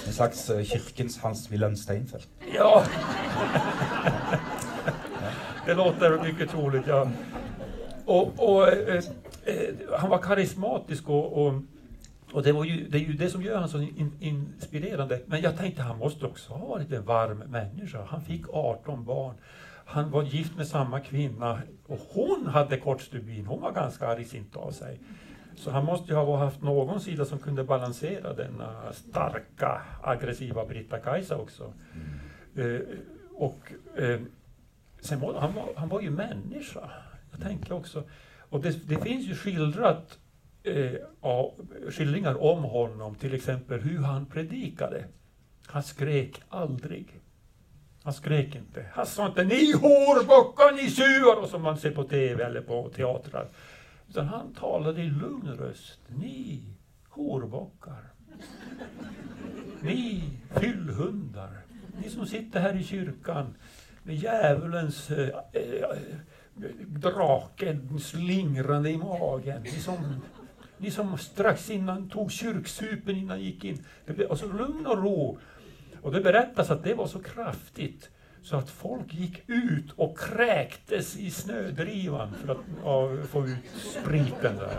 En 0.07 0.13
slags 0.13 0.49
eh, 0.49 0.63
kirkens 0.63 1.19
Hans 1.19 1.51
Wilhelm 1.51 1.75
Steinfeld. 1.75 2.23
Ja. 2.55 2.83
Det 5.65 5.73
låter 5.73 6.23
mycket 6.23 6.49
troligt, 6.49 6.87
ja. 6.87 7.09
Och, 8.05 8.33
och 8.37 8.67
eh, 8.67 9.03
eh, 9.45 9.73
han 9.97 10.09
var 10.09 10.17
karismatisk 10.17 11.09
och, 11.09 11.45
och, 11.45 11.53
och 12.33 12.43
det, 12.43 12.51
var 12.51 12.65
ju, 12.65 12.87
det 12.87 12.97
är 12.97 13.01
ju 13.01 13.13
det 13.13 13.29
som 13.29 13.41
gör 13.41 13.53
honom 13.53 13.69
så 13.69 13.81
in, 13.81 14.11
inspirerande. 14.19 15.21
Men 15.25 15.41
jag 15.41 15.57
tänkte 15.57 15.81
han 15.81 15.97
måste 15.97 16.25
också 16.25 16.53
ha 16.53 16.67
varit 16.67 16.91
en 16.91 17.05
varm 17.05 17.37
människa. 17.37 18.03
Han 18.07 18.21
fick 18.21 18.45
18 18.49 19.05
barn. 19.05 19.35
Han 19.85 20.11
var 20.11 20.23
gift 20.23 20.57
med 20.57 20.67
samma 20.67 20.99
kvinna 20.99 21.61
och 21.87 21.99
hon 22.09 22.47
hade 22.47 22.77
kortstubin. 22.77 23.45
Hon 23.45 23.61
var 23.61 23.71
ganska 23.71 24.07
argsint 24.07 24.55
av 24.55 24.71
sig. 24.71 24.99
Så 25.55 25.71
han 25.71 25.85
måste 25.85 26.11
ju 26.11 26.17
ha 26.17 26.37
haft 26.37 26.61
någon 26.61 26.99
sida 26.99 27.25
som 27.25 27.39
kunde 27.39 27.63
balansera 27.63 28.33
denna 28.33 28.93
starka, 28.93 29.81
aggressiva 30.01 30.65
Britta-Kajsa 30.65 31.37
också. 31.37 31.73
Eh, 32.55 32.79
och 33.33 33.73
eh, 33.97 34.19
sen 34.99 35.19
var, 35.19 35.33
han, 35.39 35.53
var, 35.53 35.69
han 35.75 35.89
var 35.89 36.01
ju 36.01 36.09
människa. 36.09 36.89
Jag 37.31 37.41
tänker 37.41 37.73
också. 37.73 38.03
Och 38.49 38.61
det, 38.61 38.87
det 38.87 38.97
finns 38.97 39.25
ju 39.25 39.35
skildrat 39.35 40.19
eh, 40.63 40.95
av, 41.21 41.67
skildringar 41.89 42.43
om 42.43 42.63
honom, 42.63 43.15
till 43.15 43.33
exempel 43.33 43.79
hur 43.79 43.99
han 43.99 44.25
predikade. 44.25 45.05
Han 45.65 45.83
skrek 45.83 46.41
aldrig. 46.49 47.21
Han 48.03 48.13
skrek 48.13 48.55
inte. 48.55 48.85
Han 48.93 49.05
sa 49.05 49.27
inte 49.27 49.43
ni 49.43 49.71
hårbockar, 49.71 50.71
ni 50.71 50.89
tjuvar, 50.89 51.47
som 51.47 51.61
man 51.61 51.77
ser 51.77 51.91
på 51.91 52.03
TV 52.03 52.43
eller 52.43 52.61
på 52.61 52.89
teatrar. 52.89 53.47
Utan 54.09 54.27
han 54.27 54.53
talade 54.53 55.01
i 55.01 55.09
lugn 55.09 55.55
röst. 55.59 55.99
Ni 56.07 56.63
horbockar. 57.09 58.11
Ni 59.81 60.23
fyllhundar. 60.55 61.61
Ni 62.01 62.09
som 62.09 62.25
sitter 62.25 62.59
här 62.59 62.75
i 62.75 62.83
kyrkan 62.83 63.55
med 64.03 64.15
djävulens 64.15 65.11
eh, 65.11 65.29
eh, 65.53 65.97
drake 66.87 67.77
slingrande 67.99 68.89
i 68.89 68.97
magen. 68.97 69.61
Ni 69.61 69.69
som, 69.69 70.21
ni 70.83 70.91
som 70.91 71.17
strax 71.17 71.69
innan 71.69 72.09
tog 72.09 72.31
kyrksupen 72.31 73.17
innan 73.17 73.41
gick 73.41 73.63
in. 73.63 73.85
Det 74.05 74.13
blev, 74.13 74.31
alltså 74.31 74.47
lugn 74.47 74.85
och 74.85 75.03
ro. 75.03 75.39
Och 76.01 76.11
det 76.11 76.21
berättas 76.21 76.69
att 76.69 76.83
det 76.83 76.93
var 76.93 77.07
så 77.07 77.19
kraftigt 77.19 78.09
så 78.41 78.55
att 78.55 78.69
folk 78.69 79.13
gick 79.13 79.49
ut 79.49 79.91
och 79.95 80.19
kräktes 80.19 81.17
i 81.17 81.31
snödrivan 81.31 82.33
för 82.45 82.51
att 82.51 82.57
ja, 82.83 83.09
få 83.31 83.47
ut 83.47 83.57
spriten 83.75 84.55
där. 84.57 84.77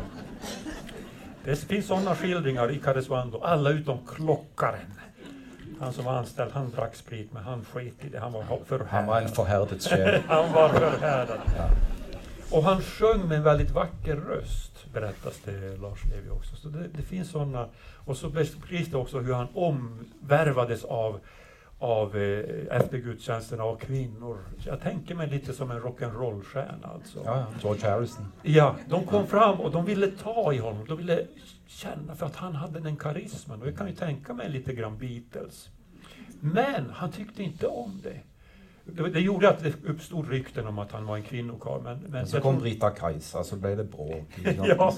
Det 1.45 1.57
finns 1.57 1.87
sådana 1.87 2.15
skildringar 2.15 2.71
i 2.71 2.79
Karesuando, 2.79 3.41
alla 3.41 3.71
utom 3.71 3.99
klockaren. 4.07 4.95
Han 5.81 5.93
som 5.93 6.05
var 6.05 6.13
anställd, 6.13 6.51
han 6.53 6.71
drack 6.71 6.97
sprit, 6.97 7.33
men 7.33 7.45
han 7.45 7.65
sket 7.65 8.05
i 8.05 8.09
det. 8.09 8.19
Han 8.19 8.33
var 8.33 8.43
förhärdad. 8.65 8.89
Han 8.89 9.07
var 9.07 9.21
en 9.21 9.29
förhärdad 9.29 9.83
själ. 9.83 10.23
han 10.29 10.53
var 10.53 10.69
förhärdad. 10.69 11.41
Ja. 11.57 11.94
Och 12.55 12.63
han 12.63 12.83
sjöng 12.83 13.29
med 13.29 13.37
en 13.39 13.45
väldigt 13.45 13.71
vacker 13.71 14.17
röst, 14.17 14.93
berättas 14.93 15.41
det 15.45 15.77
Lars 15.77 16.05
Levi 16.05 16.31
också. 16.31 16.57
Så 16.57 16.69
det, 16.69 16.89
det 16.89 17.03
finns 17.03 17.31
sådana. 17.31 17.69
Och 18.05 18.17
så 18.17 18.29
beskrivs 18.29 18.89
det 18.89 18.97
också 18.97 19.21
hur 19.21 19.35
han 19.35 19.49
omvärvades 19.55 20.85
av 20.85 21.21
av 21.79 22.17
eh, 22.17 22.77
eftergudstjänsterna 22.77 23.65
av 23.65 23.77
kvinnor. 23.77 24.39
Så 24.59 24.69
jag 24.69 24.81
tänker 24.81 25.15
mig 25.15 25.31
lite 25.31 25.53
som 25.53 25.71
en 25.71 25.81
rock'n'roll-stjärna. 25.81 26.95
Alltså. 26.95 27.19
Ja, 27.25 27.47
George 27.63 27.91
Harrison. 27.91 28.33
Ja, 28.43 28.77
de 28.89 29.05
kom 29.05 29.27
fram 29.27 29.61
och 29.61 29.71
de 29.71 29.85
ville 29.85 30.07
ta 30.07 30.53
i 30.53 30.59
honom. 30.59 30.85
De 30.89 30.97
ville 30.99 31.27
känna 31.67 32.15
för 32.15 32.27
att 32.27 32.37
han 32.37 32.55
hade 32.55 32.81
den 32.81 32.97
karisman. 32.97 33.63
Och 33.63 33.69
jag 33.69 33.77
kan 33.77 33.89
ju 33.89 33.95
tänka 33.95 34.35
mig 34.35 34.51
lite 34.51 34.75
grann 34.75 34.99
Beatles. 34.99 35.69
Men 36.41 36.91
han 36.91 37.13
tyckte 37.13 37.43
inte 37.43 37.67
om 37.67 38.01
det. 38.03 38.21
Det, 38.87 39.21
gjorde 39.21 39.49
att 39.49 39.63
det 39.63 39.85
uppstod 39.85 40.29
rykten 40.29 40.67
om 40.67 40.79
att 40.79 40.93
han 40.93 41.07
var 41.07 41.17
en 41.17 41.23
kvinnokarl. 41.23 41.83
Men, 41.83 41.99
men 41.99 42.27
så 42.27 42.41
kom 42.41 42.59
Brita 42.59 42.91
Kajsa, 42.91 43.45
så 43.45 43.57
blev 43.57 43.77
det 43.77 43.85
bråk. 43.85 44.39
ja. 44.67 44.95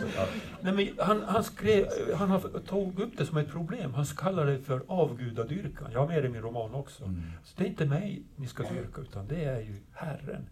Nej, 0.61 0.73
men 0.73 0.89
han, 1.07 1.23
han, 1.23 1.45
skrev, 1.45 1.87
han 2.15 2.41
tog 2.67 3.01
upp 3.01 3.19
det 3.19 3.27
som 3.27 3.37
ett 3.37 3.51
problem. 3.51 3.95
Han 3.95 4.05
kallar 4.05 4.47
det 4.47 4.59
för 4.59 4.83
avgudadyrkan. 4.87 5.89
Jag 5.93 6.01
har 6.01 6.07
med 6.07 6.23
det 6.23 6.29
i 6.29 6.33
min 6.33 6.43
roman 6.43 6.75
också. 6.75 7.05
Mm. 7.05 7.23
Så 7.45 7.55
det 7.57 7.65
är 7.65 7.69
inte 7.69 7.87
mig 7.87 8.23
ni 8.37 8.47
ska 8.47 8.63
dyrka, 8.63 9.01
utan 9.01 9.27
det 9.27 9.45
är 9.45 9.61
ju 9.61 9.83
Herren. 9.93 10.49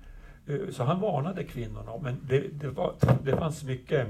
Eh, 0.47 0.71
så 0.71 0.85
han 0.85 1.01
varnade 1.01 1.45
kvinnorna, 1.45 1.93
men 2.03 2.21
det, 2.29 2.41
det, 2.41 2.69
var, 2.69 2.95
det 3.23 3.37
fanns 3.37 3.65
mycket 3.65 4.09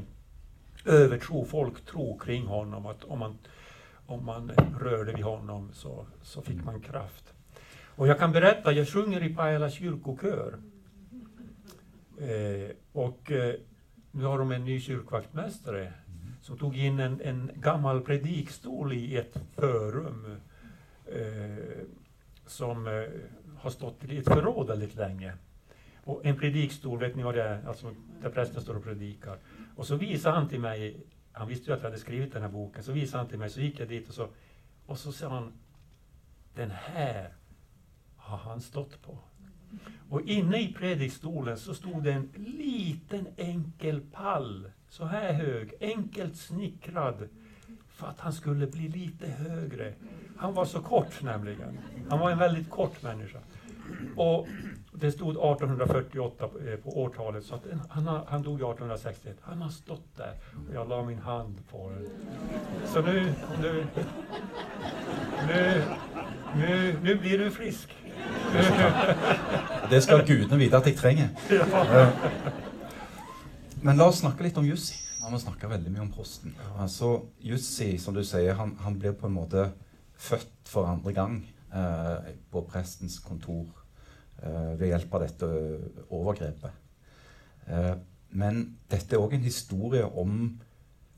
övertro, 0.85 1.45
folktro 1.45 2.19
kring 2.19 2.47
honom. 2.47 2.87
Att 2.87 3.05
om 3.05 3.19
man, 3.19 3.39
om 4.07 4.25
man 4.25 4.53
rörde 4.81 5.13
vid 5.13 5.25
honom 5.25 5.71
så, 5.73 6.07
så 6.23 6.43
fick 6.43 6.65
man 6.65 6.81
kraft. 6.81 7.34
Och 7.97 8.09
jag 8.09 8.19
kan 8.19 8.33
berätta, 8.33 8.73
jag 8.73 8.89
sjunger 8.89 9.23
i 9.23 9.35
Pajala 9.35 9.71
kyrkokör. 9.71 10.59
Eh, 12.21 12.71
och 12.93 13.31
eh, 13.31 13.55
nu 14.11 14.25
har 14.25 14.39
de 14.39 14.53
en 14.53 14.65
ny 14.65 14.81
kyrkvaktmästare 14.81 15.93
som 16.43 16.59
tog 16.59 16.77
in 16.77 17.01
en, 17.01 17.21
en 17.21 17.51
gammal 17.55 18.01
predikstol 18.01 18.93
i 18.93 19.17
ett 19.17 19.39
förrum 19.55 20.37
eh, 21.07 21.87
som 22.47 22.87
eh, 22.87 23.05
har 23.59 23.71
stått 23.71 24.05
i 24.05 24.19
ett 24.19 24.25
förråd 24.25 24.67
väldigt 24.67 24.95
länge. 24.95 25.33
Och 26.05 26.27
en 26.27 26.37
predikstol, 26.37 26.99
vet 26.99 27.17
ni 27.17 27.23
vad 27.23 27.35
det 27.35 27.43
är? 27.43 27.69
Alltså 27.69 27.95
där 28.23 28.31
prästen 28.31 28.63
står 28.63 28.77
och 28.77 28.85
predikar. 28.85 29.39
Och 29.77 29.87
så 29.87 29.97
visade 29.97 30.37
han 30.37 30.49
till 30.49 30.61
mig, 30.61 30.97
han 31.33 31.49
visste 31.49 31.71
ju 31.71 31.75
att 31.75 31.83
jag 31.83 31.91
hade 31.91 32.01
skrivit 32.01 32.33
den 32.33 32.43
här 32.43 32.49
boken, 32.49 32.83
så 32.83 32.93
visade 32.93 33.19
han 33.19 33.29
till 33.29 33.39
mig, 33.39 33.51
så 33.51 33.61
gick 33.61 33.81
jag 33.81 33.89
dit 33.89 34.09
och 34.09 34.15
så, 34.15 34.29
och 34.87 34.99
så 34.99 35.13
sa 35.13 35.29
han, 35.29 35.53
den 36.55 36.71
här 36.71 37.33
har 38.25 38.39
han 38.39 38.61
stått 38.61 39.03
på. 39.03 39.19
Och 40.09 40.23
inne 40.23 40.61
i 40.61 40.73
predikstolen 40.73 41.57
så 41.57 41.75
stod 41.75 42.03
det 42.03 42.13
en 42.13 42.31
liten 42.37 43.27
enkel 43.37 44.01
pall, 44.13 44.71
så 44.89 45.05
här 45.05 45.33
hög, 45.33 45.75
enkelt 45.81 46.37
snickrad, 46.37 47.29
för 47.89 48.07
att 48.07 48.21
han 48.21 48.33
skulle 48.33 48.67
bli 48.67 48.89
lite 48.89 49.27
högre. 49.27 49.95
Han 50.37 50.55
var 50.55 50.65
så 50.65 50.81
kort 50.81 51.23
nämligen. 51.23 51.79
Han 52.09 52.19
var 52.19 52.31
en 52.31 52.39
väldigt 52.39 52.71
kort 52.71 53.03
människa. 53.03 53.39
Och 54.17 54.49
det 54.93 55.13
stod 55.13 55.31
1848 55.31 56.49
på, 56.49 56.59
eh, 56.59 56.77
på 56.77 57.03
årtalet, 57.03 57.45
så 57.45 57.55
att 57.55 57.67
han, 57.89 58.07
han 58.07 58.43
dog 58.43 58.55
1861. 58.55 59.37
Han 59.41 59.63
har 59.63 59.69
stått 59.69 60.17
där 60.17 60.35
och 60.69 60.75
jag 60.75 60.89
la 60.89 61.05
min 61.05 61.19
hand 61.19 61.59
på 61.71 61.91
den. 61.91 62.09
Så 62.87 63.03
nu, 63.03 63.33
nu, 63.63 63.87
nu, 65.49 65.83
nu, 66.57 66.99
nu 67.03 67.15
blir 67.15 67.39
du 67.39 67.51
frisk. 67.51 68.04
Det 69.93 70.01
skal 70.03 70.25
gudene 70.27 70.59
vite 70.59 70.79
at 70.79 70.87
jeg 70.89 70.97
trenger. 70.97 71.29
Men 73.85 73.99
la 74.01 74.07
oss 74.09 74.23
snakke 74.23 74.47
litt 74.47 74.57
om 74.57 74.67
Jussi. 74.67 74.97
Han 75.25 75.33
har 75.33 75.41
snakka 75.41 75.69
veldig 75.69 75.93
mye 75.93 76.05
om 76.05 76.13
posten. 76.13 76.55
Altså, 76.81 77.15
Jussi, 77.41 77.95
som 78.01 78.17
du 78.17 78.23
sier, 78.25 78.57
han, 78.59 78.75
han 78.85 78.97
blir 79.01 79.15
på 79.17 79.29
en 79.29 79.37
måte 79.37 79.67
født 80.21 80.69
for 80.69 80.89
andre 80.89 81.13
gang 81.17 81.39
eh, 81.75 82.33
på 82.53 82.65
prestens 82.69 83.19
kontor 83.25 83.67
eh, 84.43 84.73
ved 84.81 84.91
hjelp 84.91 85.17
av 85.17 85.25
dette 85.25 85.51
overgrepet. 86.09 86.83
Eh, 87.69 87.95
men 88.35 88.63
dette 88.91 89.17
er 89.17 89.23
òg 89.23 89.37
en 89.37 89.47
historie 89.47 90.05
om 90.05 90.59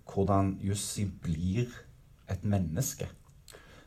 hvordan 0.07 0.57
Jussi 0.63 1.07
blir 1.07 1.71
et 2.31 2.43
menneske, 2.47 3.09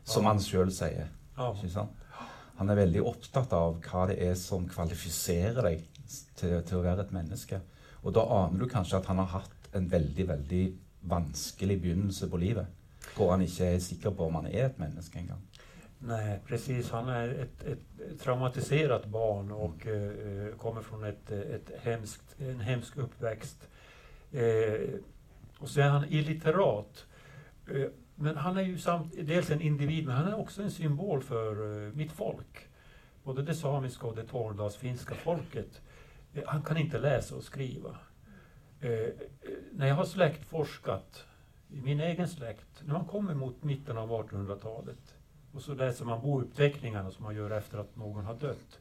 som 0.04 0.28
han 0.28 0.40
sjøl 0.44 0.72
sier. 0.74 1.12
Ikke 1.40 1.72
sant? 1.72 1.96
Han 2.60 2.70
er 2.70 2.82
veldig 2.82 3.02
opptatt 3.08 3.54
av 3.56 3.78
hva 3.86 4.06
det 4.10 4.18
er 4.20 4.34
som 4.36 4.66
kvalifiserer 4.68 5.64
deg 5.64 5.84
til, 6.36 6.58
til, 6.60 6.80
å 6.80 6.84
være 6.84 7.06
et 7.06 7.14
menneske. 7.16 7.62
Og 8.04 8.12
da 8.18 8.26
aner 8.36 8.60
du 8.60 8.68
kanskje 8.68 9.00
at 9.00 9.08
han 9.08 9.22
har 9.22 9.30
hatt 9.38 9.70
en 9.78 9.88
veldig, 9.92 10.26
veldig 10.28 10.64
vanskelig 11.08 11.78
begynnelse 11.80 12.28
på 12.28 12.42
livet. 12.42 12.68
Hvor 13.16 13.32
han 13.32 13.46
ikke 13.46 13.70
er 13.72 13.80
sikker 13.84 14.12
på 14.12 14.28
om 14.28 14.36
han 14.42 14.50
är 14.52 14.66
et 14.66 14.80
menneske 14.80 15.20
engang. 15.20 15.40
Nej, 16.00 16.40
precis. 16.48 16.90
Han 16.90 17.10
är 17.10 17.30
ett, 17.30 17.64
ett 17.64 18.20
traumatiserat 18.20 19.06
barn 19.06 19.52
och 19.52 19.88
uh, 19.88 20.56
kommer 20.58 20.82
från 20.82 21.04
ett, 21.04 21.32
ett 21.32 21.72
hemskt, 21.82 22.36
en 22.40 22.60
hemsk 22.60 22.98
uppväxt. 22.98 23.68
Uh, 24.34 25.00
och 25.60 25.70
så 25.70 25.82
är 25.82 25.90
han 25.90 26.06
illiterat. 26.10 27.06
Uh, 27.72 27.88
men 28.20 28.38
han 28.38 28.58
är 28.58 28.62
ju 28.62 28.78
samt, 28.78 29.14
dels 29.22 29.50
en 29.50 29.62
individ, 29.62 30.08
men 30.08 30.16
han 30.16 30.28
är 30.28 30.40
också 30.40 30.64
en 30.64 30.72
symbol 30.72 31.24
för 31.24 31.62
uh, 31.62 31.94
mitt 31.94 32.12
folk. 32.12 32.68
Både 33.24 33.42
det 33.42 33.56
samiska 33.56 34.08
och 34.08 34.16
det 34.16 34.24
tornedalsfinska 34.24 35.16
folket. 35.16 35.82
Uh, 36.38 36.44
han 36.46 36.62
kan 36.62 36.78
inte 36.78 37.00
läsa 37.00 37.36
och 37.36 37.44
skriva. 37.44 37.90
Uh, 38.84 39.08
när 39.72 39.88
jag 39.88 39.96
har 39.96 40.06
släktforskat 40.06 41.26
i 41.70 41.82
min 41.82 42.00
egen 42.00 42.28
släkt, 42.28 42.84
när 42.86 42.94
man 42.94 43.06
kommer 43.06 43.34
mot 43.34 43.64
mitten 43.64 43.98
av 43.98 44.10
1800-talet 44.12 45.16
och 45.52 45.62
så 45.62 45.74
läser 45.74 46.06
man 46.06 46.22
bouppteckningarna 46.22 47.12
som 47.12 47.24
man 47.24 47.36
gör 47.36 47.52
efter 47.52 47.78
att 47.78 47.96
någon 47.96 48.26
har 48.26 48.36
dött. 48.36 48.80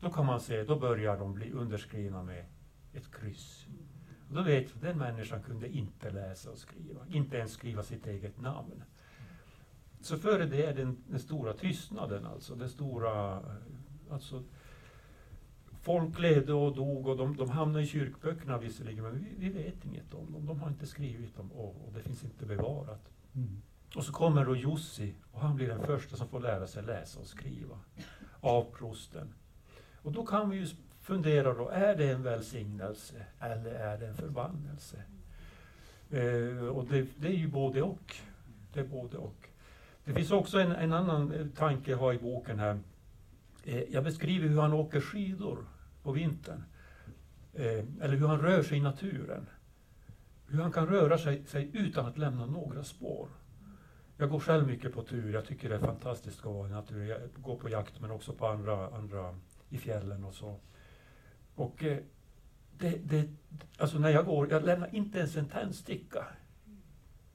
Då 0.00 0.10
kan 0.10 0.26
man 0.26 0.40
se, 0.40 0.62
då 0.62 0.76
börjar 0.78 1.18
de 1.18 1.34
bli 1.34 1.52
underskrivna 1.52 2.22
med 2.22 2.44
ett 2.92 3.12
kryss. 3.12 3.66
Och 4.32 4.38
då 4.38 4.44
vet 4.44 4.70
vi 4.70 4.74
att 4.74 4.80
den 4.80 4.98
människan 4.98 5.42
kunde 5.42 5.68
inte 5.68 6.10
läsa 6.10 6.50
och 6.50 6.58
skriva, 6.58 7.00
inte 7.08 7.36
ens 7.36 7.52
skriva 7.52 7.82
sitt 7.82 8.06
eget 8.06 8.40
namn. 8.40 8.84
Så 10.00 10.16
före 10.16 10.46
det 10.46 10.66
är 10.66 10.74
den, 10.74 11.04
den 11.08 11.20
stora 11.20 11.52
tystnaden, 11.52 12.26
alltså 12.26 12.54
den 12.54 12.68
stora... 12.68 13.42
Alltså, 14.10 14.42
folk 15.80 16.18
levde 16.18 16.52
och 16.52 16.76
dog 16.76 17.06
och 17.06 17.16
de, 17.16 17.36
de 17.36 17.50
hamnade 17.50 17.84
i 17.84 17.86
kyrkböckerna 17.86 18.58
visserligen, 18.58 19.04
men 19.04 19.14
vi, 19.14 19.34
vi 19.38 19.48
vet 19.48 19.84
inget 19.84 20.14
om 20.14 20.32
dem. 20.32 20.46
De 20.46 20.60
har 20.60 20.68
inte 20.68 20.86
skrivit 20.86 21.36
dem 21.36 21.52
och, 21.52 21.86
och 21.86 21.92
det 21.92 22.00
finns 22.02 22.24
inte 22.24 22.46
bevarat. 22.46 23.10
Mm. 23.34 23.62
Och 23.96 24.04
så 24.04 24.12
kommer 24.12 24.44
då 24.44 24.56
Jussi 24.56 25.14
och 25.32 25.40
han 25.40 25.56
blir 25.56 25.68
den 25.68 25.86
första 25.86 26.16
som 26.16 26.28
får 26.28 26.40
lära 26.40 26.66
sig 26.66 26.82
läsa 26.82 27.20
och 27.20 27.26
skriva 27.26 27.80
av 28.40 28.64
prosten. 28.78 29.34
Och 30.02 30.12
då 30.12 30.26
kan 30.26 30.50
vi 30.50 30.56
ju 30.56 30.66
fundera 31.02 31.54
då, 31.54 31.68
är 31.68 31.96
det 31.96 32.10
en 32.10 32.22
välsignelse 32.22 33.26
eller 33.40 33.74
är 33.74 33.98
det 33.98 34.06
en 34.06 34.14
förbannelse? 34.14 35.02
Eh, 36.10 36.66
och 36.66 36.84
det, 36.84 37.06
det, 37.16 37.28
är 37.28 37.36
ju 37.36 37.48
både 37.48 37.82
och. 37.82 38.16
Det 38.72 38.80
är 38.80 38.84
både 38.84 39.16
och. 39.16 39.48
Det 40.04 40.12
finns 40.14 40.30
också 40.30 40.58
en, 40.58 40.72
en 40.72 40.92
annan 40.92 41.52
tanke 41.56 41.90
jag 41.90 41.98
har 41.98 42.12
i 42.12 42.18
boken 42.18 42.58
här. 42.58 42.80
Eh, 43.64 43.82
jag 43.82 44.04
beskriver 44.04 44.48
hur 44.48 44.60
han 44.60 44.72
åker 44.72 45.00
skidor 45.00 45.58
på 46.02 46.12
vintern. 46.12 46.64
Eh, 47.54 47.84
eller 48.00 48.16
hur 48.16 48.26
han 48.26 48.40
rör 48.40 48.62
sig 48.62 48.78
i 48.78 48.80
naturen. 48.80 49.46
Hur 50.46 50.62
han 50.62 50.72
kan 50.72 50.86
röra 50.86 51.18
sig, 51.18 51.44
sig 51.46 51.70
utan 51.72 52.06
att 52.06 52.18
lämna 52.18 52.46
några 52.46 52.84
spår. 52.84 53.28
Jag 54.16 54.30
går 54.30 54.40
själv 54.40 54.66
mycket 54.66 54.94
på 54.94 55.02
tur. 55.02 55.34
Jag 55.34 55.44
tycker 55.44 55.68
det 55.68 55.74
är 55.74 55.80
fantastiskt 55.80 56.38
att 56.38 56.44
vara 56.44 56.68
i 56.68 56.70
naturen. 56.70 57.06
Jag 57.06 57.20
går 57.36 57.56
på 57.56 57.68
jakt 57.68 58.00
men 58.00 58.10
också 58.10 58.32
på 58.32 58.46
andra, 58.46 58.88
andra 58.88 59.34
i 59.68 59.78
fjällen 59.78 60.24
och 60.24 60.34
så. 60.34 60.60
Och 61.54 61.84
eh, 61.84 61.98
det, 62.78 62.98
det, 63.04 63.28
alltså 63.78 63.98
när 63.98 64.10
jag 64.10 64.26
går, 64.26 64.50
jag 64.50 64.64
lämnar 64.64 64.94
inte 64.94 65.18
ens 65.18 65.36
en 65.36 65.48
tändsticka 65.48 66.24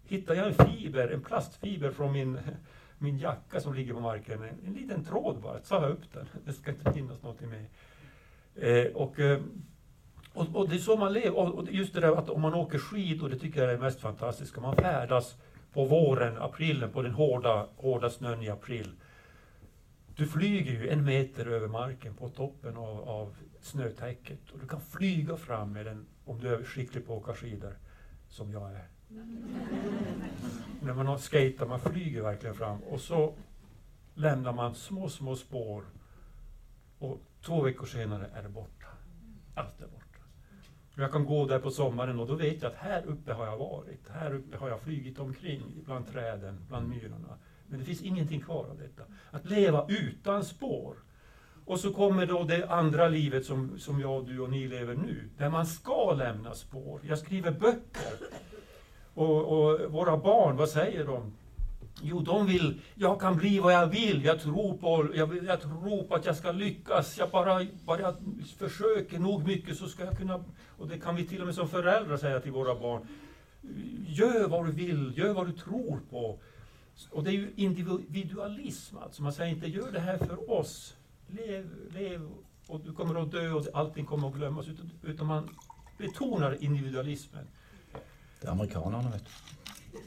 hittar 0.08 0.36
jag 0.36 0.48
en 0.48 0.68
fiber, 0.68 1.08
en 1.08 1.22
plastfiber 1.22 1.92
från 1.92 2.12
min, 2.12 2.40
min 2.98 3.18
jacka 3.18 3.60
som 3.60 3.74
ligger 3.74 3.94
på 3.94 4.00
marken. 4.00 4.44
En, 4.44 4.68
en 4.68 4.74
liten 4.74 5.04
tråd 5.04 5.42
bara, 5.42 5.62
så 5.64 5.76
jag 5.76 5.92
upp 5.92 6.14
den. 6.14 6.26
Det 6.46 6.54
ska 6.54 6.72
inte 6.72 6.94
finnas 6.94 7.22
någonting 7.22 7.50
med. 7.50 7.66
Eh, 8.56 8.92
och, 8.96 9.20
eh, 9.20 9.40
och, 10.34 10.56
och, 10.56 10.70
det 10.70 10.76
är 10.76 10.80
så 10.80 10.98
man 10.98 11.14
lever. 11.14 11.38
Och, 11.38 11.56
och 11.56 11.72
just 11.72 11.94
det 11.94 12.02
där 12.02 12.18
att 12.18 12.30
om 12.30 12.42
man 12.42 12.54
åker 12.54 12.78
skidor, 12.78 13.30
det 13.30 13.40
tycker 13.40 13.62
jag 13.62 13.70
är 13.70 13.74
det 13.74 13.84
mest 13.84 14.02
fantastiska. 14.02 14.62
Man 14.62 14.76
färdas 14.76 15.36
på 15.74 15.86
våren, 15.86 16.38
aprilen, 16.38 16.92
på 16.92 17.02
den 17.02 17.14
hårda, 17.14 17.68
hårda 17.76 18.10
snön 18.10 18.44
i 18.44 18.50
april. 18.50 18.92
Du 20.16 20.28
flyger 20.28 20.72
ju 20.72 20.90
en 20.90 21.06
meter 21.06 21.46
över 21.46 21.68
marken 21.68 22.14
på 22.14 22.30
toppen 22.30 22.78
av, 22.78 23.10
av 23.10 23.36
snötäcket 23.62 24.52
och 24.52 24.60
du 24.60 24.68
kan 24.68 24.82
flyga 24.82 25.38
fram 25.38 25.74
med 25.74 25.86
den 25.86 26.06
om 26.26 26.40
du 26.40 26.56
är 26.56 26.64
skicklig 26.64 27.06
på 27.06 27.18
att 27.18 27.24
åka 27.24 27.34
skidor, 27.34 27.78
som 28.30 28.52
jag 28.52 28.72
är. 28.72 28.88
När 30.82 30.94
man 30.94 31.08
har 31.08 31.18
skater, 31.18 31.66
man 31.66 31.80
flyger 31.80 32.22
verkligen 32.22 32.56
fram 32.56 32.84
och 32.84 33.02
så 33.02 33.34
lämnar 34.14 34.54
man 34.54 34.76
små, 34.76 35.10
små 35.10 35.36
spår 35.36 35.84
och 37.00 37.22
två 37.42 37.62
veckor 37.62 37.86
senare 37.86 38.30
är 38.34 38.44
det 38.44 38.50
borta. 38.50 38.88
Allt 39.56 39.82
är 39.82 39.88
borta. 39.88 40.08
Jag 40.96 41.12
kan 41.12 41.26
gå 41.26 41.46
där 41.46 41.60
på 41.60 41.72
sommaren 41.72 42.20
och 42.20 42.28
då 42.28 42.36
vet 42.36 42.62
jag 42.62 42.72
att 42.72 42.78
här 42.78 43.06
uppe 43.06 43.34
har 43.34 43.46
jag 43.46 43.58
varit. 43.58 44.10
Här 44.10 44.34
uppe 44.34 44.58
har 44.58 44.70
jag 44.70 44.82
flugit 44.82 45.20
omkring 45.20 45.64
bland 45.86 46.12
träden, 46.12 46.66
bland 46.68 46.90
myrorna. 46.90 47.38
Men 47.68 47.80
det 47.80 47.86
finns 47.86 48.02
ingenting 48.02 48.42
kvar 48.42 48.66
av 48.66 48.78
detta. 48.78 49.04
Att 49.32 49.46
leva 49.46 49.86
utan 49.90 50.46
spår. 50.46 50.96
Och 51.68 51.80
så 51.80 51.94
kommer 51.94 52.26
då 52.26 52.44
det 52.44 52.70
andra 52.70 53.08
livet 53.08 53.46
som, 53.46 53.80
som 53.80 54.00
jag, 54.00 54.28
du 54.28 54.40
och 54.40 54.50
ni 54.50 54.68
lever 54.68 54.96
nu, 54.96 55.30
där 55.38 55.50
man 55.50 55.66
ska 55.66 56.14
lämna 56.14 56.54
spår. 56.54 57.02
Jag 57.04 57.20
skriver 57.20 57.52
böcker. 57.52 58.14
Och, 59.14 59.46
och 59.46 59.92
våra 59.92 60.18
barn, 60.18 60.58
vad 60.58 60.70
säger 60.70 61.06
de? 61.06 61.34
Jo, 62.02 62.20
de 62.20 62.48
vill, 62.48 62.82
jag 62.96 63.22
kan 63.22 63.38
bli 63.38 63.60
vad 63.60 63.74
jag 63.74 63.88
vill, 63.88 64.24
jag 64.26 64.42
tror 64.42 64.78
på, 64.78 65.10
jag, 65.16 65.46
jag 65.46 65.62
tror 65.62 66.04
på 66.04 66.16
att 66.16 66.26
jag 66.26 66.36
ska 66.36 66.52
lyckas. 66.52 67.18
Jag 67.18 67.30
bara, 67.30 67.66
bara 67.86 68.00
jag 68.00 68.16
försöker 68.58 69.20
nog 69.20 69.48
mycket 69.48 69.78
så 69.78 69.88
ska 69.88 70.06
jag 70.06 70.18
kunna, 70.18 70.44
och 70.78 70.88
det 70.88 71.00
kan 71.00 71.16
vi 71.16 71.28
till 71.28 71.40
och 71.40 71.46
med 71.46 71.56
som 71.56 71.70
föräldrar 71.70 72.18
säga 72.18 72.40
till 72.40 72.52
våra 72.52 72.76
barn. 72.80 73.08
Gör 74.08 74.48
vad 74.48 74.66
du 74.66 74.72
vill, 74.72 75.14
gör 75.18 75.34
vad 75.34 75.48
du 75.48 75.54
tror 75.54 76.00
på. 76.10 76.40
Och 77.12 77.24
det 77.24 77.30
är 77.30 77.34
ju 77.34 77.54
individualism, 77.56 78.98
alltså. 78.98 79.24
Man 79.24 79.34
säger 79.34 79.54
inte 79.54 79.68
gör 79.68 79.92
det 79.92 80.00
här 80.00 80.18
för 80.18 80.52
oss. 80.52 80.97
Lev, 81.28 81.92
lev 81.94 82.30
och 82.68 82.80
du 82.80 82.94
kommer 82.94 83.22
att 83.22 83.32
dö 83.32 83.52
och 83.52 83.68
allting 83.74 84.06
kommer 84.06 84.28
att 84.28 84.34
glömmas. 84.34 84.68
Utan, 84.68 84.92
utan 85.04 85.28
man 85.28 85.50
betonar 85.98 86.64
individualismen. 86.64 87.48
Det 88.42 88.48
är 88.48 88.52
amerikanerna, 88.52 89.10
vet 89.10 89.26
du. 89.26 89.32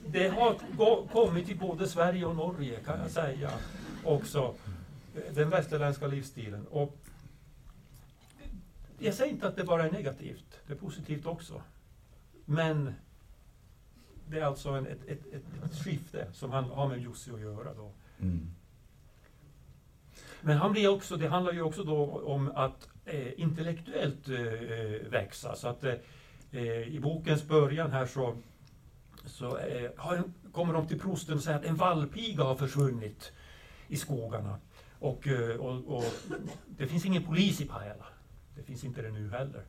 Det 0.07 0.29
har 0.29 1.07
kommit 1.13 1.47
till 1.47 1.59
både 1.59 1.89
Sverige 1.89 2.25
och 2.25 2.37
Norge, 2.37 2.81
kan 2.81 3.01
jag 3.01 3.11
säga, 3.11 3.51
också. 4.05 4.55
Den 5.35 5.51
västerländska 5.51 6.07
livsstilen. 6.07 6.67
Och 6.67 6.97
jag 8.99 9.15
säger 9.15 9.33
inte 9.33 9.49
att 9.49 9.57
det 9.57 9.65
bara 9.65 9.85
är 9.85 9.93
negativt, 9.93 10.61
det 10.67 10.73
är 10.73 10.77
positivt 10.77 11.27
också. 11.27 11.63
Men 12.45 12.95
det 14.29 14.39
är 14.39 14.45
alltså 14.45 14.71
en, 14.71 14.87
ett, 14.87 15.05
ett, 15.07 15.27
ett, 15.33 15.65
ett 15.65 15.85
skifte 15.85 16.27
som 16.33 16.51
han 16.51 16.65
har 16.65 16.89
med 16.89 17.01
Jussi 17.01 17.31
att 17.31 17.41
göra. 17.41 17.75
Då. 17.75 17.93
Mm. 18.21 18.51
Men 20.41 20.57
han 20.57 20.73
blir 20.73 20.89
också, 20.89 21.17
det 21.17 21.29
handlar 21.29 21.53
ju 21.53 21.63
också 21.63 21.85
då 21.85 22.23
om 22.25 22.53
att 22.55 22.89
eh, 23.05 23.41
intellektuellt 23.41 24.29
eh, 24.29 24.39
eh 24.39 25.11
växa. 25.11 25.55
Så 25.55 25.69
att 25.69 25.85
eh, 25.85 25.95
eh, 26.51 26.89
i 26.89 27.01
bokens 27.03 27.49
början 27.49 27.91
här 27.91 28.07
så, 28.07 28.37
så 29.25 29.59
eh, 29.59 29.91
har, 29.97 30.23
kommer 30.53 30.75
de 30.75 30.87
till 30.87 31.01
prosten 31.01 31.35
och 31.35 31.43
säger 31.43 31.59
att 31.59 31.65
en 31.65 31.77
vallpiga 31.77 32.45
har 32.45 32.55
försvunnit 32.55 33.33
i 33.89 33.97
skogarna. 33.97 34.57
Och, 34.99 35.29
eh, 35.29 35.57
och, 35.57 35.97
och 35.97 36.05
det 36.67 36.87
finns 36.87 37.05
ingen 37.07 37.23
polis 37.23 37.61
i 37.61 37.67
Pajala. 37.67 38.07
Det 38.57 38.63
finns 38.63 38.85
inte 38.85 39.03
det 39.03 39.11
nu 39.11 39.31
heller 39.31 39.63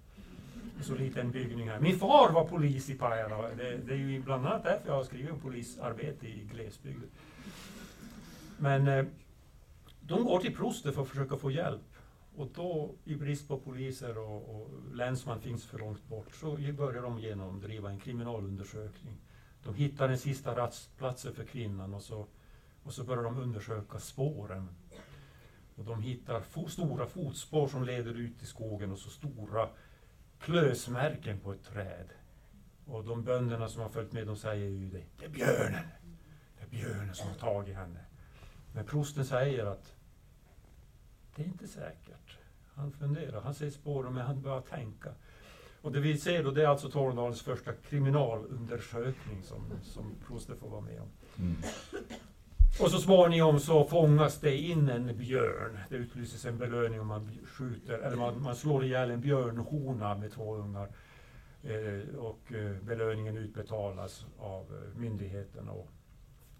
så 0.83 0.95
liten 0.95 1.31
byggning 1.31 1.69
här. 1.69 1.79
Min 1.79 1.99
far 1.99 2.31
var 2.31 2.45
polis 2.45 2.89
i 2.89 2.93
Pajala. 2.93 3.41
Det, 3.41 3.77
det 3.87 3.93
är 3.93 3.97
ju 3.97 4.21
bland 4.21 4.45
annat 4.45 4.63
därför 4.63 4.87
jag 4.87 4.95
har 4.95 5.03
skrivit 5.03 5.31
om 5.31 5.39
polisarbete 5.39 6.27
i 6.27 6.49
glesbygden. 6.53 7.09
Men 8.57 8.87
eh, 8.87 9.05
de 10.11 10.23
går 10.23 10.39
till 10.39 10.55
prosten 10.55 10.93
för 10.93 11.01
att 11.01 11.07
försöka 11.07 11.37
få 11.37 11.51
hjälp. 11.51 11.81
Och 12.35 12.47
då, 12.55 12.95
i 13.03 13.15
brist 13.15 13.47
på 13.47 13.57
poliser 13.57 14.17
och, 14.17 14.55
och 14.55 14.69
länsman 14.93 15.41
finns 15.41 15.65
för 15.65 15.79
långt 15.79 16.07
bort, 16.07 16.35
så 16.35 16.57
börjar 16.77 17.01
de 17.01 17.19
genomdriva 17.19 17.89
en 17.89 17.99
kriminalundersökning. 17.99 19.17
De 19.63 19.75
hittar 19.75 20.07
den 20.07 20.17
sista 20.17 20.55
rastplatsen 20.55 21.33
för 21.33 21.43
kvinnan 21.43 21.93
och 21.93 22.01
så, 22.01 22.27
och 22.83 22.93
så 22.93 23.03
börjar 23.03 23.23
de 23.23 23.37
undersöka 23.37 23.99
spåren. 23.99 24.69
Och 25.75 25.85
de 25.85 26.01
hittar 26.01 26.41
fo 26.41 26.67
stora 26.67 27.05
fotspår 27.05 27.67
som 27.67 27.83
leder 27.83 28.13
ut 28.13 28.43
i 28.43 28.45
skogen 28.45 28.91
och 28.91 28.99
så 28.99 29.09
stora 29.09 29.69
klösmärken 30.39 31.39
på 31.39 31.53
ett 31.53 31.63
träd. 31.63 32.09
Och 32.85 33.03
de 33.03 33.23
bönderna 33.23 33.67
som 33.67 33.81
har 33.81 33.89
följt 33.89 34.11
med, 34.11 34.27
de 34.27 34.35
säger 34.35 34.69
ju 34.69 34.89
det. 34.89 35.03
Det 35.19 35.25
är 35.25 35.29
björnen. 35.29 35.87
Det 36.57 36.63
är 36.63 36.69
björnen 36.69 37.15
som 37.15 37.27
har 37.27 37.35
tagit 37.35 37.75
henne. 37.75 37.99
Men 38.73 38.85
prosten 38.85 39.25
säger 39.25 39.65
att 39.65 39.95
det 41.35 41.41
är 41.41 41.45
inte 41.45 41.67
säkert. 41.67 42.37
Han 42.73 42.91
funderar, 42.91 43.41
han 43.41 43.53
ser 43.53 43.69
spåren, 43.69 44.13
men 44.13 44.25
han 44.25 44.41
börjar 44.41 44.61
tänka. 44.61 45.09
Och 45.81 45.91
det 45.91 45.99
vi 45.99 46.17
ser 46.17 46.43
då, 46.43 46.51
det 46.51 46.63
är 46.63 46.67
alltså 46.67 46.89
Tornedalens 46.89 47.41
första 47.41 47.73
kriminalundersökning 47.73 49.43
som, 49.43 49.65
som 49.83 50.15
prosten 50.27 50.57
får 50.57 50.69
vara 50.69 50.81
med 50.81 51.01
om. 51.01 51.09
Mm. 51.39 51.55
Och 52.79 52.91
så 52.91 52.97
småningom 52.97 53.59
så 53.59 53.83
fångas 53.83 54.39
det 54.39 54.57
in 54.57 54.89
en 54.89 55.17
björn. 55.17 55.79
Det 55.89 55.95
utlyses 55.95 56.45
en 56.45 56.57
belöning 56.57 57.01
om 57.01 57.07
man 57.07 57.29
skjuter, 57.45 57.99
eller 57.99 58.17
man, 58.17 58.41
man 58.41 58.55
slår 58.55 58.85
ihjäl 58.85 59.11
en 59.11 59.21
björnhona 59.21 60.15
med 60.15 60.31
två 60.31 60.55
ungar. 60.55 60.89
Eh, 61.63 62.15
och 62.15 62.53
eh, 62.53 62.75
belöningen 62.81 63.37
utbetalas 63.37 64.25
av 64.39 64.61
eh, 64.61 64.99
myndigheten 64.99 65.69
och 65.69 65.91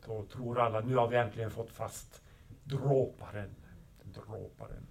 då 0.05 0.23
tror 0.23 0.59
alla, 0.59 0.79
nu 0.79 0.95
har 0.95 1.07
vi 1.07 1.17
äntligen 1.17 1.51
fått 1.51 1.69
fast 1.69 2.21
dråparen 2.63 3.49
dråparen. 4.13 4.87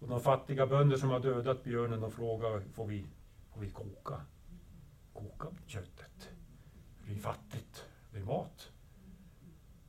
Och 0.00 0.08
de 0.08 0.20
fattiga 0.20 0.66
bönder 0.66 0.96
som 0.96 1.10
har 1.10 1.20
dödat 1.20 1.64
björnen, 1.64 2.00
de 2.00 2.10
frågar, 2.10 2.60
får 2.72 2.86
vi, 2.86 3.06
får 3.54 3.60
vi 3.60 3.70
koka? 3.70 4.20
Koka 5.12 5.46
köttet? 5.66 6.28
Det 7.06 7.12
är 7.14 7.18
fattigt, 7.18 7.84
det 8.12 8.18
är 8.18 8.24
mat. 8.24 8.70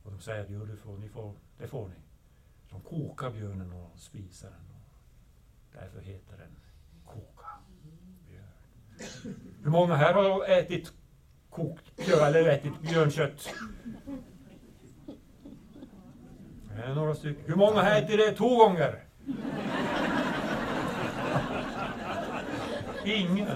Och 0.03 0.11
de 0.11 0.19
säger, 0.19 0.45
jo 0.49 0.65
det 0.65 0.77
får, 0.77 0.97
ni 0.97 1.09
får, 1.09 1.33
det 1.57 1.67
får 1.67 1.87
ni. 1.87 1.95
De 2.69 2.81
kokar 2.81 3.31
björnen 3.31 3.73
och 3.73 3.99
spisar 3.99 4.49
den. 4.49 4.59
Och 4.69 5.73
därför 5.73 6.01
heter 6.01 6.37
den 6.37 6.55
koka 7.05 7.47
björn. 8.27 9.35
Hur 9.63 9.71
många 9.71 9.95
här 9.95 10.13
har 10.13 10.45
ätit 10.45 10.93
kokt 11.49 11.95
björn, 11.95 12.27
eller 12.27 12.49
ätit 12.49 12.81
björnkött? 12.81 13.49
Är 16.83 16.95
några 16.95 17.15
stycken. 17.15 17.43
Hur 17.45 17.55
många 17.55 17.97
ätit 17.97 18.17
det 18.17 18.31
två 18.31 18.57
gånger? 18.57 19.03
Ingen? 23.05 23.47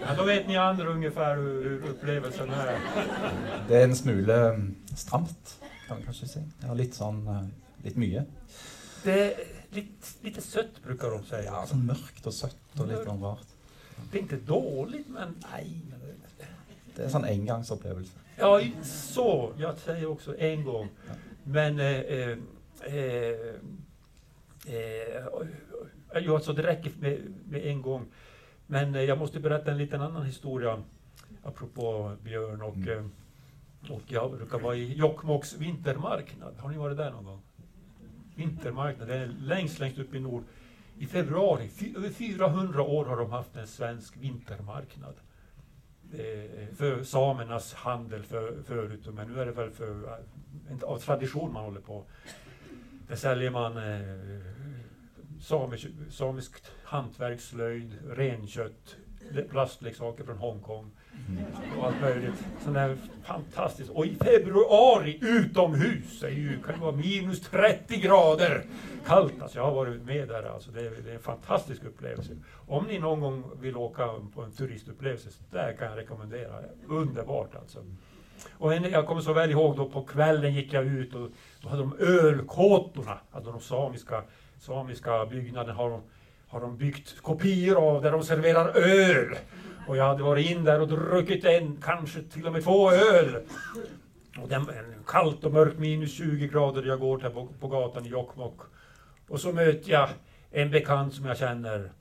Ja, 0.00 0.14
då 0.16 0.24
vet 0.24 0.48
ni 0.48 0.56
andra 0.56 0.88
ungefär 0.88 1.36
hur, 1.36 1.64
hur 1.64 1.88
upplevelsen 1.90 2.50
är. 2.50 2.78
Det 3.68 3.76
är 3.76 3.84
en 3.84 3.96
smula 3.96 4.54
mm, 4.54 4.74
stramt 4.96 5.58
kan 5.88 5.96
man 5.96 6.04
kanske 6.04 6.26
säga. 6.26 6.44
Ja, 6.66 6.74
lite 6.74 6.96
sån, 6.96 7.28
uh, 7.28 7.46
lite 7.82 7.98
mycket. 7.98 8.26
Det 9.02 9.22
är 9.24 9.34
lite, 9.70 10.06
lite 10.20 10.40
sött 10.40 10.82
brukar 10.84 11.10
de 11.10 11.24
säga. 11.24 11.66
Ja, 11.70 11.76
mörkt 11.76 12.26
och 12.26 12.34
sött 12.34 12.80
och 12.80 12.88
lite 12.88 13.04
rart. 13.04 13.46
Det 14.12 14.18
är 14.18 14.22
inte 14.22 14.36
dåligt 14.36 15.08
men... 15.08 15.34
Nej, 15.52 15.80
det, 16.94 17.02
är 17.02 17.06
en 17.06 17.12
sån 17.12 17.24
engangsupplevelse. 17.24 18.12
Ja, 18.36 18.60
så. 18.82 19.52
Jag 19.58 19.78
säger 19.78 20.06
också 20.06 20.38
en 20.38 20.64
gång. 20.64 20.88
Men... 21.44 21.80
Eh, 21.80 22.38
eh, 22.86 22.94
eh, 24.74 25.16
eh, 26.14 26.32
alltså 26.32 26.52
det 26.52 26.62
räcker 26.62 26.92
med, 26.98 27.34
med 27.48 27.66
en 27.66 27.82
gång. 27.82 28.06
Men 28.66 28.94
eh, 28.94 29.02
jag 29.02 29.18
måste 29.18 29.40
berätta 29.40 29.70
en 29.70 29.78
liten 29.78 30.00
annan 30.00 30.26
historia 30.26 30.82
apropå 31.42 32.16
Björn 32.22 32.62
och 32.62 32.76
mm. 32.76 32.88
Eh, 32.88 33.92
och 33.92 34.02
jag 34.06 34.30
brukar 34.30 34.58
vara 34.58 34.76
i 34.76 34.94
Jokkmokks 34.94 35.54
vintermarknad. 35.54 36.54
Har 36.58 36.70
ni 36.70 36.78
varit 36.78 36.96
där 36.96 37.10
någon 37.10 37.24
gång? 37.24 37.40
Vintermarknad, 38.34 39.08
det 39.08 39.14
är 39.14 39.26
längst, 39.26 39.78
längst 39.78 39.98
upp 39.98 40.14
i 40.14 40.20
nord. 40.20 40.44
I 40.98 41.06
februari, 41.06 41.70
över 41.96 42.10
400 42.10 42.82
år 42.82 43.04
har 43.04 43.16
de 43.16 43.30
haft 43.30 43.56
en 43.56 43.66
svensk 43.66 44.16
vintermarkad. 44.16 45.14
För 46.76 47.02
samernas 47.02 47.74
handel 47.74 48.22
för, 48.22 48.62
förut, 48.62 49.08
men 49.12 49.28
nu 49.28 49.40
är 49.40 49.46
det 49.46 49.52
väl 49.52 49.70
för, 49.70 50.18
av 50.82 50.98
tradition 50.98 51.52
man 51.52 51.64
håller 51.64 51.80
på. 51.80 52.04
Där 53.08 53.16
säljer 53.16 53.50
man 53.50 53.76
eh, 53.76 54.00
samisk, 55.40 55.86
samiskt 56.10 56.72
hantverkslöjd, 56.84 57.94
renkött, 58.08 58.96
plastleksaker 59.50 60.24
från 60.24 60.38
Hongkong. 60.38 60.90
Och 61.78 61.86
allt 61.86 62.00
möjligt. 62.00 62.44
Sån 62.64 62.72
där 62.72 62.96
fantastiskt. 63.24 63.90
Och 63.90 64.06
i 64.06 64.14
februari 64.14 65.18
utomhus, 65.20 66.20
det 66.20 66.30
ju, 66.30 66.62
kan 66.62 66.74
det 66.74 66.80
vara 66.80 66.96
minus 66.96 67.40
30 67.40 67.96
grader 67.96 68.64
kallt. 69.06 69.42
Alltså 69.42 69.58
jag 69.58 69.64
har 69.64 69.74
varit 69.74 70.02
med 70.02 70.28
där, 70.28 70.42
alltså 70.42 70.70
det, 70.70 70.80
är, 70.80 70.90
det 71.04 71.10
är 71.10 71.14
en 71.14 71.20
fantastisk 71.20 71.84
upplevelse. 71.84 72.36
Om 72.66 72.84
ni 72.84 72.98
någon 72.98 73.20
gång 73.20 73.44
vill 73.60 73.76
åka 73.76 74.08
på 74.34 74.42
en 74.42 74.52
turistupplevelse, 74.52 75.28
där 75.50 75.72
kan 75.72 75.86
jag 75.86 75.98
rekommendera. 75.98 76.60
Underbart 76.88 77.54
alltså. 77.54 77.84
Och 78.52 78.74
en, 78.74 78.90
jag 78.90 79.06
kommer 79.06 79.20
så 79.20 79.32
väl 79.32 79.50
ihåg 79.50 79.76
då 79.76 79.88
på 79.88 80.02
kvällen 80.02 80.54
gick 80.54 80.72
jag 80.72 80.84
ut 80.84 81.14
och 81.14 81.30
då 81.62 81.68
hade 81.68 81.82
de 81.82 81.96
ölkåtorna, 81.98 83.18
alltså 83.30 83.52
de 83.52 83.60
samiska, 83.60 84.22
samiska 84.60 85.26
byggnaderna 85.26 85.74
har 85.74 85.90
de, 85.90 86.02
har 86.48 86.60
de 86.60 86.76
byggt 86.76 87.22
kopior 87.22 87.76
av 87.76 88.02
där 88.02 88.12
de 88.12 88.22
serverar 88.22 88.76
öl. 88.76 89.36
Och 89.88 89.96
jag 89.96 90.04
hade 90.04 90.22
varit 90.22 90.50
in 90.50 90.64
där 90.64 90.80
och 90.80 90.88
druckit 90.88 91.44
en, 91.44 91.76
kanske 91.84 92.22
till 92.22 92.46
och 92.46 92.52
med 92.52 92.64
två 92.64 92.92
öl. 92.92 93.36
Och 94.42 94.48
den, 94.48 94.66
kallt 95.06 95.44
och 95.44 95.52
mörkt 95.52 95.78
minus 95.78 96.16
20 96.16 96.48
grader 96.48 96.82
jag 96.82 97.00
går 97.00 97.18
där 97.18 97.30
på, 97.30 97.48
på 97.60 97.68
gatan 97.68 98.06
i 98.06 98.08
Jokkmokk. 98.08 98.60
Och 99.28 99.40
så 99.40 99.52
möter 99.52 99.92
jag 99.92 100.08
en 100.50 100.70
bekant 100.70 101.14
som 101.14 101.24
jag 101.24 101.38
känner. 101.38 101.92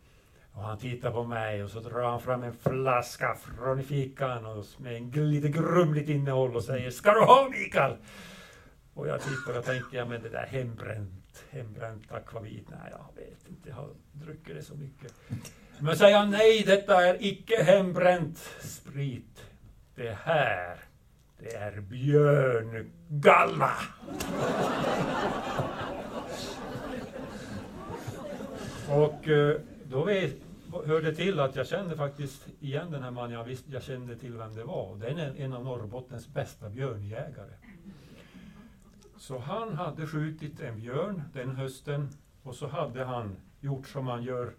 Och 0.57 0.63
han 0.63 0.77
tittar 0.77 1.11
på 1.11 1.23
mig 1.23 1.63
och 1.63 1.69
så 1.69 1.79
drar 1.79 2.03
han 2.03 2.21
fram 2.21 2.43
en 2.43 2.53
flaska 2.53 3.35
från 3.35 3.83
fickan 3.83 4.45
och 4.45 4.65
med 4.77 4.95
en 4.95 5.31
lite 5.31 5.49
grumligt 5.49 6.09
innehåll 6.09 6.55
och 6.55 6.63
säger 6.63 6.91
Ska 6.91 7.13
du 7.13 7.19
ha 7.19 7.49
Mikael? 7.49 7.95
Och 8.93 9.07
jag 9.07 9.21
tittar 9.21 9.59
och 9.59 9.65
tänker, 9.65 9.97
ja 9.97 10.05
men 10.05 10.21
det 10.21 10.29
där 10.29 10.45
hembränt, 10.45 11.43
hembränt 11.49 12.11
akvavit, 12.11 12.69
nej 12.69 12.91
jag 12.91 13.09
vet 13.15 13.49
inte, 13.49 13.69
jag 13.69 13.75
har 13.75 13.89
druckit 14.11 14.55
det 14.55 14.63
så 14.63 14.75
mycket. 14.75 15.13
Men 15.79 15.97
säger 15.97 16.17
han, 16.17 16.31
nej 16.31 16.63
detta 16.67 17.07
är 17.07 17.17
icke 17.19 17.63
hembränt 17.63 18.37
sprit. 18.59 19.43
Det 19.95 20.17
här, 20.23 20.77
det 21.39 21.55
är 21.55 21.81
björngalla. 21.81 23.71
Och 28.89 29.27
eh, 29.27 29.55
då 29.83 30.03
vet, 30.03 30.46
hörde 30.85 31.15
till 31.15 31.39
att 31.39 31.55
jag 31.55 31.67
kände 31.67 31.97
faktiskt 31.97 32.47
igen 32.59 32.91
den 32.91 33.03
här 33.03 33.11
mannen. 33.11 33.31
Jag, 33.31 33.43
visste, 33.43 33.71
jag 33.71 33.83
kände 33.83 34.15
till 34.15 34.33
vem 34.33 34.55
det 34.55 34.63
var. 34.63 34.95
Det 34.95 35.07
är 35.07 35.33
en 35.37 35.53
av 35.53 35.63
Norrbottens 35.63 36.27
bästa 36.27 36.69
björnjägare. 36.69 37.53
Så 39.17 39.39
han 39.39 39.75
hade 39.75 40.07
skjutit 40.07 40.59
en 40.59 40.79
björn 40.79 41.23
den 41.33 41.55
hösten 41.55 42.09
och 42.43 42.55
så 42.55 42.67
hade 42.67 43.03
han 43.03 43.35
gjort 43.59 43.87
som 43.87 44.05
man 44.05 44.23
gör 44.23 44.53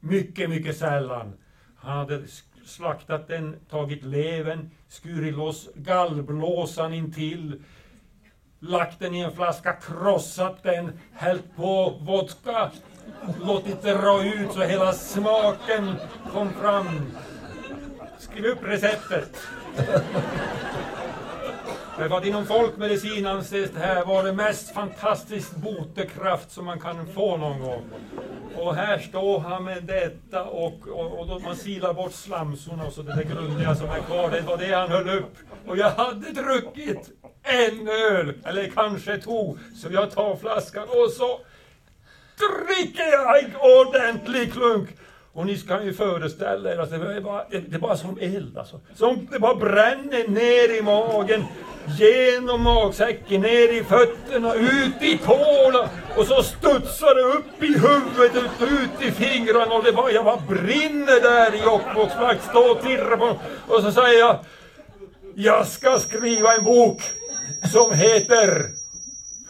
mycket, 0.00 0.50
mycket 0.50 0.76
sällan. 0.76 1.32
Han 1.76 1.98
hade 1.98 2.22
slaktat 2.64 3.28
den, 3.28 3.56
tagit 3.68 4.02
levern, 4.02 4.70
skurit 4.88 5.34
loss 5.34 5.68
gallblåsan 5.74 6.94
intill, 6.94 7.62
lagt 8.58 8.98
den 8.98 9.14
i 9.14 9.20
en 9.20 9.32
flaska, 9.32 9.72
krossat 9.72 10.62
den, 10.62 10.92
hällt 11.12 11.56
på 11.56 11.98
vodka, 12.00 12.72
låtit 13.44 13.82
det 13.82 13.92
dra 13.92 14.24
ut 14.24 14.52
så 14.52 14.60
hela 14.60 14.92
smaken 14.92 15.94
kom 16.32 16.52
fram. 16.52 16.86
Skriv 18.18 18.44
upp 18.44 18.62
receptet. 18.62 19.36
Därför 21.98 22.16
att 22.16 22.26
inom 22.26 22.46
folkmedicin 22.46 23.26
anses 23.26 23.70
det 23.70 23.80
här 23.80 24.04
vara 24.04 24.22
det 24.22 24.32
mest 24.32 24.74
fantastiskt 24.74 25.56
botekraft 25.56 26.50
som 26.50 26.64
man 26.64 26.80
kan 26.80 27.06
få 27.06 27.36
någon 27.36 27.60
gång. 27.60 27.84
Och 28.56 28.74
här 28.74 28.98
står 28.98 29.40
han 29.40 29.64
med 29.64 29.84
detta 29.84 30.44
och, 30.44 30.88
och, 30.88 31.20
och 31.20 31.26
då 31.26 31.38
man 31.38 31.56
silar 31.56 31.94
bort 31.94 32.12
slamsorna 32.12 32.86
och 32.86 32.92
så 32.92 33.02
det 33.02 33.14
där 33.14 33.22
grundliga 33.22 33.74
som 33.74 33.90
är 33.90 34.00
kvar, 34.00 34.30
det 34.30 34.40
var 34.40 34.56
det 34.56 34.74
han 34.74 34.90
höll 34.90 35.18
upp. 35.18 35.36
Och 35.66 35.76
jag 35.76 35.90
hade 35.90 36.32
druckit 36.32 37.10
en 37.42 37.88
öl, 37.88 38.34
eller 38.44 38.70
kanske 38.74 39.18
två, 39.18 39.58
så 39.74 39.88
jag 39.92 40.10
tar 40.10 40.36
flaskan 40.36 40.88
och 40.88 41.10
så 41.10 41.40
dricker 42.36 43.12
jag 43.12 43.44
en 43.44 43.56
ordentlig 43.56 44.52
klunk. 44.52 44.88
Och 45.36 45.46
ni 45.46 45.58
ska 45.58 45.82
ju 45.82 45.94
föreställa 45.94 46.72
er 46.72 46.78
att 46.78 46.90
det 46.90 46.96
är 46.96 47.20
bara, 47.20 47.44
det 47.48 47.74
är 47.74 47.78
bara 47.78 47.96
som 47.96 48.18
eld 48.20 48.58
alltså. 48.58 48.80
Som 48.94 49.28
det 49.30 49.38
bara 49.38 49.54
bränner 49.54 50.28
ner 50.28 50.78
i 50.78 50.82
magen, 50.82 51.44
genom 51.98 52.62
magsäcken, 52.62 53.40
ner 53.40 53.72
i 53.72 53.84
fötterna, 53.84 54.54
ut 54.54 55.02
i 55.02 55.18
tårna. 55.18 55.88
Och 56.16 56.26
så 56.26 56.42
studsar 56.42 57.14
det 57.14 57.38
upp 57.38 57.62
i 57.62 57.66
huvudet, 57.66 58.42
ut 58.60 59.08
i 59.08 59.10
fingrarna 59.10 59.74
och 59.74 59.84
det 59.84 59.92
bara, 59.92 60.10
jag 60.10 60.24
bara 60.24 60.42
brinner 60.48 61.20
där 61.20 61.54
i 61.54 61.62
Jokkmokks 61.62 62.44
Står 62.50 62.70
och 62.70 62.82
tirrar 62.82 63.16
på 63.16 63.38
Och 63.68 63.82
så 63.82 63.92
säger 63.92 64.18
jag, 64.18 64.38
jag 65.34 65.66
ska 65.66 65.98
skriva 65.98 66.54
en 66.54 66.64
bok 66.64 67.02
som 67.72 67.92
heter 67.94 68.70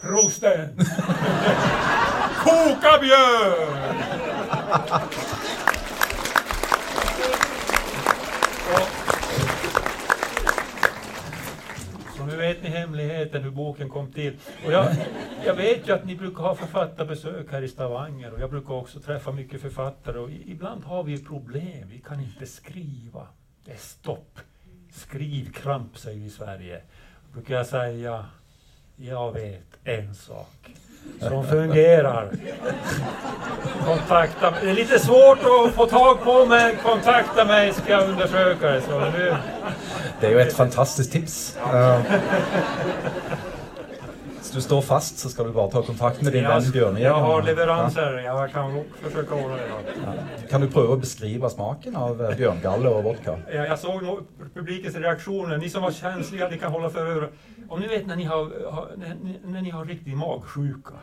Prosten. 0.01 0.79
Koka 2.47 2.97
björn! 3.01 3.77
Så 12.17 12.25
nu 12.25 12.35
vet 12.35 12.63
ni 12.63 12.69
hemligheten 12.69 13.43
hur 13.43 13.51
boken 13.51 13.89
kom 13.89 14.11
till. 14.11 14.37
Och 14.65 14.71
jag, 14.71 14.95
jag 15.45 15.53
vet 15.53 15.87
ju 15.87 15.93
att 15.93 16.05
ni 16.05 16.15
brukar 16.15 16.43
ha 16.43 16.55
författarbesök 16.55 17.51
här 17.51 17.61
i 17.61 17.67
Stavanger 17.67 18.33
och 18.33 18.39
jag 18.39 18.49
brukar 18.49 18.73
också 18.73 18.99
träffa 18.99 19.31
mycket 19.31 19.61
författare 19.61 20.19
och 20.19 20.29
ibland 20.31 20.83
har 20.83 21.03
vi 21.03 21.23
problem. 21.23 21.87
Vi 21.89 21.99
kan 21.99 22.19
inte 22.19 22.45
skriva. 22.45 23.27
Det 23.65 23.71
är 23.71 23.77
stopp. 23.77 24.39
Skrivkramp 24.91 25.97
säger 25.97 26.19
vi 26.19 26.25
i 26.25 26.29
Sverige. 26.29 26.81
Då 27.27 27.33
brukar 27.33 27.55
jag 27.55 27.67
säga, 27.67 28.25
jag 28.95 29.31
vet 29.31 29.79
en 29.83 30.15
sak 30.15 30.77
som 31.19 31.47
fungerar. 31.47 32.29
Kontakta 33.85 34.51
mig. 34.51 34.59
Det 34.63 34.69
är 34.69 34.75
lite 34.75 34.99
svårt 34.99 35.39
att 35.39 35.73
få 35.73 35.85
tag 35.85 36.23
på 36.23 36.45
men 36.45 36.75
kontakta 36.75 37.45
mig 37.45 37.73
ska 37.73 37.91
jag 37.91 38.09
undersöka 38.09 38.71
det. 38.71 38.81
Så 38.81 38.99
nu... 38.99 39.35
Det 40.19 40.27
är 40.27 40.31
ju 40.31 40.39
ett 40.39 40.53
fantastiskt 40.53 41.11
tips. 41.11 41.57
Uh, 41.73 42.01
så 44.41 44.55
du 44.55 44.61
står 44.61 44.81
fast 44.81 45.17
så 45.17 45.29
ska 45.29 45.43
du 45.43 45.51
bara 45.51 45.67
ta 45.67 45.81
kontakt 45.81 46.21
med 46.21 46.33
din 46.33 46.43
vän 46.43 46.71
Björn. 46.71 46.97
Jag 46.97 47.13
har 47.13 47.41
leveranser, 47.41 48.21
ja. 48.25 48.41
jag 48.41 48.51
kan 48.51 48.83
försöka 49.03 49.35
ordna 49.35 49.55
det. 49.55 49.61
Ja. 50.05 50.13
Kan 50.49 50.61
du 50.61 50.67
pröva 50.67 50.93
att 50.93 50.99
beskriva 50.99 51.49
smaken 51.49 51.95
av 51.95 52.25
eh, 52.25 52.37
björngalle 52.37 52.89
och 52.89 53.03
vodka? 53.03 53.37
Ja, 53.53 53.65
jag 53.65 53.79
såg 53.79 54.03
nog 54.03 54.19
publikens 54.53 54.95
reaktioner. 54.95 55.57
Ni 55.57 55.69
som 55.69 55.81
var 55.81 55.91
känsliga, 55.91 56.49
ni 56.49 56.57
kan 56.57 56.71
hålla 56.71 56.89
för 56.89 57.05
öronen. 57.05 57.29
Om 57.69 57.79
ni 57.79 57.87
vet 57.87 58.07
när 58.07 58.15
ni 58.15 58.23
har, 58.23 58.71
har 58.71 58.91
när, 58.97 59.17
när 59.45 59.61
ni 59.61 59.69
har 59.69 59.85
riktig 59.85 60.17
magsjuka. 60.17 60.93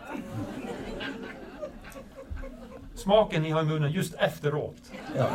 Smaken 2.94 3.42
ni 3.42 3.50
har 3.50 3.62
i 3.62 3.64
munnen 3.64 3.92
just 3.92 4.14
efteråt. 4.14 4.92
Ja. 5.16 5.26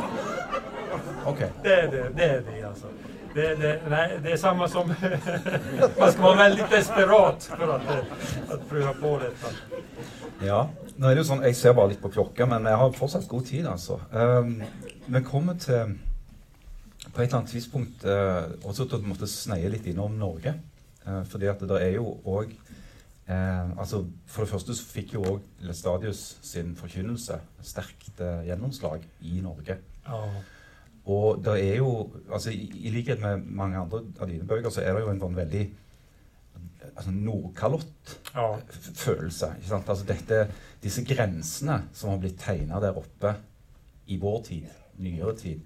Okay. 1.26 1.48
Det 1.62 1.74
är 1.74 1.90
det, 1.90 2.10
det 2.16 2.24
är 2.24 2.42
det 2.52 2.68
alltså. 2.68 2.86
Det, 3.34 3.54
det, 3.54 3.80
nej, 3.88 4.18
det 4.22 4.32
är 4.32 4.36
samma 4.36 4.68
som... 4.68 4.88
man 5.98 6.12
ska 6.12 6.22
vara 6.22 6.36
väldigt 6.36 6.70
desperat 6.70 7.44
för 7.44 7.74
att, 7.74 7.82
att 8.50 8.68
pröva 8.68 8.92
på 8.92 9.18
detta. 9.18 9.46
Ja, 10.46 10.70
nu 10.96 11.06
är 11.06 11.16
det 11.16 11.24
sånn, 11.24 11.42
jeg 11.44 11.56
ser 11.56 11.74
bare 11.76 11.92
litt 11.92 12.00
på 12.00 12.08
klokka, 12.08 12.46
men 12.48 12.64
jeg 12.64 12.80
har 12.80 12.94
fortsatt 12.96 13.26
god 13.28 13.46
tid, 13.46 13.66
altså. 13.68 14.00
Um, 14.10 14.62
vi 15.06 15.20
kommer 15.24 15.58
til 15.60 15.98
På 17.14 17.22
et 17.22 17.28
eller 17.28 17.38
annet 17.38 17.50
tidspunkt 17.50 18.04
uh, 18.04 18.44
også 18.62 18.84
til 18.84 19.00
å 19.00 19.08
måtte 19.08 19.26
sneie 19.26 19.68
litt 19.72 19.86
innom 19.88 20.18
Norge. 20.20 20.52
Uh, 21.06 21.22
fordi 21.26 21.48
at 21.50 21.62
det 21.64 21.80
er 21.80 21.94
jo 21.96 22.12
òg 22.28 22.52
uh, 22.52 23.78
altså 23.80 24.02
For 24.28 24.44
det 24.44 24.50
første 24.50 24.74
så 24.76 24.84
fikk 24.84 25.14
jo 25.14 25.22
òg 25.24 25.38
Lestadius 25.64 26.38
sin 26.44 26.74
forkynnelse 26.76 27.38
sterkt 27.64 28.20
uh, 28.20 28.44
gjennomslag 28.46 29.06
i 29.24 29.40
Norge. 29.44 29.78
Ja. 30.06 30.20
Og 31.10 31.40
det 31.44 31.54
er 31.64 31.76
jo 31.80 32.10
altså 32.28 32.50
i, 32.52 32.68
i, 32.84 32.90
likhet 32.92 33.20
med 33.22 33.46
mange 33.48 33.78
andre 33.80 34.02
av 34.20 34.28
dine 34.28 34.46
bøker, 34.46 34.70
så 34.70 34.80
er 34.84 34.92
det 34.94 35.02
jo 35.06 35.12
en 35.14 35.22
sånn 35.22 35.38
veldig 35.38 35.64
altså 36.90 37.10
Nordkalott-følelse. 37.14 39.48
Ja. 39.68 39.80
Altså 39.80 40.04
dette, 40.08 40.48
disse 40.82 41.04
grensene 41.08 41.82
som 41.96 42.10
har 42.12 42.18
blitt 42.22 42.40
tegna 42.40 42.80
der 42.82 42.98
oppe 42.98 43.30
i 44.10 44.16
vår 44.20 44.42
tid, 44.48 44.64
nyere 45.00 45.34
tid, 45.38 45.58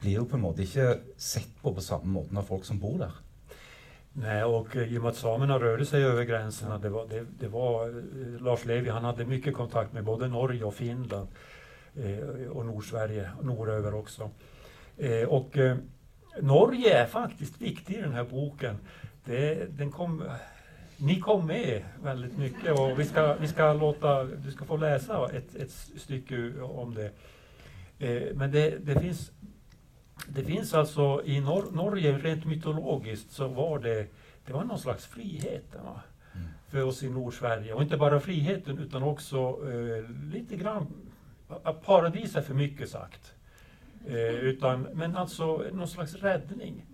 blir 0.00 0.14
jo 0.20 0.24
på 0.28 0.36
en 0.38 0.46
måte 0.46 0.62
ikke 0.64 1.00
sett 1.20 1.52
på 1.62 1.68
på 1.74 1.82
samme 1.84 2.10
måten 2.14 2.38
av 2.38 2.44
folk 2.48 2.64
som 2.66 2.80
bor 2.82 2.96
der. 3.00 3.14
Nej, 4.12 4.44
och 4.44 4.76
i 4.76 4.98
och 4.98 5.02
med 5.02 5.10
att 5.10 5.16
samerna 5.16 5.58
rörde 5.58 5.86
sig 5.86 6.04
över 6.04 6.24
gränserna, 6.24 6.78
det 6.78 6.88
var, 6.88 7.06
det, 7.06 7.26
det 7.38 7.48
var 7.48 7.88
eh, 7.88 8.42
Lars 8.42 8.64
Levi, 8.64 8.90
han 8.90 9.04
hade 9.04 9.24
mycket 9.24 9.54
kontakt 9.54 9.92
med 9.92 10.04
både 10.04 10.28
Norge 10.28 10.64
och 10.64 10.74
Finland 10.74 11.28
eh, 11.94 12.48
och 12.48 12.66
Nordsverige, 12.66 13.30
norröver 13.42 13.94
också. 13.94 14.30
Eh, 14.98 15.28
och 15.28 15.58
eh, 15.58 15.76
Norge 16.40 17.02
är 17.02 17.06
faktiskt 17.06 17.60
viktig 17.60 17.94
i 17.94 18.00
den 18.00 18.12
här 18.12 18.24
boken. 18.24 18.76
Det, 19.24 19.78
den 19.78 19.90
kom, 19.90 20.22
ni 20.96 21.20
kom 21.20 21.46
med 21.46 21.82
väldigt 22.02 22.38
mycket 22.38 22.78
och 22.78 22.98
vi 22.98 23.04
ska, 23.04 23.34
vi 23.34 23.48
ska 23.48 23.72
låta, 23.72 24.24
du 24.24 24.50
ska 24.50 24.64
få 24.64 24.76
läsa 24.76 25.30
ett, 25.32 25.54
ett 25.54 25.70
stycke 25.96 26.60
om 26.60 26.94
det. 26.94 27.10
Eh, 27.98 28.34
men 28.34 28.50
det, 28.50 28.78
det 28.78 29.00
finns 29.00 29.30
det 30.28 30.44
finns 30.44 30.74
alltså 30.74 31.22
i 31.24 31.40
Nor 31.40 31.70
Norge, 31.72 32.18
rent 32.18 32.44
mytologiskt, 32.44 33.32
så 33.32 33.48
var 33.48 33.78
det, 33.78 34.06
det 34.46 34.52
var 34.52 34.64
någon 34.64 34.78
slags 34.78 35.06
frihet 35.06 35.74
va? 35.84 36.00
Mm. 36.34 36.48
för 36.68 36.82
oss 36.82 37.02
i 37.02 37.10
Nordsverige. 37.10 37.74
Och 37.74 37.82
inte 37.82 37.96
bara 37.96 38.20
friheten 38.20 38.78
utan 38.78 39.02
också 39.02 39.58
eh, 39.72 40.10
lite 40.32 40.56
grann, 40.56 40.86
paradis 41.84 42.36
är 42.36 42.42
för 42.42 42.54
mycket 42.54 42.90
sagt. 42.90 43.34
Eh, 44.06 44.34
utan, 44.34 44.82
men 44.82 45.16
alltså 45.16 45.64
någon 45.72 45.88
slags 45.88 46.14
räddning. 46.14 46.84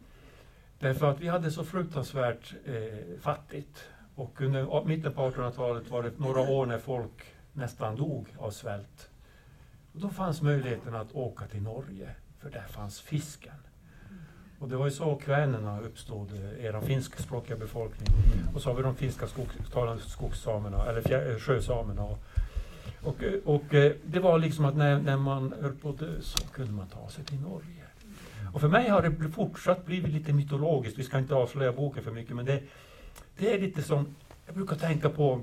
Därför 0.78 1.10
att 1.10 1.20
vi 1.20 1.28
hade 1.28 1.50
så 1.50 1.64
fruktansvärt 1.64 2.54
eh, 2.64 3.20
fattigt. 3.20 3.84
Och 4.14 4.40
under 4.40 4.84
mitten 4.84 5.12
på 5.12 5.30
1800-talet 5.30 5.90
var 5.90 6.02
det 6.02 6.18
några 6.18 6.40
år 6.40 6.66
när 6.66 6.78
folk 6.78 7.34
nästan 7.52 7.96
dog 7.96 8.28
av 8.38 8.50
svält. 8.50 9.10
Och 9.92 10.00
då 10.00 10.08
fanns 10.08 10.42
möjligheten 10.42 10.94
att 10.94 11.12
åka 11.12 11.46
till 11.46 11.62
Norge, 11.62 12.14
för 12.48 12.58
där 12.58 12.66
fanns 12.68 13.00
fisken. 13.00 13.54
Och 14.58 14.68
det 14.68 14.76
var 14.76 14.84
ju 14.84 14.90
så 14.90 15.16
kvänerna 15.16 15.80
uppstod, 15.80 16.32
eh, 16.32 16.64
er 16.64 16.80
finskspråkiga 16.80 17.56
befolkning. 17.56 18.08
Och 18.54 18.62
så 18.62 18.70
har 18.70 18.76
vi 18.76 18.82
de 18.82 18.94
finska 18.94 19.26
skogstalande 19.26 20.02
skogssamerna, 20.02 20.86
eller 20.86 21.00
fjär, 21.00 21.30
eh, 21.30 21.38
sjösamerna. 21.38 22.02
Och, 22.02 22.18
och, 23.02 23.22
eh, 23.22 23.32
och, 23.44 23.64
det 24.04 24.20
var 24.20 24.38
liksom 24.38 24.64
att 24.64 24.76
när, 24.76 25.00
när 25.00 25.16
man 25.16 25.54
höll 25.60 25.74
på 25.74 25.88
att 25.88 25.98
dö 25.98 26.20
så 26.20 26.48
kunde 26.48 26.72
man 26.72 26.88
ta 26.88 27.08
sig 27.08 27.24
till 27.24 27.40
Norge. 27.40 27.84
Och 28.54 28.60
för 28.60 28.68
mig 28.68 28.88
har 28.88 29.02
det 29.02 29.28
fortsatt 29.28 29.86
blivit 29.86 30.12
lite 30.12 30.32
mytologiskt. 30.32 30.98
Vi 30.98 31.02
ska 31.02 31.18
inte 31.18 31.34
avslöja 31.34 31.72
boken 31.72 32.04
för 32.04 32.10
mycket, 32.10 32.36
men 32.36 32.44
det, 32.44 32.62
det 33.38 33.54
är 33.54 33.60
lite 33.60 33.82
som, 33.82 34.14
jag 34.46 34.54
brukar 34.54 34.76
tänka 34.76 35.08
på, 35.08 35.40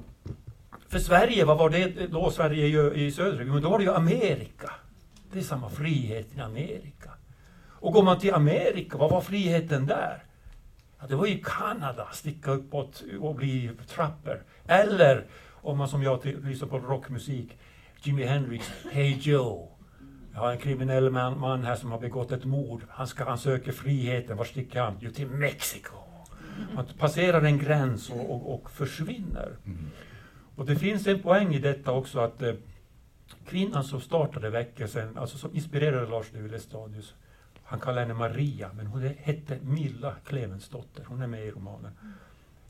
för 0.88 1.00
Sverige, 1.00 1.46
vad 1.46 1.58
var 1.58 1.70
det 1.70 2.08
då 2.12 2.32
Sverige 2.32 2.94
i 2.94 3.12
södra 3.12 3.46
Men 3.46 3.62
då 3.62 3.70
var 3.70 3.78
det 3.78 3.84
ju 3.84 3.94
Amerika. 3.94 4.72
Det 5.32 5.40
är 5.40 5.44
samma 5.44 5.70
frihet 5.70 6.28
i 6.38 6.40
Amerika. 6.40 6.95
Och 7.86 7.94
går 7.94 8.04
man 8.04 8.20
till 8.20 8.34
Amerika, 8.34 8.98
vad 8.98 9.12
var 9.12 9.22
friheten 9.22 9.86
där? 9.86 10.24
Ja, 11.00 11.08
det 11.08 11.16
var 11.16 11.26
ju 11.26 11.42
Kanada, 11.44 12.08
sticka 12.12 12.52
uppåt 12.52 13.04
och 13.20 13.36
bli 13.36 13.72
trappor. 13.88 14.44
Eller, 14.68 15.26
om 15.52 15.78
man 15.78 15.88
som 15.88 16.04
jag 16.04 16.26
lyssnar 16.26 16.68
på 16.68 16.80
rockmusik, 16.80 17.58
Jimi 18.04 18.24
Hendrix, 18.24 18.72
Hey 18.92 19.18
Joe. 19.22 19.72
Jag 20.34 20.40
har 20.40 20.52
en 20.52 20.58
kriminell 20.58 21.10
man, 21.10 21.40
man, 21.40 21.64
här 21.64 21.76
som 21.76 21.92
har 21.92 22.00
begått 22.00 22.32
ett 22.32 22.46
mord. 22.46 22.82
Han, 22.90 23.08
ska, 23.08 23.24
han 23.24 23.38
söker 23.38 23.72
friheten. 23.72 24.38
Var 24.38 24.46
sticker 24.46 24.82
han? 24.82 24.98
Jo, 25.00 25.12
till 25.12 25.28
Mexiko. 25.28 25.96
Man 26.76 26.86
passerar 27.00 27.42
en 27.42 27.58
gräns 27.58 28.10
och, 28.10 28.32
och, 28.32 28.54
och 28.54 28.72
försvinner. 28.72 29.58
Mm. 29.66 29.92
Och 30.56 30.66
det 30.66 30.76
finns 30.76 31.08
en 31.08 31.22
poäng 31.22 31.54
i 31.54 31.60
detta 31.60 31.92
också 31.92 32.20
att 32.20 32.42
eh, 32.42 32.54
kvinnan 33.48 33.84
som 33.84 34.02
startade 34.02 34.50
väckelsen, 34.50 35.18
alltså 35.18 35.38
som 35.38 35.56
inspirerade 35.56 36.08
Lars 36.08 36.26
de 36.34 36.48
Lestadius, 36.48 37.14
han 37.68 37.80
kallar 37.80 38.02
henne 38.02 38.14
Maria, 38.14 38.74
men 38.74 38.88
hon 38.88 39.02
hette 39.02 39.60
Milla 39.62 40.16
Clemensdotter. 40.26 41.06
Hon 41.08 41.22
är 41.22 41.28
med 41.28 41.46
i 41.46 41.52
romanen. 41.52 41.92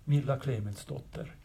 Milla 0.04 0.40
Clemensdotter. 0.40 1.36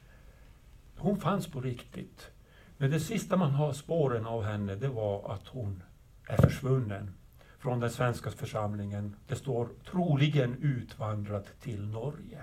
Hon 0.96 1.20
fanns 1.20 1.46
på 1.46 1.60
riktigt. 1.60 2.30
Men 2.76 2.90
det 2.90 3.00
sista 3.00 3.36
man 3.36 3.50
har 3.50 3.72
spåren 3.72 4.26
av 4.26 4.44
henne, 4.44 4.74
det 4.74 4.88
var 4.88 5.34
att 5.34 5.46
hon 5.46 5.82
är 6.26 6.36
försvunnen 6.36 7.14
från 7.58 7.80
den 7.80 7.90
svenska 7.90 8.30
församlingen. 8.30 9.16
Det 9.26 9.36
står 9.36 9.68
troligen 9.90 10.56
utvandrat 10.62 11.60
till 11.60 11.86
Norge. 11.86 12.42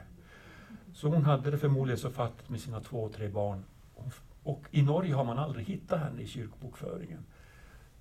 Så 0.93 1.07
hon 1.07 1.23
hade 1.23 1.51
det 1.51 1.57
förmodligen 1.57 1.99
så 1.99 2.09
fattigt 2.09 2.49
med 2.49 2.59
sina 2.59 2.79
två, 2.79 3.09
tre 3.09 3.27
barn. 3.27 3.63
Och 4.43 4.63
i 4.71 4.81
Norge 4.81 5.13
har 5.13 5.23
man 5.23 5.39
aldrig 5.39 5.65
hittat 5.65 5.99
henne 5.99 6.21
i 6.21 6.27
kyrkobokföringen. 6.27 7.25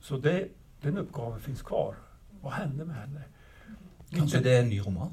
Så 0.00 0.16
det, 0.16 0.48
den 0.80 0.98
uppgaven 0.98 1.40
finns 1.40 1.62
kvar. 1.62 1.96
Vad 2.47 2.55
hände 2.55 2.84
med 2.84 2.97
henne? 2.97 3.22
Kanske 4.11 4.40
det 4.40 4.57
är 4.57 4.62
en 4.62 4.68
ny 4.68 4.80
roman? 4.80 5.12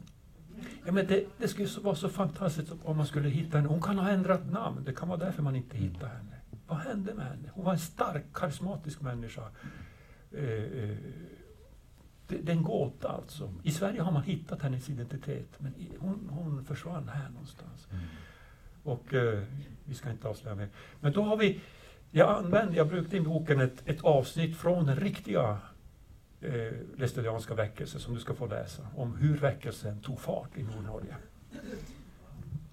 Ja, 0.85 0.91
men 0.91 1.07
det, 1.07 1.25
det 1.37 1.47
skulle 1.47 1.67
vara 1.81 1.95
så 1.95 2.09
fantastiskt 2.09 2.71
om 2.83 2.97
man 2.97 3.05
skulle 3.05 3.29
hitta 3.29 3.57
henne. 3.57 3.69
Hon 3.69 3.81
kan 3.81 3.97
ha 3.97 4.09
ändrat 4.09 4.51
namn. 4.51 4.83
Det 4.83 4.93
kan 4.93 5.07
vara 5.07 5.19
därför 5.19 5.43
man 5.43 5.55
inte 5.55 5.77
hittar 5.77 6.07
henne. 6.07 6.35
Vad 6.67 6.77
hände 6.77 7.13
med 7.13 7.25
henne? 7.25 7.49
Hon 7.53 7.65
var 7.65 7.73
en 7.73 7.79
stark, 7.79 8.23
karismatisk 8.33 9.01
människa. 9.01 9.41
Eh, 10.31 10.43
eh, 10.43 10.97
det, 12.27 12.37
det 12.37 12.51
är 12.51 12.55
en 12.55 12.63
gåta 12.63 13.09
alltså. 13.09 13.53
I 13.63 13.71
Sverige 13.71 14.01
har 14.01 14.11
man 14.11 14.23
hittat 14.23 14.61
hennes 14.61 14.89
identitet, 14.89 15.49
men 15.57 15.73
hon, 15.99 16.29
hon 16.29 16.65
försvann 16.65 17.09
här 17.13 17.29
någonstans. 17.29 17.87
Mm. 17.91 18.03
Och 18.83 19.13
eh, 19.13 19.43
vi 19.85 19.95
ska 19.95 20.11
inte 20.11 20.27
avslöja 20.27 20.55
mer. 20.55 20.69
Men 21.01 21.13
då 21.13 21.21
har 21.23 21.37
vi, 21.37 21.61
jag 22.11 22.37
använde, 22.37 22.77
jag 22.77 22.87
brukade 22.87 23.17
i 23.17 23.21
boken 23.21 23.61
ett, 23.61 23.83
ett 23.85 24.01
avsnitt 24.03 24.57
från 24.57 24.85
den 24.85 24.95
riktiga 24.95 25.59
eh, 26.43 26.99
Lestadianska 26.99 27.53
väckelsen 27.53 27.99
som 27.99 28.13
du 28.13 28.19
ska 28.19 28.33
få 28.33 28.47
läsa, 28.47 28.81
om 28.95 29.15
hur 29.15 29.37
väckelsen 29.37 29.99
tog 29.99 30.19
fart 30.19 30.57
i 30.57 30.63
Nordnorge. 30.63 31.15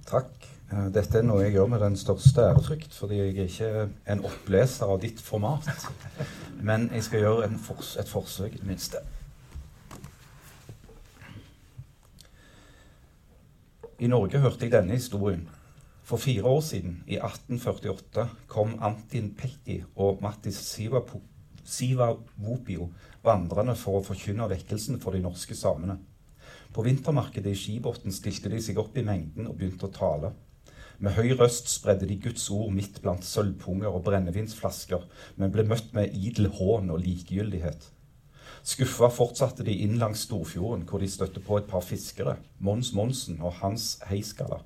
Tack. 0.06 0.48
Eh, 0.72 0.86
detta 0.86 1.00
dette 1.10 1.18
er 1.18 1.26
noe 1.26 1.44
jeg 1.44 1.56
gjør 1.56 1.70
med 1.72 1.82
den 1.82 1.96
største 1.98 2.44
ærefrykt, 2.50 2.92
fordi 2.94 3.16
jeg 3.18 3.30
er 3.36 3.48
ikke 3.48 3.88
en 4.12 4.24
oppleser 4.26 4.90
av 4.90 5.00
ditt 5.02 5.20
format. 5.20 5.66
Men 6.60 6.90
jeg 6.94 7.06
skal 7.08 7.24
gjøre 7.24 7.48
fors 7.58 7.96
et 7.98 8.08
forsøk, 8.08 8.54
i 8.54 8.60
det 8.60 8.68
minste. 8.68 9.02
I 14.00 14.08
Norge 14.08 14.38
hørte 14.40 14.64
jeg 14.64 14.72
denne 14.72 14.96
historien. 14.96 15.48
For 16.02 16.16
fire 16.16 16.44
år 16.44 16.60
siden, 16.60 17.02
i 17.06 17.18
1848, 17.18 18.28
kom 18.48 18.78
Antin 18.82 19.34
Pekki 19.34 19.82
og 19.96 20.18
Mattis 20.22 20.58
Sivavopio 21.64 22.88
vandrende 23.26 23.74
for 23.78 23.98
å 23.98 24.04
forkynne 24.04 24.48
vekkelsen 24.50 25.00
for 25.02 25.16
de 25.16 25.22
norske 25.24 25.56
samene. 25.56 25.98
På 26.74 26.84
vintermarkedet 26.86 27.52
i 27.52 27.58
Skibotn 27.58 28.14
stilte 28.14 28.52
de 28.52 28.60
seg 28.62 28.78
opp 28.78 28.96
i 28.96 29.04
mengden 29.06 29.48
og 29.50 29.58
begynte 29.58 29.88
å 29.88 29.94
tale. 29.94 30.32
Med 31.00 31.16
høy 31.16 31.32
røst 31.34 31.70
spredde 31.72 32.06
de 32.06 32.18
Guds 32.20 32.44
ord 32.52 32.74
midt 32.76 33.00
blant 33.02 33.24
sølvpunger 33.24 33.88
og 33.88 34.04
brennevinsflasker, 34.06 35.06
men 35.40 35.52
ble 35.54 35.64
møtt 35.64 35.94
med 35.96 36.12
idel 36.12 36.50
hån 36.58 36.92
og 36.92 37.00
likegyldighet. 37.02 37.86
Skuffa 38.62 39.08
fortsatte 39.08 39.64
de 39.64 39.72
inn 39.86 39.96
langs 39.98 40.26
Storfjorden, 40.26 40.84
hvor 40.84 41.00
de 41.00 41.08
støtte 41.08 41.40
på 41.40 41.56
et 41.56 41.70
par 41.70 41.80
fiskere, 41.86 42.36
Mons 42.60 42.92
Monsen 42.92 43.40
og 43.40 43.56
Hans 43.62 43.94
Heiskala. 44.10 44.60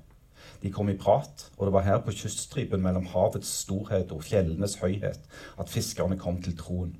De 0.61 0.71
kom 0.73 0.91
i 0.91 0.97
prat, 0.99 1.47
og 1.55 1.67
det 1.67 1.73
var 1.73 1.87
her 1.87 2.03
på 2.03 2.13
kyststripen 2.15 2.83
mellom 2.83 3.07
havets 3.13 3.49
storhet 3.63 4.11
og 4.11 4.23
fjellenes 4.27 4.77
høyhet 4.83 5.25
at 5.61 5.71
fiskerne 5.71 6.19
kom 6.19 6.41
til 6.43 6.57
troen. 6.59 6.97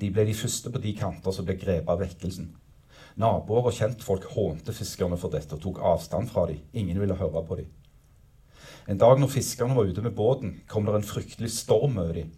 De 0.00 0.08
ble 0.08 0.24
de 0.24 0.34
første 0.36 0.72
på 0.72 0.80
de 0.80 0.94
kanter 0.96 1.34
som 1.36 1.44
ble 1.44 1.58
grepet 1.60 1.90
av 1.92 2.00
vekkelsen. 2.00 2.48
Naboer 3.20 3.68
og 3.68 3.76
kjentfolk 3.76 4.30
hånte 4.32 4.72
fiskerne 4.72 5.18
for 5.20 5.32
dette 5.34 5.56
og 5.56 5.60
tok 5.60 5.80
avstand 5.84 6.30
fra 6.30 6.46
dem. 6.48 6.62
Ingen 6.72 7.00
ville 7.02 7.18
høre 7.18 7.42
på 7.44 7.58
dem. 7.58 7.68
En 8.88 9.00
dag 9.00 9.18
når 9.20 9.32
fiskerne 9.34 9.76
var 9.76 9.90
ute 9.90 10.02
med 10.02 10.16
båten, 10.16 10.54
kom 10.68 10.86
det 10.86 10.94
en 10.96 11.10
fryktelig 11.10 11.50
storm 11.52 11.98
over 12.00 12.16
dem. 12.16 12.30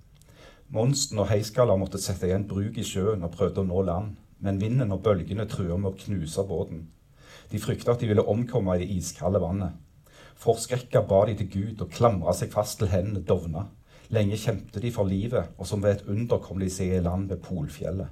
Monsten 0.73 1.21
og 1.21 1.29
Heiskala 1.29 1.77
måtte 1.79 2.01
sette 2.01 2.27
igjen 2.27 2.49
bruk 2.49 2.79
i 2.81 2.87
sjøen 2.87 3.23
og 3.23 3.35
prøvde 3.37 3.63
å 3.63 3.69
nå 3.69 3.85
land, 3.87 4.17
men 4.43 4.59
vinden 4.61 4.95
og 4.95 5.05
bølgene 5.05 5.47
trua 5.47 5.77
med 5.77 5.93
å 5.93 5.99
knuse 6.01 6.43
båten. 6.49 6.87
De 7.53 7.61
frykta 7.63 7.93
at 7.93 8.03
de 8.03 8.09
ville 8.11 8.25
omkomme 8.25 8.75
i 8.75 8.83
det 8.83 8.91
iskalde 8.97 9.43
vannet. 9.43 9.77
Forskrekka 10.43 11.05
ba 11.07 11.23
de 11.29 11.37
til 11.39 11.51
Gud 11.53 11.85
og 11.85 11.93
klamra 11.95 12.35
seg 12.35 12.51
fast 12.55 12.81
til 12.81 12.91
hendene 12.91 13.23
dovna. 13.29 13.69
Lenge 14.13 14.37
kjempet 14.37 14.83
de 14.85 14.91
for 14.93 15.09
livet, 15.09 15.55
og 15.57 15.65
som 15.67 15.81
ved 15.81 15.95
et 15.97 16.09
under 16.13 16.41
kom 16.45 16.59
de 16.61 16.69
seg 16.69 16.91
i 16.93 17.01
land 17.01 17.31
ved 17.31 17.41
Polfjellet. 17.41 18.11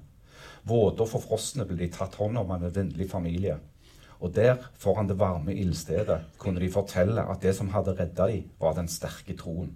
Våte 0.64 1.04
og 1.04 1.10
forfrosne 1.10 1.66
ble 1.68 1.76
de 1.76 1.90
tatt 1.92 2.14
hånd 2.16 2.38
om 2.40 2.52
av 2.54 2.64
en 2.64 2.72
vennlig 2.72 3.08
familie. 3.10 3.58
Og 4.20 4.32
der, 4.36 4.56
foran 4.80 5.08
det 5.08 5.18
varme 5.20 5.52
ildstedet, 5.52 6.22
kunne 6.40 6.60
de 6.60 6.70
fortelle 6.72 7.20
at 7.20 7.44
det 7.44 7.52
som 7.56 7.68
hadde 7.74 7.94
redda 7.98 8.28
dem, 8.30 8.46
var 8.60 8.78
den 8.78 8.88
sterke 8.88 9.36
troen. 9.36 9.74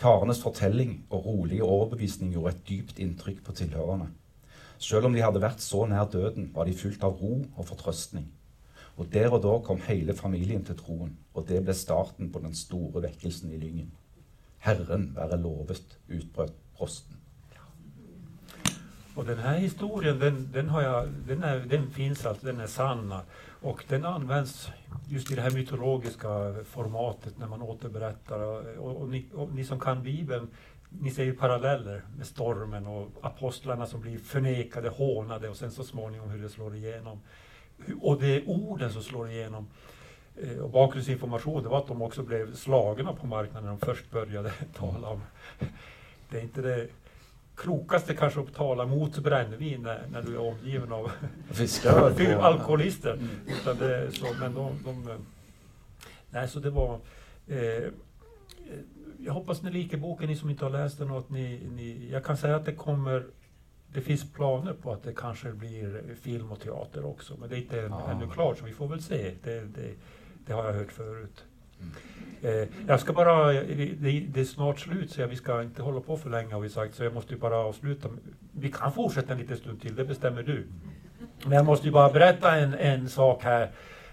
Karenes 0.00 0.40
fortelling 0.40 0.94
og 1.10 1.26
rolige 1.26 1.64
overbevisning 1.64 2.32
gjorde 2.32 2.54
et 2.54 2.62
dypt 2.68 3.02
inntrykk 3.04 3.42
på 3.44 3.56
tilhørerne. 3.60 4.08
Selv 4.78 5.10
om 5.10 5.14
de 5.14 5.22
hadde 5.24 5.42
vært 5.44 5.60
så 5.64 5.84
nær 5.88 6.08
døden, 6.12 6.48
var 6.56 6.64
de 6.64 6.76
fylt 6.76 7.04
av 7.04 7.20
ro 7.20 7.42
og 7.44 7.68
fortrøstning. 7.68 8.26
Og 8.96 9.12
der 9.12 9.28
og 9.28 9.42
da 9.44 9.58
kom 9.66 9.84
hele 9.84 10.16
familien 10.16 10.64
til 10.64 10.76
troen, 10.80 11.12
og 11.34 11.46
det 11.48 11.60
ble 11.64 11.76
starten 11.76 12.32
på 12.32 12.40
den 12.40 12.56
store 12.56 13.04
vekkelsen 13.04 13.52
i 13.52 13.60
Lyngen. 13.60 13.92
Herren 14.64 15.10
være 15.16 15.36
lovet, 15.40 15.98
utbrøt 16.08 16.54
prosten. 16.76 17.16
Och 19.14 19.24
den 19.24 19.38
här 19.38 19.58
historien 19.58 20.18
den, 20.18 20.50
den, 20.52 20.68
har 20.68 20.82
jag, 20.82 21.08
den, 21.28 21.42
är, 21.42 21.58
den 21.58 21.90
finns 21.90 22.26
alltså, 22.26 22.46
den 22.46 22.60
är 22.60 22.66
sann. 22.66 23.14
Och 23.62 23.84
den 23.88 24.04
används 24.04 24.70
just 25.08 25.32
i 25.32 25.34
det 25.34 25.42
här 25.42 25.50
mytologiska 25.50 26.54
formatet 26.64 27.38
när 27.38 27.48
man 27.48 27.62
återberättar. 27.62 28.38
Och, 28.78 28.96
och, 29.02 29.08
ni, 29.08 29.26
och 29.34 29.54
ni 29.54 29.64
som 29.64 29.80
kan 29.80 30.02
Bibeln, 30.02 30.48
ni 30.88 31.10
ser 31.10 31.24
ju 31.24 31.34
paralleller 31.34 32.02
med 32.16 32.26
stormen 32.26 32.86
och 32.86 33.08
apostlarna 33.22 33.86
som 33.86 34.00
blir 34.00 34.18
förnekade, 34.18 34.88
hånade 34.88 35.48
och 35.48 35.56
sen 35.56 35.70
så 35.70 35.84
småningom 35.84 36.30
hur 36.30 36.42
det 36.42 36.48
slår 36.48 36.76
igenom. 36.76 37.20
Och 38.00 38.20
det 38.20 38.26
är 38.26 38.48
orden 38.48 38.92
som 38.92 39.02
slår 39.02 39.30
igenom. 39.30 39.66
Eh, 40.42 40.58
och 40.58 40.70
bakgrundsinformation 40.70 41.62
det 41.62 41.68
var 41.68 41.78
att 41.78 41.86
de 41.86 42.02
också 42.02 42.22
blev 42.22 42.54
slagna 42.54 43.12
på 43.12 43.26
marknaden 43.26 43.64
när 43.64 43.70
de 43.70 43.86
först 43.86 44.10
började 44.10 44.52
tala 44.74 45.08
om. 45.08 45.20
Det 46.30 46.38
är 46.38 46.42
inte 46.42 46.62
det 46.62 46.88
klokaste 47.54 48.14
kanske 48.14 48.40
att 48.40 48.54
tala 48.54 48.86
mot 48.86 49.18
brännvin 49.18 49.82
när, 49.82 50.06
när 50.12 50.22
du 50.22 50.34
är 50.34 50.40
omgiven 50.40 50.92
av 50.92 51.12
Fiskar 51.50 52.40
alkoholister. 52.40 53.12
Mm. 53.12 53.28
Utan 53.46 53.78
det, 53.78 54.12
så, 54.12 54.26
men 54.40 54.54
de, 54.54 54.72
de, 54.84 55.24
nej, 56.30 56.48
så 56.48 56.60
det 56.60 56.70
var... 56.70 56.98
Eh, 57.46 57.84
jag 59.18 59.32
hoppas 59.32 59.62
ni 59.62 59.70
liker 59.70 59.96
boken, 59.96 60.28
ni 60.28 60.36
som 60.36 60.50
inte 60.50 60.64
har 60.64 60.70
läst 60.70 60.98
den. 60.98 61.10
Att 61.10 61.30
ni, 61.30 61.60
ni, 61.76 62.08
jag 62.12 62.24
kan 62.24 62.36
säga 62.36 62.56
att 62.56 62.64
det 62.64 62.74
kommer 62.74 63.24
det 63.94 64.00
finns 64.00 64.32
planer 64.32 64.72
på 64.72 64.92
att 64.92 65.02
det 65.02 65.12
kanske 65.12 65.52
blir 65.52 66.14
film 66.20 66.52
och 66.52 66.60
teater 66.60 67.06
också, 67.06 67.36
men 67.40 67.48
det 67.48 67.56
är 67.56 67.58
inte 67.58 67.76
ja. 67.76 68.10
ännu 68.10 68.28
klart, 68.30 68.58
så 68.58 68.64
vi 68.64 68.72
får 68.72 68.88
väl 68.88 69.02
se. 69.02 69.34
Det, 69.42 69.60
det, 69.60 69.94
det 70.46 70.52
har 70.52 70.64
jag 70.64 70.72
hört 70.72 70.92
förut. 70.92 71.44
Eh, 72.42 72.68
jag 72.86 73.00
ska 73.00 73.12
bara, 73.12 73.52
eh, 73.54 73.62
det, 73.98 74.20
det, 74.20 74.40
är 74.40 74.44
snart 74.44 74.80
slut 74.80 75.10
så 75.10 75.26
vi 75.26 75.36
ska 75.36 75.62
inte 75.62 75.82
hålla 75.82 76.00
på 76.00 76.16
för 76.16 76.30
länge 76.30 76.54
har 76.54 76.60
vi 76.60 76.68
sagt, 76.68 76.94
så 76.94 77.04
jag 77.04 77.14
måste 77.14 77.34
ju 77.34 77.40
bara 77.40 77.56
avsluta. 77.56 78.08
Vi 78.52 78.72
kan 78.72 78.92
fortsätta 78.92 79.32
en 79.32 79.38
liten 79.38 79.56
stund 79.56 79.82
till, 79.82 79.94
det 79.94 80.04
bestämmer 80.04 80.42
du. 80.42 80.66
Men 81.44 81.52
jag 81.52 81.66
måste 81.66 81.86
ju 81.86 81.92
bara 81.92 82.12
berätta 82.12 82.56
en, 82.56 82.74
en 82.74 83.08
sak 83.08 83.44
här. 83.44 83.70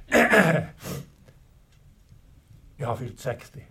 jag 2.78 2.88
har 2.88 2.96
fyllt 2.96 3.20
60 3.20 3.66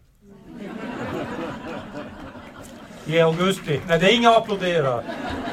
i 3.14 3.20
augusti. 3.20 3.80
Nej, 3.88 3.98
det 3.98 4.12
är 4.12 4.16
inga 4.16 4.30
applådera. 4.30 5.02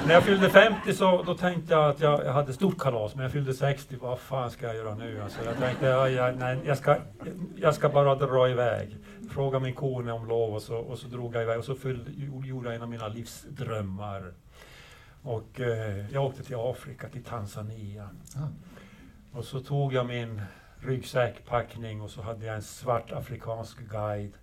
När 0.07 0.13
jag 0.13 0.23
fyllde 0.23 0.49
50 0.49 0.93
så 0.93 1.23
då 1.23 1.35
tänkte 1.35 1.73
jag 1.73 1.89
att 1.89 1.99
jag, 1.99 2.25
jag 2.25 2.33
hade 2.33 2.53
stort 2.53 2.77
kalas, 2.77 3.15
men 3.15 3.23
jag 3.23 3.31
fyllde 3.31 3.53
60, 3.53 3.95
vad 4.01 4.19
fan 4.19 4.51
ska 4.51 4.65
jag 4.65 4.75
göra 4.75 4.95
nu? 4.95 5.21
Alltså, 5.21 5.45
jag 5.45 5.57
tänkte, 5.57 5.85
ja, 5.85 6.09
jag, 6.09 6.37
nej, 6.37 6.57
jag, 6.65 6.77
ska, 6.77 6.97
jag 7.55 7.75
ska 7.75 7.89
bara 7.89 8.15
dra 8.15 8.49
iväg. 8.49 8.97
Fråga 9.31 9.59
min 9.59 9.73
kone 9.73 10.11
om 10.11 10.27
lov 10.27 10.53
och 10.53 10.61
så, 10.61 10.77
och 10.77 10.97
så 10.97 11.07
drog 11.07 11.35
jag 11.35 11.43
iväg 11.43 11.59
och 11.59 11.65
så 11.65 11.75
fyllde, 11.75 12.11
gjorde 12.47 12.67
jag 12.67 12.75
en 12.75 12.81
av 12.81 12.89
mina 12.89 13.07
livsdrömmar. 13.07 14.33
Och 15.21 15.59
eh, 15.59 16.13
jag 16.13 16.25
åkte 16.25 16.43
till 16.43 16.55
Afrika, 16.55 17.09
till 17.09 17.23
Tanzania. 17.23 18.09
Ah. 18.35 19.37
Och 19.37 19.45
så 19.45 19.59
tog 19.59 19.93
jag 19.93 20.05
min 20.05 20.41
ryggsäckpackning 20.79 22.01
och 22.01 22.09
så 22.09 22.21
hade 22.21 22.45
jag 22.45 22.55
en 22.55 22.61
svart 22.61 23.11
afrikansk 23.11 23.77
guide 23.79 24.33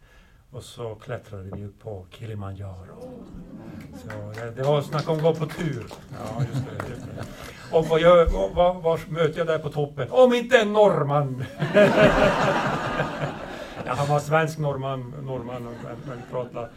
och 0.55 0.63
så 0.63 0.95
klättrade 0.95 1.51
vi 1.57 1.65
upp 1.65 1.83
på 1.83 2.07
Kilimanjaro. 2.11 3.25
Så 3.95 4.09
det, 4.41 4.51
det 4.51 4.63
var 4.63 4.83
snack 4.83 5.09
om 5.09 5.17
att 5.17 5.23
gå 5.23 5.35
på 5.35 5.47
tur. 5.47 5.87
Ja, 6.13 6.45
just 6.45 6.67
det, 6.67 6.89
just 6.89 7.07
det. 7.07 7.25
Och 7.77 7.87
vad, 7.87 8.01
gör, 8.01 8.55
vad, 8.55 8.83
vad 8.83 9.09
möter 9.09 9.39
jag 9.39 9.47
där 9.47 9.59
på 9.59 9.71
toppen? 9.71 10.09
Om 10.11 10.35
inte 10.35 10.59
en 10.59 10.73
norrman! 10.73 11.45
ja, 13.85 13.95
han 13.95 14.09
var 14.09 14.21
svensk 14.21 14.59
norrman, 14.59 15.15
norrman 15.23 15.63
men, 16.07 16.23
pratade, 16.31 16.69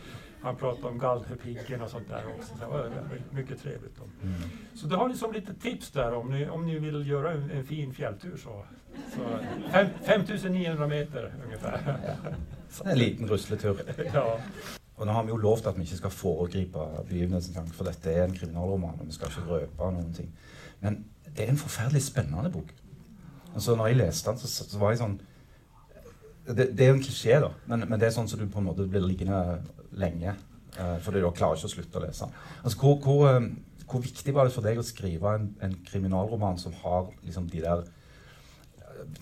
han 0.41 0.55
pratade 0.55 0.88
om 0.88 0.99
Galdhöpiggen 0.99 1.82
och 1.82 1.89
sånt 1.89 2.09
där 2.09 2.23
också. 2.38 2.53
Så 2.53 2.65
det 2.65 2.71
var 2.71 2.91
mycket 3.32 3.61
trevligt. 3.61 3.97
Mm. 4.23 4.34
Så 4.75 4.88
det 4.88 4.95
har 4.95 5.07
ni 5.07 5.17
som 5.17 5.32
lite 5.32 5.53
tips 5.53 5.91
där 5.91 6.13
om 6.13 6.32
ni, 6.32 6.49
om 6.49 6.65
ni 6.65 6.80
vill 6.80 7.07
göra 7.09 7.32
en, 7.32 7.51
en 7.51 7.63
fin 7.63 7.93
fjälltur. 7.93 8.38
Så, 8.38 8.65
så 9.15 9.21
5900 10.03 10.88
meter 10.88 11.34
ungefär. 11.45 11.97
En 12.86 12.97
liten 12.97 13.30
rusletur. 13.30 13.82
Ja. 14.03 14.26
Og 14.97 15.05
nå 15.05 15.13
har 15.13 15.26
vi 15.26 15.30
jo 15.30 15.38
lovt 15.38 15.68
at 15.70 15.78
vi 15.78 15.86
ikke 15.86 15.99
skal 15.99 16.13
foregripe 16.13 16.86
begivenhetsens 17.05 17.76
for 17.78 17.86
dette 17.86 18.11
er 18.11 18.26
en 18.26 18.34
kriminalroman. 18.34 18.97
og 18.99 19.07
vi 19.07 19.13
skal 19.13 19.30
ikke 19.30 19.45
røpe 19.49 19.91
noen 19.93 20.13
ting. 20.13 20.32
Men 20.82 21.03
det 21.36 21.45
er 21.45 21.53
en 21.53 21.61
forferdelig 21.61 22.01
spennende 22.03 22.51
bok. 22.51 22.74
Altså, 23.53 23.76
når 23.76 23.88
jeg 23.88 23.97
leste 23.97 24.30
den, 24.30 24.39
så, 24.39 24.65
så 24.70 24.80
var 24.82 24.93
jeg 24.93 25.01
sånn 25.01 25.20
det, 26.47 26.70
det, 26.78 26.86
er 26.86 26.93
en 26.93 27.01
klisjé, 27.03 27.39
da, 27.43 27.49
men, 27.68 27.82
men, 27.89 27.99
det 27.99 28.07
er 28.07 28.13
sånn 28.15 28.30
som 28.32 28.39
du 28.39 28.45
på 28.47 28.61
en 28.61 28.70
måte 28.70 28.86
blir 28.88 29.03
liggende 29.03 29.59
lenge. 29.99 30.36
Eh, 30.78 30.97
fordi 31.03 31.20
du 31.20 31.28
klarer 31.36 31.59
ikke 31.59 31.68
å 31.68 31.74
slutte 31.74 31.99
å 31.99 32.03
lese 32.05 32.28
den. 32.28 32.38
Altså, 32.61 32.78
hvor, 32.80 32.95
hvor, 33.03 33.24
eh, 33.32 33.84
hvor, 33.84 34.03
viktig 34.05 34.34
var 34.36 34.47
det 34.47 34.55
for 34.55 34.65
deg 34.65 34.80
å 34.80 34.86
skrive 34.86 35.34
en, 35.36 35.49
en 35.65 35.76
kriminalroman 35.89 36.59
som 36.61 36.76
har 36.84 37.09
liksom, 37.26 37.49
de 37.51 37.65
der 37.65 37.84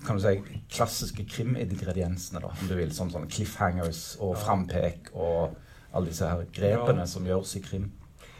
kan 0.06 0.16
du 0.16 0.22
si, 0.22 0.62
klassiske 0.70 1.26
krimingrediensene, 1.26 2.40
da, 2.40 2.48
om 2.48 2.68
du 2.68 2.76
vil, 2.76 2.92
som 2.96 3.12
sånne 3.12 3.28
cliffhangers 3.28 4.16
och 4.20 4.38
frampek 4.38 5.12
och 5.12 5.56
alla 5.92 6.06
dessa 6.06 6.30
här 6.30 6.46
grepen 6.52 6.98
ja. 6.98 7.08
som 7.08 7.26
görs 7.26 7.56
i 7.56 7.62
krim. 7.62 7.92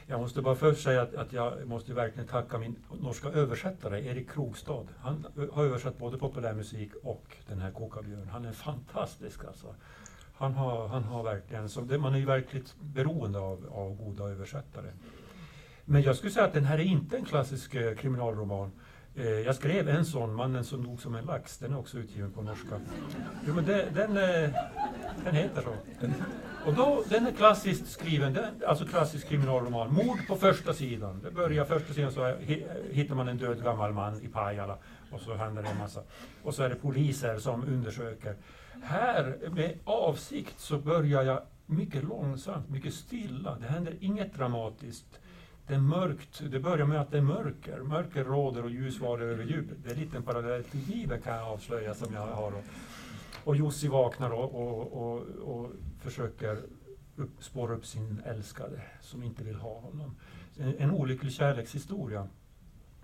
Jag 0.08 0.20
måste 0.20 0.42
bara 0.42 0.56
först 0.56 0.84
säga 0.84 1.02
att, 1.02 1.16
att, 1.16 1.34
jag 1.34 1.68
måste 1.68 1.94
verkligen 1.94 2.28
tacka 2.28 2.58
min 2.58 2.76
norska 3.02 3.30
översättare 3.30 4.06
Erik 4.06 4.32
Krogstad. 4.32 4.88
Han 5.00 5.26
har 5.52 5.64
översatt 5.64 5.98
både 5.98 6.18
populärmusik 6.18 6.92
och 7.04 7.38
den 7.48 7.60
här 7.60 7.72
Kokabjörn. 7.72 8.30
Han 8.32 8.46
är 8.46 8.52
fantastisk 8.52 9.46
alltså. 9.46 9.76
Han 10.38 10.54
har, 10.54 10.88
han 10.88 11.04
har 11.04 11.24
verkligen, 11.24 11.70
så 11.70 11.82
det, 11.82 11.98
man 11.98 12.14
är 12.14 12.18
ju 12.18 12.26
verkligt 12.26 12.76
beroende 12.82 13.40
av, 13.40 13.70
av 13.72 13.96
goda 13.96 14.24
översättare. 14.24 14.92
Men 15.86 16.02
jag 16.02 16.16
skulle 16.16 16.32
säga 16.32 16.46
att 16.46 16.54
den 16.54 16.66
här 16.66 16.80
är 16.80 16.84
inte 16.84 17.18
en 17.18 17.26
klassisk 17.26 17.76
eh, 17.76 17.96
kriminalroman. 17.96 18.72
Eh, 19.18 19.30
jag 19.30 19.56
skrev 19.56 19.90
en 19.90 20.06
sån, 20.06 20.36
Mannen 20.36 20.64
som 20.64 20.84
dog 20.84 21.02
som 21.02 21.16
en 21.16 21.26
lax. 21.26 21.58
Den 21.58 21.74
är 21.74 21.80
också 21.80 21.98
utgiven 21.98 22.32
på 22.32 22.42
norska. 22.42 22.80
Jo, 23.48 23.54
men 23.54 23.66
det, 23.66 23.90
den, 23.94 24.18
eh, 24.18 24.50
den 25.24 25.36
heter 25.36 25.62
så. 25.62 25.76
Och 26.66 26.74
då, 26.74 27.04
den 27.10 27.28
är 27.28 27.32
klassiskt 27.32 27.92
skriven, 27.92 28.34
den, 28.34 28.46
alltså 28.68 28.86
klassisk 28.86 29.28
kriminalroman. 29.28 29.94
Mord 29.94 30.28
på 30.28 30.36
första 30.36 30.74
sidan. 30.74 31.22
Det 31.24 31.32
börjar 31.32 31.66
första 31.66 31.94
sidan 31.94 32.12
så 32.12 32.36
hittar 32.92 33.16
man 33.16 33.28
en 33.28 33.38
död 33.38 33.64
gammal 33.64 33.94
man 33.94 34.22
i 34.22 34.28
Pajala. 34.28 34.78
Och 35.12 35.22
så 35.22 35.34
händer 35.34 35.64
det 35.64 35.70
en 35.70 35.78
massa. 35.78 36.02
Och 36.44 36.56
så 36.56 36.64
är 36.64 36.70
det 36.70 36.76
poliser 36.76 37.38
som 37.38 37.64
undersöker. 37.64 38.36
Här, 38.84 39.38
med 39.52 39.80
avsikt, 39.84 40.60
så 40.60 40.78
börjar 40.78 41.24
jag 41.24 41.42
mycket 41.66 42.04
långsamt, 42.04 42.70
mycket 42.70 42.94
stilla. 42.94 43.58
Det 43.62 43.68
händer 43.68 43.98
inget 44.00 44.36
dramatiskt 44.36 45.20
det 45.68 45.74
är 45.74 45.80
mörkt. 45.80 46.42
Det 46.52 46.60
börjar 46.60 46.86
med 46.86 47.02
att 47.02 47.12
det 47.12 47.18
är 47.18 47.22
mörker. 47.22 47.80
Mörker 47.80 48.24
råder 48.24 48.64
och 48.64 48.70
ljus 48.70 49.00
varar 49.00 49.22
över 49.22 49.44
djupet. 49.44 49.78
Det 49.84 49.90
är 49.90 49.94
en 49.94 50.00
liten 50.00 50.24
parallell 50.24 50.64
till 50.64 50.80
livet 50.80 51.24
kan 51.24 51.36
jag 51.36 51.48
avslöja 51.48 51.94
som 51.94 52.14
jag 52.14 52.28
har. 52.28 52.52
Och, 52.52 52.64
och 53.44 53.56
Jussi 53.56 53.88
vaknar 53.88 54.30
och, 54.30 54.56
och, 54.56 54.94
och, 54.94 55.22
och 55.22 55.72
försöker 56.00 56.62
upp, 57.16 57.44
spåra 57.44 57.76
upp 57.76 57.86
sin 57.86 58.22
älskade 58.26 58.82
som 59.02 59.24
inte 59.24 59.44
vill 59.44 59.56
ha 59.56 59.80
honom. 59.80 60.16
En, 60.58 60.76
en 60.78 60.92
olycklig 60.92 61.32
kärlekshistoria. 61.32 62.28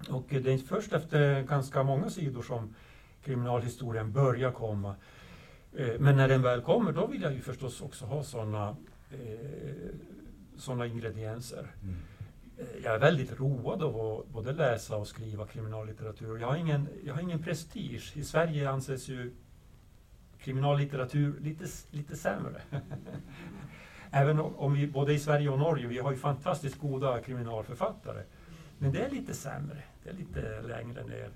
Och 0.10 0.26
det 0.30 0.54
är 0.54 0.58
först 0.58 0.94
efter 0.94 1.42
ganska 1.42 1.84
många 1.84 2.10
sidor 2.10 2.42
som 2.42 2.76
kriminalhistorien 3.24 4.12
börjar 4.12 4.52
komma. 4.52 4.96
Eh, 5.78 6.00
men 6.00 6.18
när 6.18 6.28
den 6.28 6.42
väl 6.42 6.62
kommer, 6.62 6.92
då 6.92 7.08
vill 7.08 7.22
jag 7.22 7.34
ju 7.34 7.42
förstås 7.42 7.82
också 7.82 8.06
ha 8.06 8.24
sådana 8.24 8.76
eh, 9.12 9.96
såna 10.58 10.86
ingredienser. 10.86 11.68
Mm. 11.84 11.96
Eh, 12.62 12.84
jag 12.84 12.96
är 12.96 13.00
väldigt 13.00 13.40
road 13.40 13.84
av 13.84 14.00
att 14.00 14.28
både 14.28 14.54
läsa 14.54 14.98
och 14.98 15.08
skriva 15.08 15.48
kriminallitteratur. 15.48 16.38
Jag 16.40 16.48
har 16.48 16.56
ingen, 16.56 16.88
jag 17.06 17.14
har 17.14 17.22
ingen 17.22 17.44
prestige. 17.44 18.12
I 18.16 18.24
Sverige 18.24 18.70
anses 18.70 19.08
ju 19.08 19.34
kriminallitteratur 20.40 21.40
lite, 21.40 21.66
lite 21.92 22.16
sämre. 22.16 22.62
Även 24.12 24.40
om 24.40 24.74
vi, 24.74 24.88
både 24.88 25.14
i 25.14 25.20
Sverige 25.20 25.50
och 25.50 25.60
Norge, 25.60 25.88
vi 25.88 25.98
har 25.98 26.12
ju 26.12 26.18
fantastiskt 26.18 26.80
goda 26.80 27.22
kriminalförfattare. 27.22 28.24
Men 28.78 28.92
det 28.92 29.00
är 29.00 29.10
lite 29.10 29.34
sämre, 29.34 29.84
det 30.04 30.10
är 30.10 30.14
lite 30.14 30.62
längre 30.62 31.04
ner. 31.04 31.30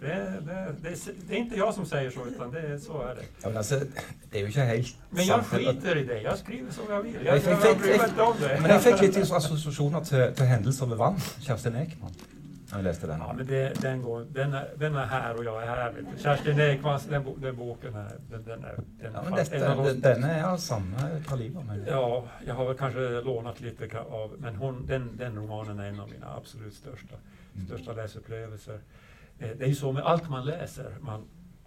Det, 0.00 0.06
det, 0.46 0.74
det, 0.82 0.96
det, 1.28 1.34
är 1.34 1.38
inte 1.38 1.56
jag 1.56 1.74
som 1.74 1.86
säger 1.86 2.10
så, 2.10 2.26
utan 2.26 2.50
det, 2.50 2.80
så 2.80 3.02
är 3.02 3.14
det. 3.14 3.22
Ja, 3.42 3.48
men 3.48 3.56
alltså, 3.56 3.80
det 4.30 4.38
är 4.40 4.46
ju 4.46 4.60
helt 4.60 4.96
Men 5.10 5.26
jag 5.26 5.46
skiter 5.46 5.96
i 5.96 6.04
det. 6.04 6.20
Jag 6.20 6.38
skriver 6.38 6.72
som 6.72 6.84
jag 6.88 7.02
vill. 7.02 7.14
Jag, 7.24 7.36
jag, 7.36 7.42
jag, 7.44 7.66
jag 7.66 7.78
bryr 7.78 7.98
mig 7.98 8.08
inte 8.08 8.22
om 8.22 8.36
det. 8.40 8.58
Men 8.60 8.70
jag 8.70 8.82
fick 8.82 9.00
lite 9.00 9.20
associationer 9.20 10.00
till, 10.00 10.36
till 10.36 10.44
Händelser 10.44 10.86
vid 10.86 10.96
vann, 10.96 11.16
Kerstin 11.40 11.76
Ekman. 11.76 12.10
Jag 12.70 12.84
läste 12.84 13.06
den. 13.06 13.20
Ja, 13.20 13.32
men 13.32 13.46
det, 13.46 13.82
den, 13.82 14.02
går, 14.02 14.26
den, 14.32 14.54
är, 14.54 14.68
den 14.76 14.94
är 14.96 15.06
här 15.06 15.36
och 15.36 15.44
jag 15.44 15.62
är 15.62 15.66
här. 15.66 15.94
Kerstin 16.18 16.60
Ekmans, 16.60 17.04
den, 17.04 17.24
den 17.36 17.56
boken 17.56 17.94
är, 17.94 18.12
den, 18.30 18.44
den 18.44 18.64
är, 18.64 18.74
den, 19.00 19.12
ja, 19.14 19.22
men 19.24 19.32
detta, 19.32 19.74
den, 19.74 20.00
den 20.00 20.24
är 20.24 20.44
av 20.44 20.56
samma 20.56 20.96
kaliber. 21.28 21.84
Ja, 21.86 22.24
jag 22.46 22.54
har 22.54 22.66
väl 22.66 22.76
kanske 22.76 23.20
lånat 23.20 23.60
lite 23.60 24.00
av, 24.00 24.36
men 24.38 24.56
hon, 24.56 24.86
den, 24.86 25.16
den 25.16 25.36
romanen 25.36 25.78
är 25.78 25.88
en 25.88 26.00
av 26.00 26.10
mina 26.10 26.36
absolut 26.36 26.74
största, 26.74 27.14
mm. 27.54 27.66
största 27.66 27.92
läsupplevelser. 27.92 28.80
Eh, 29.38 29.50
det 29.56 29.64
är 29.64 29.68
ju 29.68 29.74
så 29.74 29.92
med 29.92 30.02
allt 30.02 30.28
man 30.28 30.44
läser, 30.44 30.96
man, 31.00 31.24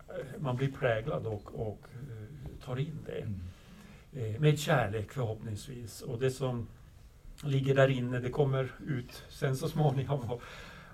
eh, 0.10 0.42
man 0.42 0.56
blir 0.56 0.72
präglad 0.72 1.26
och, 1.26 1.70
och 1.70 1.88
eh, 1.94 2.66
tar 2.66 2.80
in 2.80 3.00
det. 3.06 3.22
Mm. 3.22 3.42
Med 4.42 4.60
kärlek 4.60 5.12
förhoppningsvis. 5.12 6.02
Och 6.02 6.20
det 6.20 6.32
som 6.32 6.68
ligger 7.44 7.76
där 7.76 7.88
inne, 7.88 8.20
det 8.20 8.30
kommer 8.30 8.72
ut 8.88 9.24
sen 9.30 9.56
så 9.58 9.68
småningom. 9.70 10.32
Och, 10.32 10.42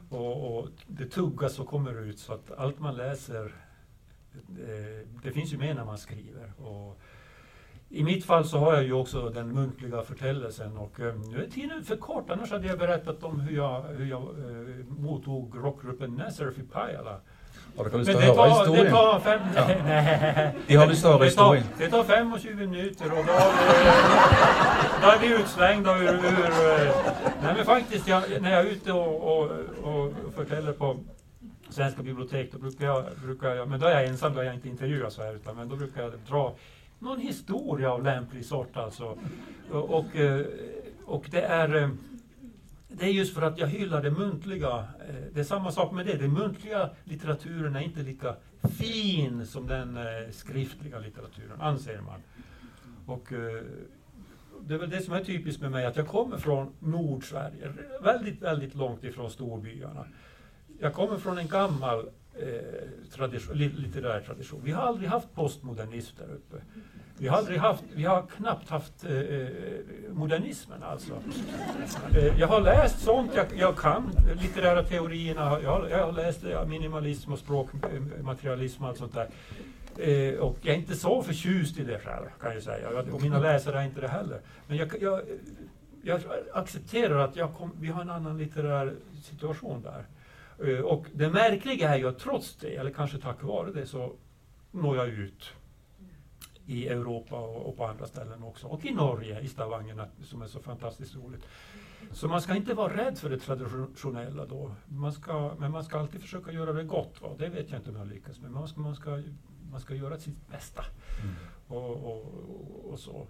och, 0.10 0.58
och 0.58 0.70
det 0.88 1.06
tuggas 1.06 1.60
och 1.60 1.68
kommer 1.68 2.02
ut 2.02 2.20
så 2.20 2.34
att 2.34 2.52
allt 2.52 2.80
man 2.80 2.96
läser, 2.96 3.56
det, 4.32 5.06
det 5.24 5.32
finns 5.32 5.54
ju 5.54 5.58
med 5.58 5.76
när 5.76 5.86
man 5.86 5.98
skriver. 5.98 6.54
Och, 6.58 7.00
i 7.90 8.04
mitt 8.04 8.26
fall 8.26 8.46
så 8.46 8.58
har 8.58 8.74
jag 8.74 8.84
ju 8.84 8.94
också 8.94 9.30
den 9.30 9.54
muntliga 9.54 10.02
förtällelsen 10.02 10.78
och 10.78 11.00
eh, 11.00 11.16
nu 11.16 11.44
är 11.44 11.50
tiden 11.50 11.84
för 11.84 11.96
kort, 11.96 12.30
annars 12.30 12.52
hade 12.52 12.68
jag 12.68 12.80
berättat 12.80 13.24
om 13.24 13.40
hur 13.40 13.56
jag, 13.56 13.82
hur 13.82 14.06
jag 14.06 14.22
eh, 14.22 14.86
mottog 14.88 15.56
rockgruppen 15.64 16.16
Nazareth 16.16 16.60
i 16.60 16.64
Pajala. 16.64 17.20
Har 17.78 17.90
det 17.90 17.96
å 17.96 18.00
høre 18.00 18.36
tar, 18.36 18.48
det 18.48 18.54
historien? 18.54 18.94
tar 18.94 19.20
fem... 19.20 19.40
Ja. 19.56 19.68
Nej. 19.86 20.56
De 20.68 20.76
har 20.76 20.88
Det 20.88 21.02
tar, 21.02 21.24
historien. 21.24 21.64
det 21.78 21.90
tar 21.90 22.04
25 22.04 22.60
minuter 22.60 23.12
och 23.12 23.26
då, 23.26 23.34
då 25.02 25.08
är 25.08 25.20
vi 25.22 25.28
utslängda 25.42 25.98
ur... 25.98 26.14
ur 26.14 26.52
eh, 26.80 26.96
nej 27.44 27.54
men 27.56 27.66
faktiskt, 27.66 28.08
jag, 28.08 28.24
när 28.42 28.52
jag 28.52 28.66
är 28.66 28.72
ute 28.72 28.92
och, 28.92 29.40
och, 29.40 29.52
och 29.84 30.14
förtäller 30.36 30.74
på 30.74 30.98
Svenska 31.70 32.04
bibliotek, 32.04 32.52
då 32.52 32.58
brukar 32.58 32.86
jag, 32.86 33.04
brukar 33.26 33.56
jag, 33.56 33.68
men 33.70 33.80
då 33.80 33.88
är 33.88 33.92
jag 33.92 34.06
ensam, 34.06 34.34
då 34.34 34.40
är 34.40 34.46
jag 34.46 34.56
inte 34.56 34.70
intervjuad 34.70 35.14
så 35.14 35.22
här, 35.24 35.36
utan, 35.36 35.56
men 35.56 35.70
då 35.70 35.76
brukar 35.76 36.02
jag 36.02 36.12
dra 36.30 36.56
någon 37.06 37.20
historia 37.20 37.92
av 37.92 38.04
lämplig 38.04 38.46
sort 38.46 38.78
alltså. 38.78 39.18
Och, 39.72 40.16
eh, 40.16 40.46
och, 41.06 41.28
det 41.32 41.42
är... 41.42 41.76
Eh, 41.76 41.90
det 42.88 43.06
är 43.06 43.10
just 43.10 43.34
för 43.34 43.42
att 43.42 43.58
jag 43.58 43.68
hyllar 43.68 44.04
det 44.04 44.12
muntliga. 44.12 44.88
Eh, 45.10 45.16
det 45.34 45.40
är 45.40 45.44
samma 45.44 45.72
sak 45.72 45.92
med 45.92 46.06
det. 46.06 46.18
Den 46.18 46.34
muntliga 46.34 46.90
litteraturen 47.04 47.76
är 47.76 47.82
inte 47.82 48.00
lika 48.00 48.36
fin 48.70 49.46
som 49.46 49.68
den 49.68 50.00
skriftliga 50.32 51.00
litteraturen, 51.00 51.62
anser 51.62 52.02
man. 52.02 52.22
Och 53.06 53.34
det 54.62 54.74
är 54.74 54.78
väl 54.78 54.90
det 54.90 55.02
som 55.02 55.14
är 55.14 55.24
typiskt 55.24 55.62
med 55.62 55.72
mig, 55.72 55.86
att 55.86 55.96
jag 55.96 56.08
kommer 56.08 56.38
från 56.38 56.74
Nordsverige, 56.80 57.74
väldigt, 58.02 58.42
väldigt 58.42 58.76
långt 58.76 59.04
ifrån 59.04 59.30
storbyarna. 59.30 60.06
Jag 60.80 60.94
kommer 60.94 61.18
från 61.18 61.38
en 61.38 61.48
gammal 61.48 62.10
eh, 62.40 63.10
tradition, 63.12 63.58
litterär 63.58 64.22
tradition. 64.22 64.62
Vi 64.64 64.72
har 64.72 64.84
aldrig 64.84 65.10
haft 65.10 65.34
postmodernism 65.36 66.16
där 66.18 66.34
uppe. 66.34 66.62
Vi 67.18 67.28
har, 67.28 67.38
aldrig 67.38 67.60
haft, 67.60 67.84
vi 67.94 68.04
har 68.04 68.26
knappt 68.38 68.70
haft 68.70 69.06
eh, 69.06 69.18
eh, 69.18 69.48
modernismen 70.12 70.84
alltså. 70.84 71.14
Eh, 72.16 72.40
jag 72.40 72.48
har 72.48 72.62
läst 72.62 73.00
sånt, 73.00 73.32
jag, 73.36 73.46
jag 73.58 73.78
kan 73.78 74.12
litterära 74.42 74.84
teorierna, 74.84 75.60
jag 75.64 75.72
har, 75.72 75.88
jag 75.90 76.06
har 76.06 76.12
läst 76.12 76.44
minimalism 76.68 77.34
och 77.34 77.40
språkmaterialism 77.40 78.84
och 78.84 78.90
allt 78.90 78.98
sånt 78.98 79.14
där. 79.14 79.28
Eh, 79.98 80.40
och 80.40 80.58
jag 80.62 80.76
är 80.76 80.80
inte 80.80 80.96
så 80.96 81.24
förtjust 81.24 81.80
i 81.80 81.84
det 81.84 82.00
själv, 82.00 82.26
kan 82.42 82.54
jag 82.54 82.64
säga. 82.64 82.90
Och 83.12 83.22
mina 83.22 83.40
läsare 83.40 83.80
är 83.80 83.84
inte 83.84 84.02
det 84.02 84.08
heller. 84.08 84.42
Men 84.68 84.78
jag, 84.78 85.02
jag, 85.02 85.22
jag 86.02 86.22
accepterar 86.54 87.20
att 87.20 87.36
jag 87.36 87.54
kom, 87.54 87.72
vi 87.80 87.88
har 87.88 88.02
en 88.02 88.10
annan 88.10 88.38
litterär 88.38 88.94
situation 89.24 89.82
där. 89.84 90.06
Eh, 90.68 90.80
och 90.80 91.06
det 91.14 91.30
märkliga 91.30 91.90
är 91.90 91.98
ju 91.98 92.10
att 92.10 92.20
trots 92.20 92.56
det, 92.56 92.76
eller 92.76 92.92
kanske 92.92 93.18
tack 93.18 93.44
vare 93.44 93.72
det, 93.72 93.86
så 93.86 94.14
når 94.72 94.98
jag 94.98 95.08
ut 95.08 95.54
i 96.66 96.88
Europa 96.88 97.36
och, 97.36 97.70
och 97.70 97.78
på 97.78 97.86
andra 97.86 98.06
ställen 98.06 98.44
också. 98.44 98.68
Och 98.68 98.86
i 98.86 98.94
Norge, 98.94 99.40
i 99.40 99.48
Stavanger, 99.48 100.08
som 100.24 100.42
är 100.42 100.48
så 100.48 100.60
fantastiskt 100.60 101.16
roligt. 101.16 101.44
Så 102.12 102.28
man 102.28 102.42
ska 102.42 102.56
inte 102.56 102.74
vara 102.74 102.98
rädd 102.98 103.18
för 103.18 103.30
det 103.30 103.40
traditionella 103.40 104.46
då. 104.46 104.72
Man 104.88 105.14
ska, 105.14 105.56
men 105.60 105.72
man 105.72 105.84
ska 105.84 106.00
alltid 106.00 106.22
försöka 106.22 106.52
göra 106.52 106.74
det 106.74 106.84
gott. 106.84 107.22
Va? 107.22 107.30
Det 107.38 107.50
vet 107.50 107.70
jag 107.70 107.80
inte 107.80 107.90
om 107.90 107.96
jag 107.96 108.08
lyckas 108.08 108.40
med. 108.42 108.52
Men 108.52 108.60
man 108.60 108.68
ska, 108.68 108.82
man 108.82 108.96
ska, 108.96 109.22
man 109.72 109.82
ska 109.82 109.96
göra 109.96 110.20
sitt 110.20 110.48
bästa. 110.52 110.84
Mm. 111.24 111.36
Och, 111.68 112.06
og, 112.06 112.92
og 112.92 113.00
så. 113.00 113.28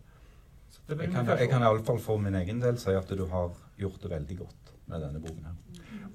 så 0.69 0.81
det 0.87 0.95
Jeg 0.95 1.11
kan, 1.11 1.19
ungefär 1.19 1.37
jeg 1.37 1.47
så. 1.47 1.51
kan 1.51 1.61
iallfall 1.61 1.99
for 1.99 2.17
min 2.17 2.35
egen 2.35 2.61
del 2.61 2.77
si 2.77 2.89
at 2.89 3.09
du 3.09 3.25
har 3.25 3.51
gjort 3.77 4.03
det 4.03 4.09
veldig 4.09 4.37
godt 4.37 4.73
med 4.85 5.01
denne 5.01 5.19
boken. 5.19 5.57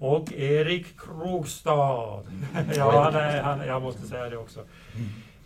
Och 0.01 0.33
Erik 0.33 1.01
Krogstad. 1.01 2.25
ja, 2.77 3.03
han 3.03 3.15
är, 3.15 3.43
han, 3.43 3.67
jag 3.67 3.83
måste 3.83 4.07
säga 4.07 4.31
det 4.31 4.37
också. 4.37 4.65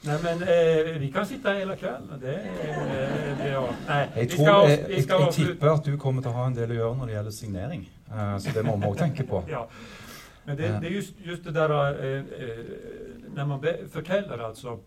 Nej 0.07 0.19
men 0.23 0.43
eh, 0.43 0.99
vi 1.01 1.11
kan 1.15 1.27
sitta 1.27 1.53
hela 1.53 1.77
kvällen. 1.77 2.21
Det, 2.21 2.35
är- 2.35 3.37
det, 3.39 3.49
ja. 3.49 3.69
Nej, 3.89 4.09
vi 4.15 4.27
tror, 4.27 4.45
ska, 4.45 4.69
jeg, 4.69 4.79
avs- 4.79 4.89
vi 4.89 5.03
ska 5.03 5.13
jeg 5.15 5.27
avsluta. 5.29 5.53
tipper 5.53 5.69
at 5.69 5.85
du 5.85 5.97
kommer 5.99 6.27
å 6.27 6.31
ha 6.33 6.47
en 6.47 6.55
del 6.55 6.71
å 6.71 6.75
gjøre 6.75 6.97
når 6.99 7.07
det 7.07 7.13
gjelder 7.13 7.31
signering. 7.31 7.87
Eh, 8.11 8.39
så 8.39 8.51
det 8.55 8.65
må 8.67 8.77
vi 8.77 8.87
òg 8.91 8.99
tenke 8.99 9.25
på. 9.29 9.43
Ja. 9.55 9.67
Men 10.45 10.57
det, 10.57 10.69
det 10.81 10.87
är 10.87 10.91
just, 10.91 11.15
just 11.25 11.45
det 11.45 11.51
där 11.51 11.71
eh, 11.71 12.19
eh, 12.19 12.65
när 13.35 13.45
man 13.47 13.61
förtäller 13.93 14.39
alltså. 14.39 14.79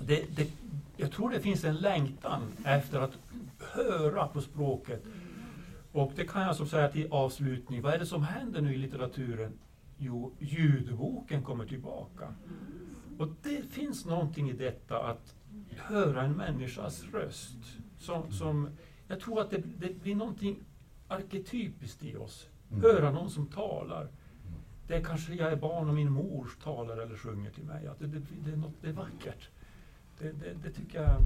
Det, 0.00 0.24
det, 0.36 0.46
jag 0.96 1.12
tror 1.12 1.30
det 1.30 1.40
finns 1.40 1.64
en 1.64 1.76
längtan 1.76 2.42
efter 2.64 3.00
att 3.00 3.12
höra 3.74 4.26
på 4.26 4.40
språket. 4.40 5.02
Och 5.92 6.12
det 6.16 6.24
kan 6.24 6.42
jag 6.42 6.56
som 6.56 6.66
säga 6.66 6.88
till 6.88 7.06
avslutning. 7.10 7.82
Vad 7.82 7.94
är 7.94 7.98
det 7.98 8.06
som 8.06 8.22
händer 8.22 8.60
nu 8.60 8.74
i 8.74 8.78
litteraturen? 8.78 9.52
Jo, 9.98 10.32
ljudboken 10.38 11.42
kommer 11.42 11.64
tillbaka. 11.66 12.34
Och 13.22 13.28
det 13.42 13.62
finns 13.70 14.04
någonting 14.04 14.50
i 14.50 14.52
detta 14.52 14.98
att 14.98 15.34
höra 15.76 16.22
en 16.22 16.32
människas 16.32 17.04
röst. 17.12 17.58
Som, 17.98 18.32
som, 18.32 18.68
jag 19.08 19.20
tror 19.20 19.40
att 19.40 19.50
det, 19.50 19.62
det 19.78 20.02
blir 20.02 20.14
någonting 20.14 20.60
arketypiskt 21.08 22.04
i 22.04 22.16
oss. 22.16 22.48
Mm. 22.70 22.82
Höra 22.82 23.10
någon 23.10 23.30
som 23.30 23.46
talar. 23.46 24.08
Det 24.86 24.94
är 24.94 25.04
kanske 25.04 25.34
jag 25.34 25.52
är 25.52 25.56
barn 25.56 25.88
och 25.88 25.94
min 25.94 26.12
mor 26.12 26.50
talar 26.62 26.96
eller 26.96 27.16
sjunger 27.16 27.50
till 27.50 27.64
mig. 27.64 27.86
Att 27.86 27.98
det, 27.98 28.06
det, 28.06 28.22
det, 28.44 28.52
är, 28.52 28.56
något, 28.56 28.74
det 28.80 28.88
är 28.88 28.92
vackert. 28.92 29.48
Det, 30.18 30.32
det, 30.32 30.54
det 30.62 30.70
tycker 30.70 31.02
jag. 31.02 31.16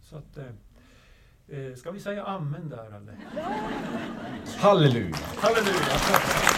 Så 0.00 0.16
att, 0.16 0.38
eh, 0.38 1.58
eh, 1.58 1.74
ska 1.74 1.90
vi 1.90 2.00
säga 2.00 2.24
amen 2.24 2.68
där 2.68 2.86
eller? 2.86 3.16
Halleluja! 4.58 5.16
Halleluja! 5.36 6.51